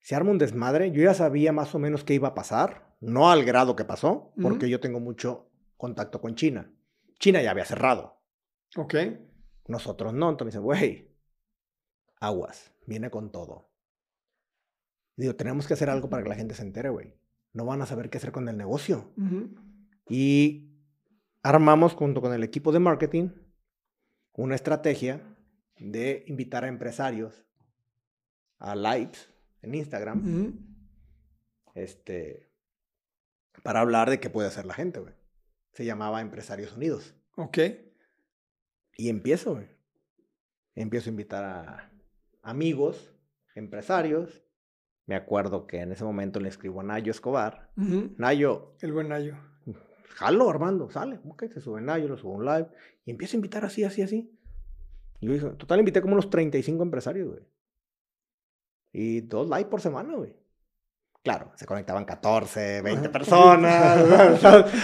[0.00, 0.90] Se arma un desmadre.
[0.90, 2.96] Yo ya sabía más o menos qué iba a pasar.
[3.00, 6.70] No al grado que pasó, porque yo tengo mucho contacto con China.
[7.18, 8.20] China ya había cerrado.
[8.76, 8.94] Ok.
[9.68, 10.28] Nosotros no.
[10.28, 11.16] Entonces me dicen, güey,
[12.16, 13.70] aguas, viene con todo.
[15.16, 17.14] Y digo, tenemos que hacer algo para que la gente se entere, güey.
[17.52, 19.14] No van a saber qué hacer con el negocio.
[20.08, 20.76] Y
[21.42, 23.30] armamos junto con el equipo de marketing
[24.32, 25.29] una estrategia
[25.80, 27.44] de invitar a empresarios
[28.58, 29.28] a lives
[29.62, 30.22] en Instagram
[31.74, 32.50] este,
[33.62, 35.14] para hablar de qué puede hacer la gente, güey.
[35.72, 37.14] Se llamaba Empresarios Unidos.
[37.36, 37.58] Ok.
[38.96, 39.68] Y empiezo, güey.
[40.74, 41.92] Empiezo a invitar a
[42.42, 43.14] amigos,
[43.54, 44.42] empresarios.
[45.06, 47.70] Me acuerdo que en ese momento le escribo a Nayo Escobar.
[47.76, 49.36] Nayo, El buen Nayo.
[50.08, 51.20] jalo, Armando, sale.
[51.24, 52.68] Ok, se sube Nayo, lo subo a un live.
[53.04, 54.36] Y empiezo a invitar así, así, así.
[55.20, 57.40] Yo dije, total, invité como unos 35 empresarios, güey.
[58.92, 60.34] Y dos live por semana, güey.
[61.22, 63.12] Claro, se conectaban 14, 20 Ajá.
[63.18, 64.40] personas.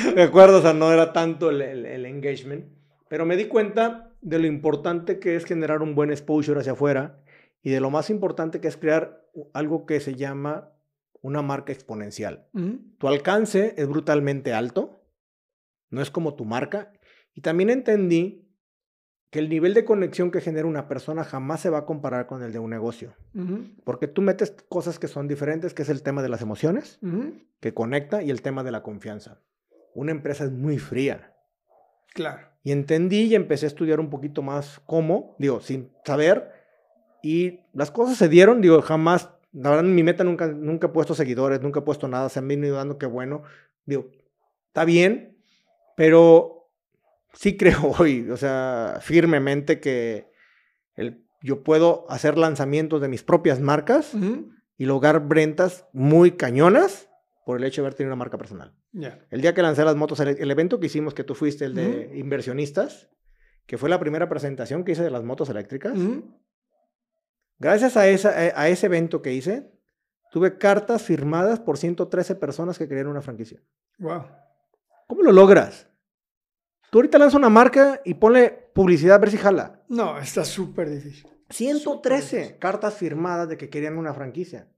[0.15, 0.59] ¿De acuerdo?
[0.59, 2.67] O sea, no era tanto el, el- el engagement.
[3.09, 7.23] Pero me di cuenta de lo importante que es generar un buen exposure hacia afuera
[7.63, 10.73] y de lo más importante que es crear algo que se llama
[11.23, 12.49] una marca exponencial.
[12.53, 12.81] Ujú.
[12.99, 15.05] Tu alcance es brutalmente alto,
[15.91, 16.93] no es como tu marca.
[17.35, 18.46] Y también entendí
[19.31, 22.43] que el nivel de conexión que genera una persona jamás se va a comparar con
[22.43, 23.15] el de un negocio.
[23.85, 26.99] Porque tú metes cosas que son diferentes, que es el tema de las emociones,
[27.61, 29.41] que conecta, y el tema de la confianza.
[29.95, 31.35] Una empresa es muy fría.
[32.15, 32.49] Claro.
[32.63, 36.53] Y entendí y empecé a estudiar un poquito más cómo, digo, sin saber.
[37.23, 41.15] Y las cosas se dieron, digo, jamás, la verdad, mi meta nunca, nunca he puesto
[41.15, 43.43] seguidores, nunca he puesto nada, se han venido dando que bueno.
[43.85, 44.11] Digo,
[44.69, 45.39] está bien,
[45.97, 46.56] pero
[47.37, 50.31] sí creo hoy, o sea, firmemente que
[50.95, 54.51] el, yo puedo hacer lanzamientos de mis propias marcas Ujú.
[54.77, 57.09] y lograr ventas muy cañonas
[57.45, 58.75] por el hecho de haber tenido una marca personal.
[58.93, 59.21] Ya.
[59.31, 61.75] El día que lancé las motos, el, el evento que hicimos, que tú fuiste, el
[61.75, 63.09] de inversionistas,
[63.67, 66.41] que fue la primera presentación que hice de las motos eléctricas, Ujú.
[67.59, 69.71] gracias a, esa, a, a ese evento que hice,
[70.33, 73.63] tuve cartas firmadas por 113 personas que querían una franquicia.
[73.99, 74.25] Wow.
[75.07, 75.89] ¿Cómo lo logras?
[76.91, 79.83] Tú ahorita lanzas una marca y ponle publicidad a ver si jala.
[79.89, 81.29] No, está súper difícil.
[81.51, 82.59] 113 difícil.
[82.59, 84.69] cartas firmadas de que querían una franquicia.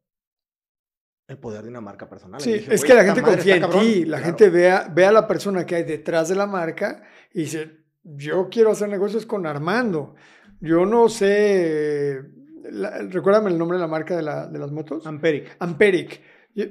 [1.28, 2.40] el poder de una marca personal.
[2.40, 3.80] Sí, dije, es "Güey, que la gente confía en cabrón".
[3.84, 4.24] ti, la Claro.
[4.24, 7.02] gente ve a, ve a la persona que hay detrás de la marca
[7.34, 10.14] y dice, yo quiero hacer negocios con Armando.
[10.62, 12.22] Yo no sé,
[12.70, 15.06] la- recuérdame el nombre de la marca de, la- de las motos.
[15.06, 15.54] Amperic.
[15.58, 16.22] Amperic.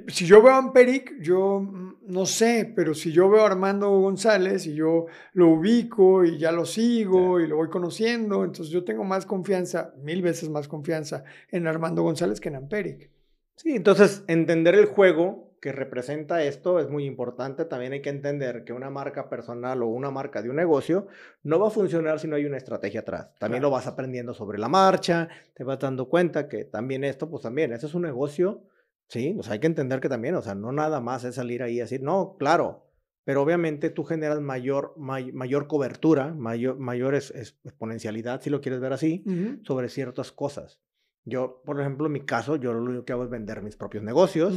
[0.07, 3.89] Si yo veo a Amperic, yo mm, no sé, pero si yo veo a Armando
[3.89, 8.83] González y yo lo ubico y ya lo sigo y lo voy conociendo, entonces yo
[8.83, 13.11] tengo más confianza, mil veces más confianza en Armando González que en Amperic.
[13.55, 17.65] Sí, entonces entender el juego que representa esto es muy importante.
[17.65, 21.07] También hay que entender que una marca personal o una marca de un negocio
[21.43, 23.29] no va a funcionar si no hay una estrategia atrás.
[23.39, 23.69] También Claro.
[23.71, 27.73] lo vas aprendiendo sobre la marcha, te vas dando cuenta que también esto, pues también,
[27.73, 28.61] ese es un negocio,
[29.07, 31.63] sí, o sea, hay que entender que también, o sea, no nada más es salir
[31.63, 32.83] ahí y decir, no, claro,
[33.23, 38.61] pero obviamente tú generas mayor, may- mayor cobertura, mayor, mayor es- es- exponencialidad, si lo
[38.61, 39.23] quieres ver así,
[39.63, 40.79] sobre ciertas cosas.
[41.25, 44.01] Yo, por ejemplo, en mi caso, yo lo único que hago es vender mis propios
[44.03, 44.53] negocios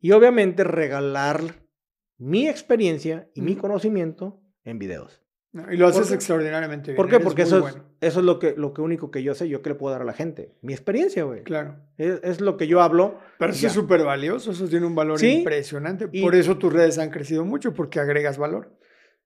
[0.00, 1.40] y obviamente regalar
[2.18, 5.21] mi experiencia y mi conocimiento en videos.
[5.52, 6.96] No, Y lo haces extraordinariamente bien.
[6.96, 7.16] ¿Por qué?
[7.16, 9.60] eres Porque eso es, eso es lo, que, lo que único que yo sé, yo
[9.60, 10.54] que le puedo dar a la gente.
[10.62, 11.42] Mi experiencia, güey.
[11.42, 11.76] Claro.
[11.98, 13.18] Es, es lo que yo hablo.
[13.38, 16.08] Pero eso es súper valioso, eso tiene un valor Sí, impresionante.
[16.10, 18.72] y- Por eso tus redes han crecido mucho, porque agregas valor.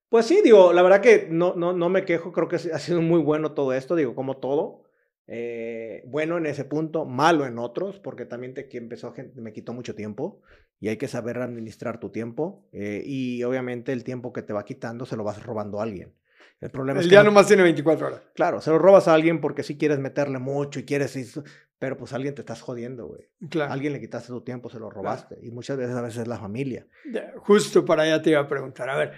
[0.09, 3.01] Pues sí, digo, la verdad que no, no, no me quejo, creo que ha sido
[3.03, 4.83] muy bueno todo esto, digo, como todo.
[5.29, 9.73] Eh, bueno en ese punto, malo en otros, porque también te, que empezó, me quitó
[9.73, 10.41] mucho tiempo
[10.81, 14.65] y hay que saber administrar tu tiempo eh, y obviamente el tiempo que te va
[14.65, 16.13] quitando se lo vas robando a alguien.
[16.61, 18.23] El problema El es que día no- nomás tiene 24 horas.
[18.35, 21.39] Claro, se lo robas a alguien porque si quieres meterle mucho y quieres,
[21.79, 23.29] pero pues a alguien te estás jodiendo, güey.
[23.51, 23.71] Claro.
[23.71, 25.37] A alguien le quitaste tu tiempo, se lo robaste.
[25.43, 26.87] Y muchas veces a veces es la familia.
[27.39, 28.89] Justo para allá te iba a preguntar.
[28.89, 29.13] A ver,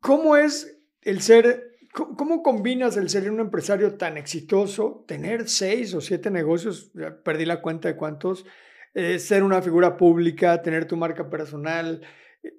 [0.00, 5.92] ¿cómo es el ser, cómo, cómo combinas el ser un empresario tan exitoso, tener seis
[5.94, 8.44] o siete negocios, ya perdí la cuenta de cuántos,
[8.94, 12.02] eh, ser una figura pública, tener tu marca personal,
[12.42, 12.54] eh,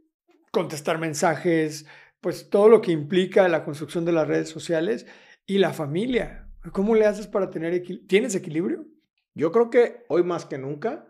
[0.52, 1.86] contestar mensajes,
[2.22, 5.06] pues todo lo que implica la construcción de las redes sociales
[5.46, 6.48] y la familia?
[6.72, 8.08] ¿Cómo le haces para tener equilibrio?
[8.08, 8.86] ¿Tienes equilibrio?
[9.34, 11.08] Yo creo que hoy más que nunca,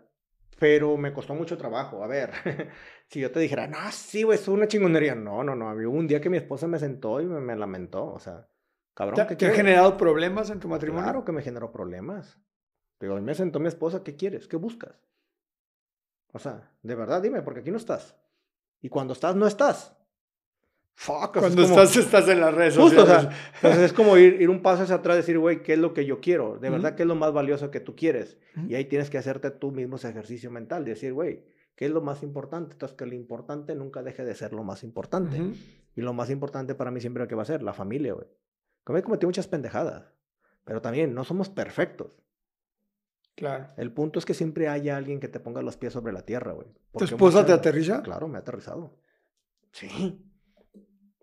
[0.58, 2.04] pero me costó mucho trabajo.
[2.04, 2.30] A ver,
[3.08, 5.14] si yo te dijera, no, sí, güey, es una chingonería.
[5.14, 5.72] No, no, no.
[5.72, 8.06] Hubo un día que mi esposa me sentó y me, me lamentó.
[8.06, 8.46] O sea,
[8.94, 11.04] cabrón, ¿Te, ¿qué te ha generado problemas en tu matrimonio?
[11.04, 12.38] Claro que me generó problemas.
[13.00, 14.46] Digo, y me sentó mi esposa, ¿qué quieres?
[14.46, 14.92] ¿Qué buscas?
[16.32, 18.14] O sea, de verdad, dime, porque aquí no estás.
[18.82, 19.96] Y cuando estás, no estás.
[20.94, 23.80] Fuck, o sea, es Cuando como- estás, estás en las redes Justo, o sea, entonces
[23.82, 26.04] es como ir, ir un paso hacia atrás y decir, güey, ¿qué es lo que
[26.04, 26.58] yo quiero?
[26.58, 26.94] De verdad.
[26.94, 28.36] ¿qué es lo más valioso que tú quieres?
[28.68, 31.42] Y ahí tienes que hacerte tú mismo ese ejercicio mental, de decir, güey,
[31.74, 32.72] ¿qué es lo más importante?
[32.74, 35.40] Entonces, que lo importante nunca deje de ser lo más importante.
[35.96, 38.26] Y lo más importante para mí siempre que va a ser la familia, güey.
[38.84, 40.12] Como he cometido muchas pendejadas,
[40.64, 42.12] pero también no somos perfectos.
[43.40, 43.68] Claro.
[43.76, 46.52] El punto es que siempre haya alguien que te ponga los pies sobre la tierra,
[46.52, 46.68] güey.
[46.96, 48.02] ¿Tu esposa te aterriza?
[48.02, 48.96] Claro, me ha aterrizado.
[49.72, 50.22] Sí.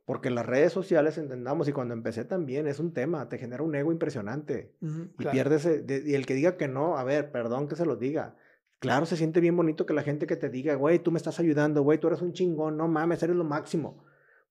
[0.05, 3.75] Porque las redes sociales, entendamos, y cuando empecé también, es un tema, te genera un
[3.75, 4.73] ego impresionante.
[4.81, 5.31] Ujú, Y claro.
[5.31, 8.35] pierdes, de- y el que diga que no, a ver, perdón que se lo diga.
[8.79, 11.39] Claro, se siente bien bonito que la gente que te diga, güey, tú me estás
[11.39, 14.03] ayudando, güey, tú eres un chingón, no mames, eres lo máximo.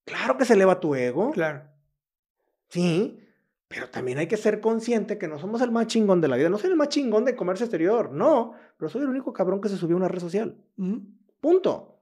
[0.04, 1.30] Claro que se eleva tu ego.
[1.32, 1.62] Claro.
[2.68, 3.18] Sí,
[3.68, 6.48] pero también hay que ser consciente que no somos el más chingón de la vida.
[6.48, 9.68] No soy el más chingón de comercio exterior, no, pero soy el único cabrón que
[9.68, 10.56] se subió a una red social.
[11.40, 12.00] Punto.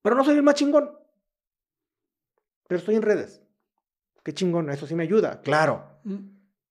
[0.00, 0.90] Pero no soy el más chingón.
[2.66, 3.42] Pero estoy en redes.
[4.22, 6.00] Qué chingón, eso sí me ayuda, claro.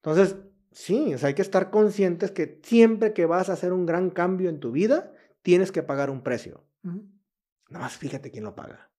[0.02, 0.38] Entonces,
[0.72, 4.10] sí, o sea, hay que estar conscientes que siempre que vas a hacer un gran
[4.10, 5.14] cambio en tu vida,
[5.44, 6.64] tienes que pagar un precio.
[6.82, 8.90] Nada más fíjate quién lo paga.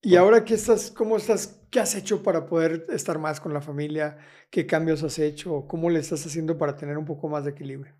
[0.00, 1.65] Y ahora qué estás, ¿cómo estás?
[1.76, 4.16] ¿Qué has hecho para poder estar más con la familia?
[4.48, 5.66] ¿Qué cambios has hecho?
[5.68, 7.92] ¿Cómo le estás haciendo para tener un poco más de equilibrio?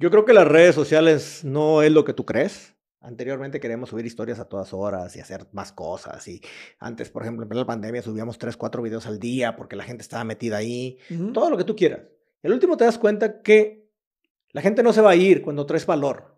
[0.00, 2.74] Yo creo que las redes sociales no es lo que tú crees.
[2.98, 6.26] Anteriormente queríamos subir historias a todas horas y hacer más cosas.
[6.26, 6.42] Y
[6.80, 10.02] antes, por ejemplo, en la pandemia subíamos 3, 4 videos al día porque la gente
[10.02, 10.98] estaba metida ahí.
[11.32, 12.00] Todo lo que tú quieras.
[12.42, 13.92] El último te das cuenta que
[14.50, 16.36] la gente no se va a ir cuando traes valor.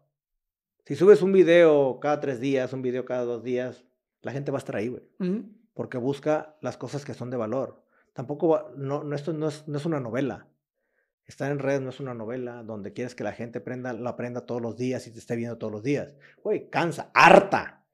[0.85, 3.82] Si subes un video cada tres días, un video cada dos días,
[4.20, 5.05] la gente va a estar ahí, güey.
[5.20, 5.56] Ujú.
[5.77, 7.85] Porque busca las cosas que son de valor.
[8.15, 10.48] Tampoco, va- no, no, esto no es, no es una novela.
[11.27, 14.47] Estar en redes no es una novela donde quieres que la gente prenda, la aprenda
[14.47, 16.16] todos los días y te esté viendo todos los días.
[16.43, 17.85] Güey, cansa, harta.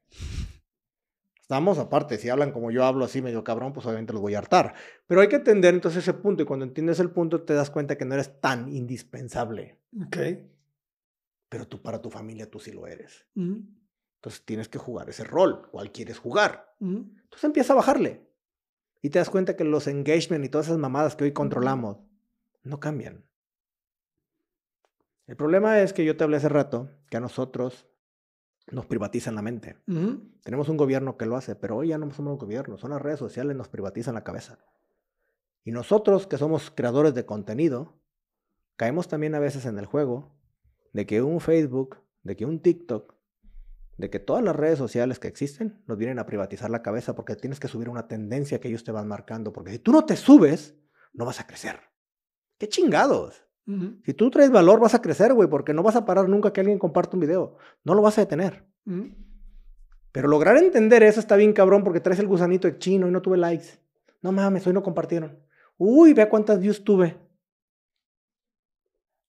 [1.41, 4.39] Estamos aparte, si hablan como yo hablo así medio cabrón, pues obviamente los voy a
[4.39, 4.75] hartar.
[5.07, 7.99] Pero hay que entender entonces ese punto y cuando entiendes el punto te das cuenta
[7.99, 9.79] que no eres tan indispensable.
[10.07, 10.17] Ok.
[11.49, 13.27] Pero tú para tu familia tú sí lo eres.
[13.35, 13.65] Ujú.
[14.23, 15.69] Entonces tienes que jugar ese rol.
[15.73, 16.77] ¿Cuál quieres jugar?
[16.79, 18.25] Entonces empieza a bajarle.
[19.03, 21.99] Y te das cuenta que los engagement y todas esas mamadas que hoy controlamos
[22.63, 23.25] no cambian.
[25.27, 27.89] El problema es que yo te hablé hace rato que a nosotros
[28.71, 29.77] nos privatizan la mente.
[30.45, 33.03] Tenemos un gobierno que lo hace, pero hoy ya no somos un gobierno, son las
[33.03, 34.61] redes sociales, nos privatizan la cabeza.
[35.65, 37.99] Y nosotros, que somos creadores de contenido,
[38.77, 40.33] caemos también a veces en el juego
[40.93, 43.17] de que un Facebook, de que un TikTok,
[43.97, 47.37] de que todas las redes sociales que existen nos vienen a privatizar la cabeza porque
[47.37, 49.53] tienes que subir una tendencia que ellos te van marcando.
[49.53, 50.77] Porque si tú no te subes,
[51.13, 51.81] no vas a crecer.
[52.59, 53.45] ¡Qué chingados!
[54.05, 56.61] Si tú traes valor, vas a crecer, güey, porque no vas a parar nunca que
[56.61, 57.57] alguien comparte un video.
[57.85, 58.67] No lo vas a detener.
[60.11, 63.23] Pero lograr entender eso está bien cabrón porque traes el gusanito de chino y no
[63.23, 63.79] tuve likes.
[64.21, 65.39] No mames, hoy no compartieron.
[65.79, 67.17] Uy, vea cuántas views tuve.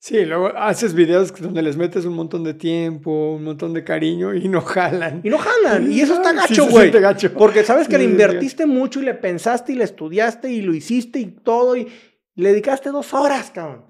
[0.06, 4.34] Sí, luego haces videos donde les metes un montón de tiempo, un montón de cariño
[4.34, 5.22] y no jalan.
[5.24, 5.90] Y no jalan.
[5.90, 6.92] Y eso está gacho, güey.
[7.38, 10.62] porque sabes que Sí, le sí, invertiste mucho y le pensaste y le estudiaste y
[10.62, 11.88] lo hiciste y todo y
[12.36, 13.86] le dedicaste dos horas, cabrón.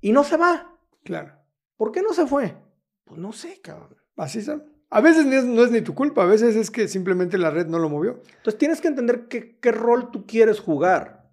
[0.00, 0.78] Y no se va.
[1.02, 1.32] Claro.
[1.76, 2.54] ¿Por qué no se fue?
[3.04, 3.96] Pues no sé, cabrón.
[4.16, 4.62] Así son.
[4.88, 7.66] A veces es- no es ni tu culpa, a veces es que simplemente la red
[7.66, 8.20] no lo movió.
[8.36, 11.28] Entonces tienes que entender qué, qué rol tú quieres jugar.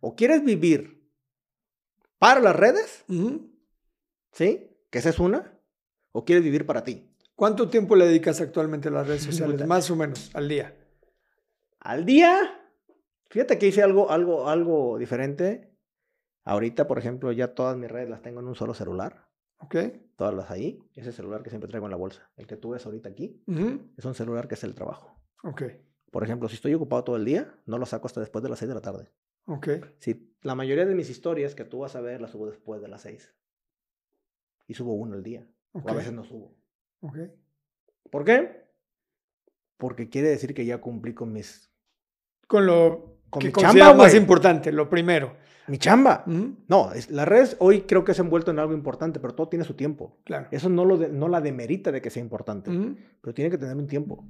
[0.00, 0.97] O quieres vivir
[2.18, 3.04] para las redes.
[4.32, 4.76] ¿sí?
[4.90, 5.58] Que esa es una.
[6.12, 7.14] O quieres vivir para ti.
[7.34, 9.66] ¿Cuánto tiempo le dedicas actualmente a las redes sociales?
[9.66, 10.74] Más o menos, al día.
[11.80, 12.60] Al día,
[13.30, 15.76] fíjate que hice algo, algo, algo diferente.
[16.44, 19.28] Ahorita, por ejemplo, ya todas mis redes las tengo en un solo celular.
[19.60, 19.76] ¿Ok?
[20.16, 20.82] Todas las ahí.
[20.94, 22.30] Ese celular que siempre traigo en la bolsa.
[22.36, 23.42] El que tú ves ahorita aquí
[23.96, 25.20] es un celular que es el trabajo.
[25.42, 25.62] Ok.
[26.10, 28.58] Por ejemplo, si estoy ocupado todo el día, no lo saco hasta después de las
[28.60, 29.10] 6 de la tarde.
[29.48, 29.68] Ok.
[29.98, 32.88] Si la mayoría de mis historias que tú vas a ver las subo después de
[32.88, 33.34] las 6.
[34.68, 35.46] Y subo uno al día.
[35.72, 35.86] Ok.
[35.86, 36.54] O a veces no subo.
[37.00, 37.18] ok.
[38.10, 38.64] ¿Por qué?
[39.76, 41.70] Porque quiere decir que ya cumplí con mis
[42.46, 45.36] Con lo Con que mi chamba, más importante, lo primero.
[45.66, 46.24] mi chamba.
[46.26, 46.56] Ujú.
[46.66, 49.48] No, es, las redes hoy creo que se han vuelto en algo importante, pero todo
[49.50, 50.18] tiene su tiempo.
[50.24, 50.48] Claro.
[50.50, 52.96] Eso no, lo de- no la demerita de que sea importante, Ujú.
[53.20, 54.26] pero tiene que tener un tiempo.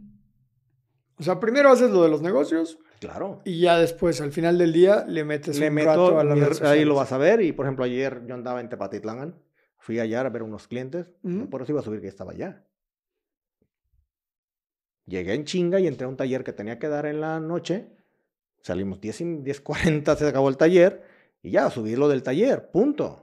[1.19, 3.41] O sea, primero haces lo de los negocios Claro.
[3.45, 6.37] y ya después, al final del día, le metes Le un meto, rato a las
[6.37, 7.41] mi- redes ahí lo vas a ver.
[7.43, 9.35] Y por ejemplo, ayer yo andaba en Tepatitlán,
[9.79, 11.11] fui allá a ver unos clientes,
[11.51, 12.65] por eso iba a subir que estaba allá.
[15.07, 17.89] Llegué en chinga y entré a un taller que tenía que dar en la noche.
[18.63, 21.03] Salimos 10 y 10.40, se acabó el taller
[21.43, 23.23] y ya, subí lo del taller, punto.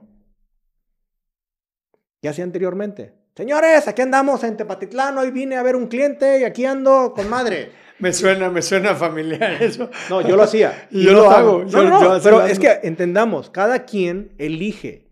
[2.20, 3.14] ¿Qué hacía anteriormente?
[3.36, 7.28] Señores, aquí andamos en Tepatitlán, hoy vine a ver un cliente y aquí ando con
[7.28, 7.70] madre.
[7.98, 9.90] Me suena, me suena familiar eso.
[10.10, 10.88] No, yo lo hacía.
[10.90, 15.08] Yo lo hago, No, yo- no, yo pero es que entendamos, cada quien elige.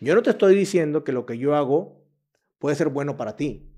[0.00, 2.04] Yo no te estoy diciendo que lo que yo hago
[2.58, 3.68] puede ser bueno para ti.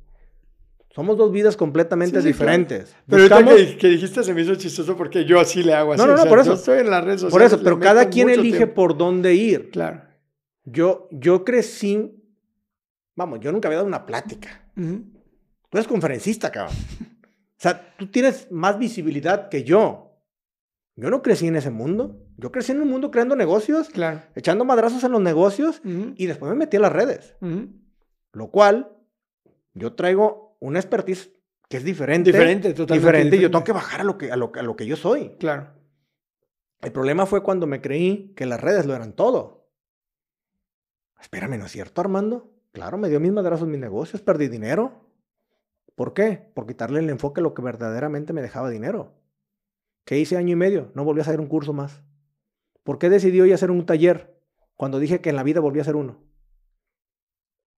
[0.90, 2.52] Somos dos vidas completamente Sí, sí, claro.
[2.52, 2.96] diferentes.
[3.08, 5.92] Pero ahorita Buscamos- que, que dijiste se me hizo chistoso porque yo así le hago
[5.92, 6.00] así.
[6.00, 6.54] No, no, o no, sea, por yo eso.
[6.54, 7.52] estoy en las redes por sociales.
[7.52, 8.74] eso, le pero cada quien elige tiempo.
[8.74, 9.70] por dónde ir.
[9.70, 10.02] Claro.
[10.64, 12.10] Yo, yo crecí,
[13.16, 14.68] vamos, yo nunca había dado una plática.
[14.74, 16.74] Tú eres conferencista, cabrón.
[17.64, 20.20] O sea, tú tienes más visibilidad que yo.
[20.96, 22.20] Yo no crecí en ese mundo.
[22.36, 24.20] Yo crecí en un mundo creando negocios, Claro.
[24.34, 27.34] echando madrazos en los negocios y después me metí a las redes.
[28.32, 28.90] Lo cual,
[29.72, 31.30] yo traigo una expertise
[31.70, 32.32] que es diferente.
[32.32, 33.06] Diferente, totalmente.
[33.06, 34.96] Diferente, y yo tengo que bajar a lo que, a lo, a lo que yo
[34.96, 35.30] soy.
[35.38, 35.68] Claro.
[36.82, 39.70] El problema fue cuando me creí que las redes lo eran todo.
[41.18, 42.52] Espérame, ¿no es cierto, Armando?
[42.72, 45.03] Claro, me dio mis madrazos mis negocios, perdí dinero.
[45.94, 46.50] ¿Por qué?
[46.54, 49.12] Por quitarle el enfoque a lo que verdaderamente me dejaba dinero.
[50.04, 50.90] ¿Qué hice año y medio?
[50.94, 52.02] No volví a hacer un curso más.
[52.82, 54.38] ¿Por qué decidí hoy hacer un taller
[54.76, 56.18] cuando dije que en la vida volví a hacer uno?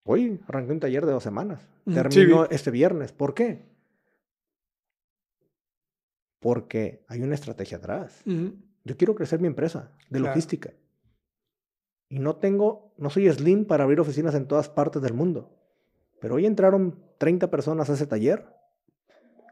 [0.03, 1.67] Hoy arranqué un taller de dos semanas.
[1.85, 2.33] Mm, sí, vi.
[2.49, 3.11] este viernes.
[3.11, 3.65] ¿Por qué?
[6.39, 8.21] Porque hay una estrategia atrás.
[8.25, 10.27] Yo quiero crecer mi empresa de Claro.
[10.27, 10.73] logística.
[12.09, 15.53] Y no tengo, no soy slim para abrir oficinas en todas partes del mundo.
[16.21, 18.45] Pero hoy entraron 30 personas a ese taller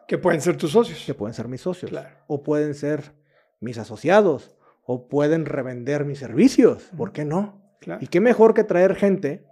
[0.08, 1.04] Que pueden ser tus socios.
[1.06, 1.90] que pueden ser mis socios.
[1.90, 2.10] Claro.
[2.28, 3.14] O pueden ser
[3.60, 4.56] mis asociados.
[4.86, 6.84] O pueden revender mis servicios.
[6.96, 7.62] ¿Por qué no?
[7.80, 8.00] Claro.
[8.04, 9.46] Y qué mejor que traer gente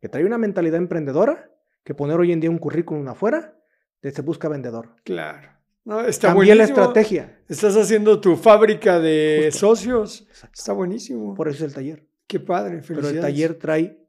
[0.00, 1.50] que trae una mentalidad emprendedora
[1.82, 3.56] que poner hoy en día un currículum afuera
[4.02, 4.94] de se busca vendedor.
[5.04, 5.48] Claro.
[5.84, 6.80] No, está Cambié la buenísimo.
[6.82, 7.40] estrategia.
[7.48, 9.68] Estás haciendo tu fábrica de Justo.
[9.68, 10.22] socios.
[10.28, 10.54] Exacto.
[10.58, 11.34] Está buenísimo.
[11.34, 12.06] Por eso es el taller.
[12.26, 12.80] Qué padre.
[12.86, 14.05] Pero el taller trae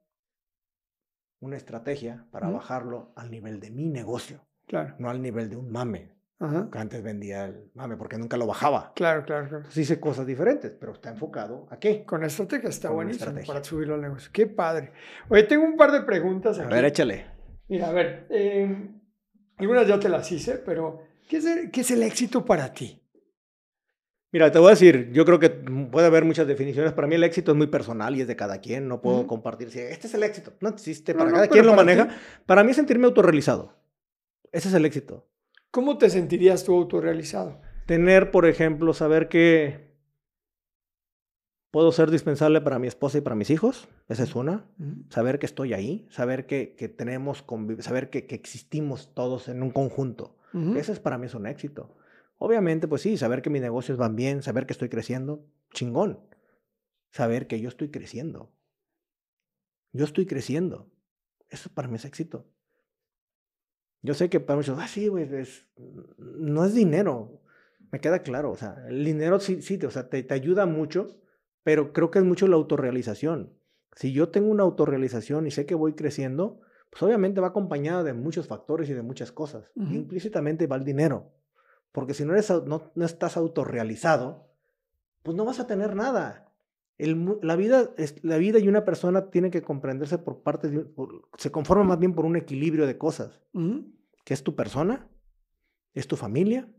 [1.39, 2.57] una estrategia para Ujú.
[2.57, 4.95] bajarlo al nivel de mi negocio, Claro.
[4.99, 6.15] no al nivel de un mame.
[6.39, 6.69] Ajá.
[6.71, 8.91] Que antes vendía el mame porque nunca lo bajaba.
[8.95, 9.57] Claro, claro, claro.
[9.57, 12.05] Entonces hice cosas diferentes, pero está enfocado a qué.
[12.05, 13.53] Con estrategia está Con buenísimo estrategia.
[13.53, 14.29] para subirlo al negocio.
[14.31, 14.91] Qué padre.
[15.29, 16.73] Oye, tengo un par de preguntas A aquí.
[16.73, 17.25] ver, échale.
[17.67, 18.91] Mira, a ver, eh,
[19.57, 23.01] algunas ya te las hice, pero ¿qué es, el, qué es el éxito para ti?
[24.31, 26.91] Mira, te voy a decir, yo creo que puede haber muchas definiciones.
[26.91, 28.87] Para mí el éxito es muy personal y es de cada quien.
[28.87, 30.53] No puedo compartir si este es el éxito.
[30.59, 32.09] No existe, para cada quien lo maneja.
[32.45, 33.73] Para mí es sentirme autorrealizado.
[34.51, 35.27] Ese es el éxito.
[35.71, 37.61] ¿Cómo te sentirías tú autorrealizado?
[37.85, 39.95] Tener, por ejemplo, saber que
[41.71, 43.87] puedo ser dispensable para mi esposa y para mis hijos.
[44.09, 44.65] Esa es una.
[45.09, 46.05] Saber que estoy ahí.
[46.09, 47.45] Saber que, que tenemos,
[47.79, 50.35] saber que, que, existimos todos en un conjunto.
[50.75, 51.95] Ese es para mí es un éxito.
[52.37, 56.19] Obviamente, pues sí, saber que mis negocios van bien, saber que estoy creciendo, chingón.
[57.09, 58.51] Saber que yo estoy creciendo.
[59.91, 60.91] Yo estoy creciendo.
[61.49, 62.45] Eso para mí es éxito.
[64.01, 65.27] Yo sé que para muchos, ah, sí, güey,
[66.17, 67.41] no es dinero.
[67.91, 68.51] Me queda claro.
[68.51, 71.07] O sea, el dinero sí, sí o sea, te, te ayuda mucho,
[71.63, 73.57] pero creo que es mucho la autorrealización.
[73.95, 76.61] Si yo tengo una autorrealización y sé que voy creciendo,
[76.91, 79.71] pues obviamente va acompañada de muchos factores y de muchas cosas.
[79.75, 81.33] Implícitamente va el dinero.
[81.91, 84.47] Porque si no, eres, no, no estás autorrealizado,
[85.23, 86.53] pues no vas a tener nada.
[86.97, 87.91] El, la, vida,
[88.23, 90.87] la vida y una persona tiene que comprenderse por parte de...
[91.37, 93.41] se conforma más bien por un equilibrio de cosas.
[94.23, 95.07] Que es tu persona,
[95.93, 96.69] es tu familia,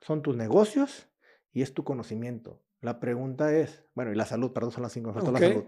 [0.00, 1.08] son tus negocios
[1.52, 2.62] y es tu conocimiento.
[2.80, 5.32] La pregunta es, bueno, y la salud, perdón, son las cinco, okay.
[5.32, 5.64] la salud.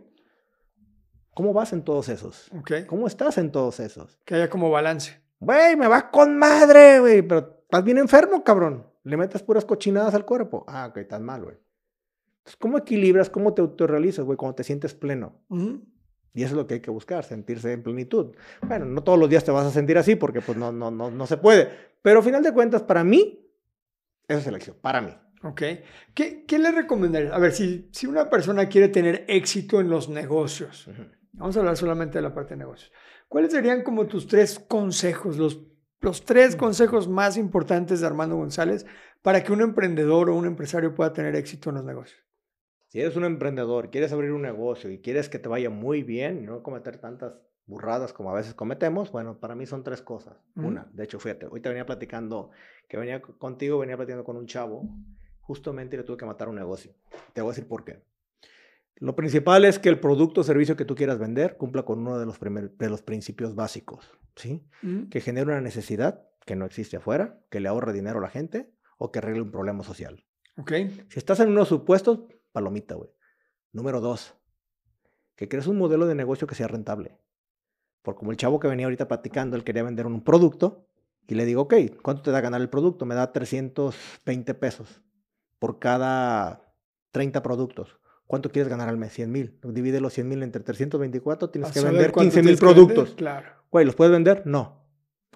[1.34, 2.50] ¿Cómo vas en todos esos?
[2.86, 4.20] ¿Cómo estás en todos esos?
[4.24, 5.23] Que haya como balance.
[5.44, 8.86] Güey, me va con madre, güey, pero Estás bien enfermo, cabrón.
[9.02, 10.64] Le metes puras cochinadas al cuerpo.
[10.68, 11.56] Ah, ok, estás mal, güey.
[12.38, 15.42] Entonces, ¿cómo equilibras, cómo te autorrealizas, güey, cuando te sientes pleno?
[16.32, 18.36] Y eso es lo que hay que buscar, sentirse en plenitud.
[18.62, 21.10] Bueno, no todos los días te vas a sentir así porque pues no, no, no,
[21.10, 21.68] no se puede.
[22.00, 23.44] Pero al final de cuentas, para mí,
[24.28, 25.12] esa es elección, para mí.
[25.42, 25.62] Ok.
[26.14, 27.32] ¿Qué, qué le recomendarías?
[27.32, 30.88] A ver, si, si una persona quiere tener éxito en los negocios,
[31.34, 32.92] vamos a hablar solamente de la parte de negocios,
[33.28, 35.60] ¿cuáles serían como tus tres consejos, los
[36.04, 38.84] los tres consejos más importantes de Armando González
[39.22, 42.22] para que un emprendedor o un empresario pueda tener éxito en los negocios.
[42.88, 46.42] Si eres un emprendedor, quieres abrir un negocio y quieres que te vaya muy bien
[46.42, 50.36] y no cometer tantas burradas como a veces cometemos, bueno, para mí son tres cosas.
[50.54, 52.50] Una, de hecho, fíjate, hoy te venía platicando,
[52.86, 54.86] que venía contigo, venía platicando con un chavo,
[55.40, 56.92] justamente le tuve que matar un negocio.
[57.32, 58.04] Te voy a decir por qué.
[58.96, 62.18] Lo principal es que el producto o servicio que tú quieras vender cumpla con uno
[62.18, 64.64] de los, de los principios básicos, ¿sí?
[64.82, 65.08] Mm.
[65.08, 68.72] Que genere una necesidad que no existe afuera, que le ahorre dinero a la gente
[68.98, 70.24] o que arregle un problema social.
[70.56, 70.72] Ok.
[71.08, 72.20] Si estás en unos supuestos,
[72.52, 73.10] palomita, güey.
[73.72, 74.36] Número dos,
[75.34, 77.18] que crees un modelo de negocio que sea rentable.
[78.02, 80.86] Por como el chavo que venía ahorita platicando, él quería vender un producto
[81.26, 83.06] y le digo, ok, ¿cuánto te da ganar el producto?
[83.06, 85.00] Me da 320 pesos
[85.58, 86.74] por cada
[87.10, 87.98] 30 productos.
[88.26, 89.12] ¿Cuánto quieres ganar al mes?
[89.12, 89.58] 100 mil.
[89.62, 93.14] Divide los 100 mil entre 324, tienes que vender 15 mil productos.
[93.14, 93.48] claro.
[93.70, 94.42] Güey, ¿los puedes vender?
[94.46, 94.86] No.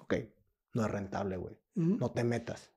[0.01, 0.15] Ok,
[0.73, 1.57] no es rentable, güey.
[1.75, 2.71] No te metas.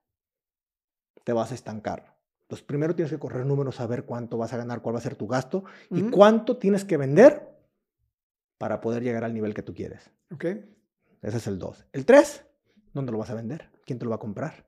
[1.24, 2.16] Te vas a estancar.
[2.42, 5.14] Entonces, primero tienes que correr números, saber cuánto vas a ganar, cuál va a ser
[5.14, 7.48] tu gasto y cuánto tienes que vender
[8.58, 10.10] para poder llegar al nivel que tú quieres.
[10.32, 10.44] Ok.
[11.22, 11.86] Ese es el 2.
[11.92, 12.44] El 3,
[12.92, 13.70] ¿dónde lo vas a vender?
[13.86, 14.66] ¿Quién te lo va a comprar?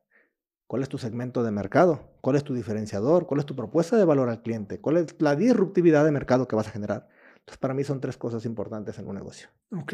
[0.67, 2.01] ¿Cuál es tu segmento de mercado?
[2.21, 3.27] ¿Cuál es tu diferenciador?
[3.27, 4.81] ¿Cuál es tu propuesta de valor al cliente?
[4.81, 7.07] ¿Cuál es la disruptividad de mercado que vas a generar?
[7.37, 9.49] Entonces, para mí son tres cosas importantes en un negocio.
[9.77, 9.93] Ok,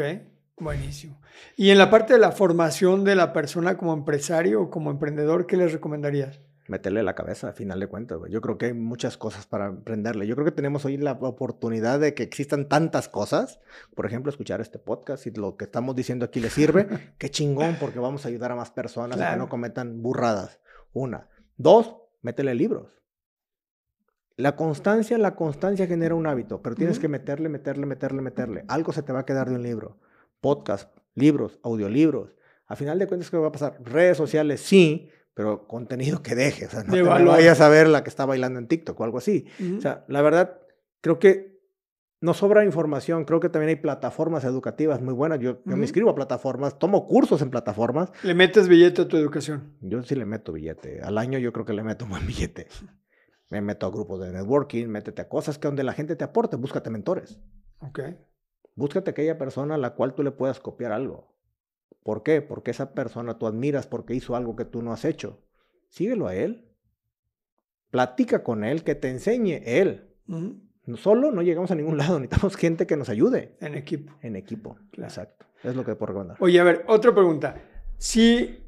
[0.57, 1.21] buenísimo.
[1.57, 5.47] Y en la parte de la formación de la persona como empresario o como emprendedor,
[5.47, 6.39] ¿qué les recomendarías?
[6.69, 8.21] Meterle la cabeza, a final de cuentas.
[8.29, 10.29] Yo creo que hay muchas cosas para emprenderle.
[10.29, 13.59] Yo creo que tenemos hoy la oportunidad de que existan tantas cosas.
[13.97, 16.87] Por ejemplo, escuchar este podcast y lo que estamos diciendo aquí le sirve.
[17.19, 20.60] Qué chingón, porque vamos a ayudar a más personas a que no cometan burradas.
[20.93, 21.29] Una.
[21.57, 22.89] Dos, métele libros.
[24.37, 28.65] La constancia, la constancia genera un hábito, pero tienes que meterle, meterle, meterle, meterle.
[28.69, 29.99] Algo se te va a quedar de un libro.
[30.41, 32.35] Podcast, libros, audiolibros.
[32.67, 33.77] A final de cuentas, ¿qué va a pasar?
[33.85, 36.69] Redes sociales, sí, pero contenido que dejes.
[36.69, 39.19] O sea, no te vayas a ver la que está bailando en TikTok o algo
[39.19, 39.47] así.
[39.77, 40.61] O sea, la verdad,
[41.03, 41.50] creo que
[42.21, 43.25] no sobra información.
[43.25, 45.41] Creo que también hay plataformas educativas muy buenas.
[45.41, 48.13] Yo, me inscribo a plataformas, tomo cursos en plataformas.
[48.23, 49.77] ¿Le metes billete a tu educación?
[49.81, 51.01] Yo sí le meto billete.
[51.03, 52.69] Al año yo creo que le meto un buen billete.
[53.49, 56.57] Me meto a grupos de networking, métete a cosas que donde la gente te aporte,
[56.57, 57.41] búscate mentores.
[57.81, 58.01] Ok.
[58.77, 61.35] Búscate aquella persona a la cual tú le puedas copiar algo.
[62.03, 62.43] ¿Por qué?
[62.43, 65.43] Porque esa persona tú admiras porque hizo algo que tú no has hecho.
[65.89, 66.71] Síguelo a él.
[67.91, 70.15] Platica con él, que te enseñe él.
[70.97, 73.57] Solo no llegamos a ningún lado, necesitamos gente que nos ayude.
[73.61, 74.15] En equipo.
[74.23, 75.47] En equipo, exacto.
[75.63, 76.37] Es lo que puedo recomendar.
[76.41, 77.57] Oye, a ver, otra pregunta.
[77.99, 78.59] Si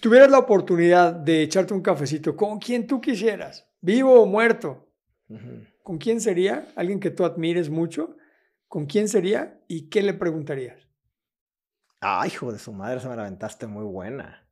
[0.00, 4.88] tuvieras la oportunidad de echarte un cafecito con quien tú quisieras, vivo o muerto,
[5.82, 6.68] ¿con quién sería?
[6.74, 8.16] ¿Alguien que tú admires mucho?
[8.66, 10.88] ¿Con quién sería y qué le preguntarías?
[12.00, 14.46] Ay, hijo de su madre, se me la aventaste muy buena.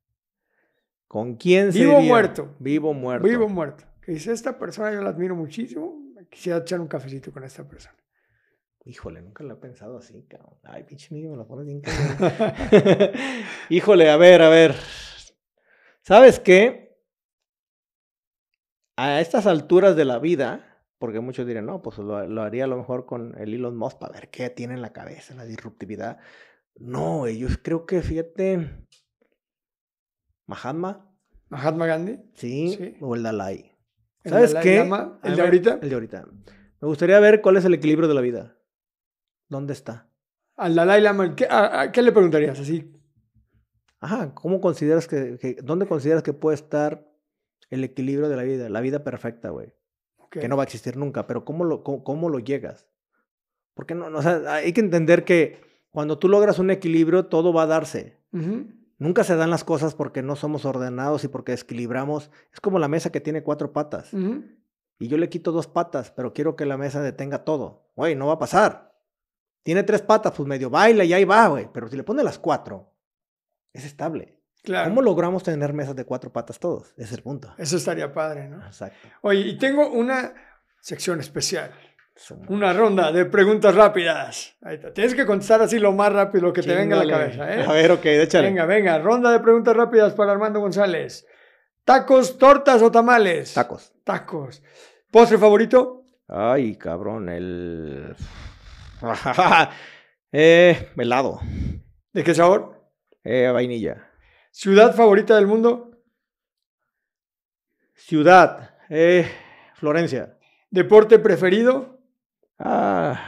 [1.08, 1.88] ¿Con quién sería?
[1.88, 2.56] Vivo o muerto.
[2.58, 3.28] Vivo o muerto.
[3.28, 3.84] Vivo o muerto.
[4.00, 6.00] Que dice, esta persona yo la admiro muchísimo,
[6.32, 7.96] quisiera echar un cafecito con esta persona.
[8.84, 10.58] Híjole, nunca lo he pensado así, cabrón.
[10.64, 11.82] Ay, pinche mío, me lo pones bien
[13.68, 14.74] Híjole, a ver, a ver.
[16.00, 16.98] ¿Sabes qué?
[18.96, 22.66] A estas alturas de la vida, porque muchos dirán, no, pues lo, lo haría a
[22.66, 26.18] lo mejor con el Elon Musk para ver qué tiene en la cabeza, la disruptividad.
[26.74, 28.86] No, yo creo que, fíjate,
[30.46, 31.08] Mahatma.
[31.50, 32.18] Mahatma Gandhi.
[32.34, 33.71] Sí, o el Dalai.
[34.24, 34.88] ¿Sabes qué?
[35.22, 35.78] ¿El de ahorita?
[35.82, 36.24] El de ahorita.
[36.80, 38.56] Me gustaría ver cuál es el equilibrio de la vida.
[39.48, 40.08] ¿Dónde está?
[40.56, 41.48] Al Dalai Lama, ¿qué,
[41.92, 42.92] qué le preguntarías así?
[44.00, 47.08] Ajá, ¿cómo consideras que, dónde consideras que puede estar
[47.70, 48.68] el equilibrio de la vida?
[48.68, 49.72] La vida perfecta, güey.
[50.30, 52.88] Que no va a existir nunca, pero ¿cómo lo, cómo, lo llegas?
[53.74, 57.64] Porque no, o sea, hay que entender que cuando tú logras un equilibrio, todo va
[57.64, 58.18] a darse.
[59.02, 62.30] Nunca se dan las cosas porque no somos ordenados y porque desequilibramos.
[62.52, 64.12] Es como la mesa que tiene cuatro patas.
[64.12, 67.90] Y yo le quito dos patas, pero quiero que la mesa detenga todo.
[67.96, 68.94] Güey, no va a pasar.
[69.64, 71.68] Tiene tres patas, pues medio baila y ahí va, güey.
[71.72, 72.94] Pero si le pone las cuatro,
[73.72, 74.38] es estable.
[74.62, 74.90] Claro.
[74.90, 76.92] ¿Cómo logramos tener mesas de cuatro patas todos?
[76.92, 77.52] Ese es el punto.
[77.58, 78.64] Eso estaría padre, ¿no?
[78.64, 79.08] Exacto.
[79.22, 80.32] Oye, y tengo una
[80.80, 81.72] sección especial.
[82.48, 84.56] Una ronda de preguntas rápidas.
[84.62, 84.92] Ahí está.
[84.92, 87.54] Tienes que contestar así lo más rápido que te venga a la cabeza.
[87.54, 87.64] ¿eh?
[87.64, 88.48] A ver, ok, échale.
[88.48, 88.98] Venga, venga.
[88.98, 91.26] Ronda de preguntas rápidas para Armando González.
[91.84, 93.54] ¿Tacos, tortas o tamales?
[93.54, 93.92] Tacos.
[94.04, 94.62] Tacos.
[95.10, 96.04] ¿Postre favorito?
[96.28, 98.14] Ay, cabrón, el...
[100.32, 101.40] eh, helado.
[102.12, 102.88] ¿De qué sabor?
[103.24, 104.10] Eh, vainilla.
[104.50, 105.90] ¿Ciudad favorita del mundo?
[107.94, 108.76] Ciudad.
[108.88, 109.30] Eh,
[109.74, 110.38] Florencia.
[110.70, 111.91] ¿Deporte preferido?
[112.58, 113.18] Ah,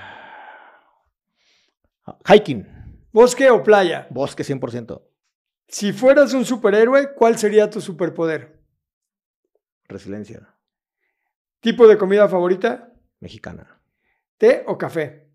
[2.27, 2.67] hiking.
[3.13, 4.07] ¿Bosque o playa?
[4.11, 5.03] Bosque 100%.
[5.69, 8.61] Si fueras un superhéroe, ¿cuál sería tu superpoder?
[9.89, 10.55] Resiliencia.
[11.61, 12.93] ¿Tipo de comida favorita?
[13.21, 13.81] Mexicana.
[14.37, 15.31] ¿Té o café?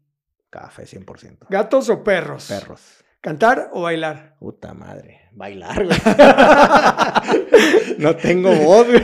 [0.49, 1.47] Café 100%.
[1.49, 2.47] ¿Gatos o perros?
[2.47, 3.03] Perros.
[3.21, 4.37] ¿Cantar o bailar?
[4.39, 5.19] Puta madre.
[5.33, 5.97] Bailar, güey.
[7.97, 9.03] no tengo voz, güey.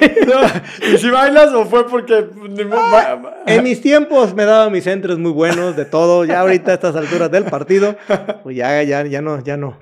[0.93, 2.29] ¿Y si bailas o fue porque...
[3.45, 6.23] en mis tiempos me daba mis centros muy buenos de todo.
[6.23, 7.97] Ya ahorita a estas alturas del partido,
[8.43, 9.77] pues ya, ya, ya no, ya no.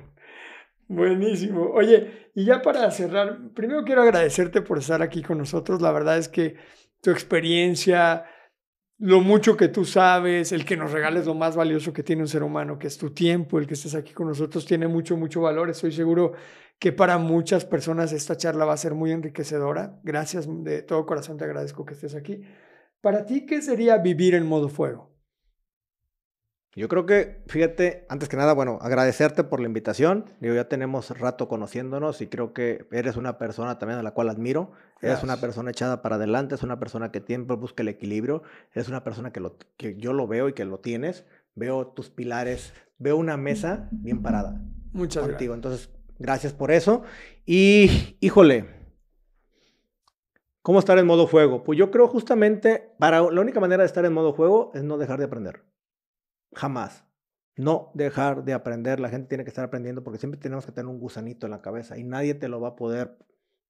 [0.88, 1.70] Buenísimo.
[1.72, 5.80] Oye, y ya para cerrar, primero quiero agradecerte por estar aquí con nosotros.
[5.80, 6.56] La verdad es que
[7.00, 8.24] tu experiencia,
[9.04, 12.28] lo mucho que tú sabes, el que nos regales lo más valioso que tiene un
[12.28, 15.42] ser humano, que es tu tiempo, el que estés aquí con nosotros, tiene mucho, mucho
[15.42, 15.68] valor.
[15.68, 16.32] Estoy seguro
[16.78, 20.00] que para muchas personas esta charla va a ser muy enriquecedora.
[20.04, 22.40] Gracias, de todo corazón te agradezco que estés aquí.
[23.02, 25.13] Para ti, ¿qué sería vivir en modo fuego?
[26.76, 30.24] Yo creo que, fíjate, antes que nada, bueno, agradecerte por la invitación.
[30.40, 34.28] Digo, ya tenemos rato conociéndonos y creo que eres una persona también a la cual
[34.28, 34.72] admiro.
[35.00, 38.42] Eres una persona echada para adelante, es una persona que siempre busca el equilibrio,
[38.72, 41.26] eres una persona que, lo, que yo lo veo y que lo tienes.
[41.54, 44.60] Veo tus pilares, veo una mesa bien parada.
[44.92, 45.54] Muchas contigo.
[45.54, 47.02] Entonces, gracias por eso.
[47.44, 48.66] Y, híjole,
[50.62, 51.62] ¿cómo estar en modo fuego?
[51.62, 54.98] Pues yo creo justamente, para la única manera de estar en modo fuego es no
[54.98, 55.62] dejar de aprender.
[56.54, 57.04] Jamás.
[57.56, 59.00] No dejar de aprender.
[59.00, 61.62] La gente tiene que estar aprendiendo porque siempre tenemos que tener un gusanito en la
[61.62, 63.16] cabeza y nadie te lo va a poder,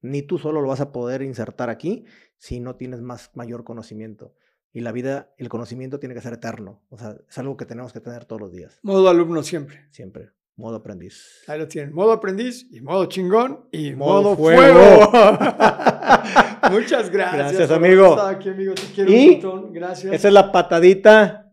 [0.00, 2.04] ni tú solo lo vas a poder insertar aquí
[2.38, 4.34] si no tienes más mayor conocimiento.
[4.72, 6.82] Y la vida, el conocimiento tiene que ser eterno.
[6.88, 8.80] O sea, es algo que tenemos que tener todos los días.
[8.82, 9.86] Modo alumno siempre.
[9.90, 10.30] Siempre.
[10.56, 11.42] Modo aprendiz.
[11.46, 11.92] Ahí lo tienen.
[11.92, 15.10] Modo aprendiz y modo chingón y modo, fuego.
[16.70, 17.52] Muchas gracias.
[17.52, 18.20] Gracias, amigo.
[18.20, 18.74] Aquí, amigo.
[18.74, 19.72] Te quiero un montón.
[19.72, 20.12] Gracias.
[20.12, 21.43] Esa es la patadita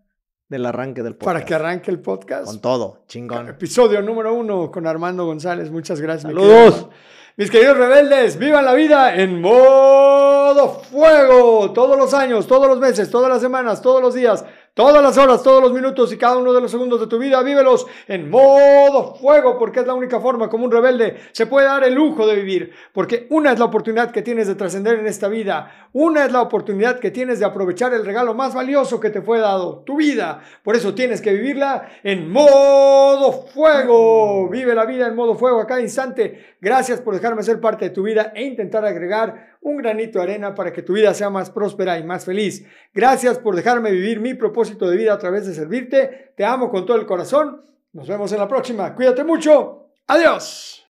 [0.52, 1.34] del arranque del podcast.
[1.34, 2.46] Para que arranque el podcast.
[2.46, 3.48] Con todo, chingón.
[3.48, 5.72] Episodio número uno con Armando González.
[5.72, 6.24] Muchas gracias.
[6.24, 6.90] Saludos.
[7.38, 11.72] Mis queridos rebeldes, vivan la vida en modo fuego.
[11.72, 14.44] Todos los años, todos los meses, todas las semanas, todos los días.
[14.74, 17.44] Todas las horas, todos los minutos y cada uno de los segundos de tu vida,
[17.44, 21.84] vívelos en modo fuego, porque es la única forma como un rebelde se puede dar
[21.84, 22.72] el lujo de vivir.
[22.94, 26.42] Porque una es la oportunidad que tienes de trascender en esta vida, una es la
[26.42, 30.42] oportunidad que tienes de aprovechar el regalo más valioso que te fue dado, tu vida.
[30.64, 34.48] Por eso tienes que vivirla en modo fuego.
[34.48, 36.56] Vive la vida en modo fuego a cada instante.
[36.62, 40.56] Gracias por dejarme ser parte de tu vida e intentar agregar un granito de arena
[40.56, 42.66] para que tu vida sea más próspera y más feliz.
[42.94, 46.34] Gracias por dejarme vivir mi propósito de vida a través de servirte.
[46.36, 47.64] Te amo con todo el corazón.
[47.94, 48.96] Nos vemos en la próxima.
[48.96, 49.90] Cuídate mucho.
[50.08, 50.81] Adiós.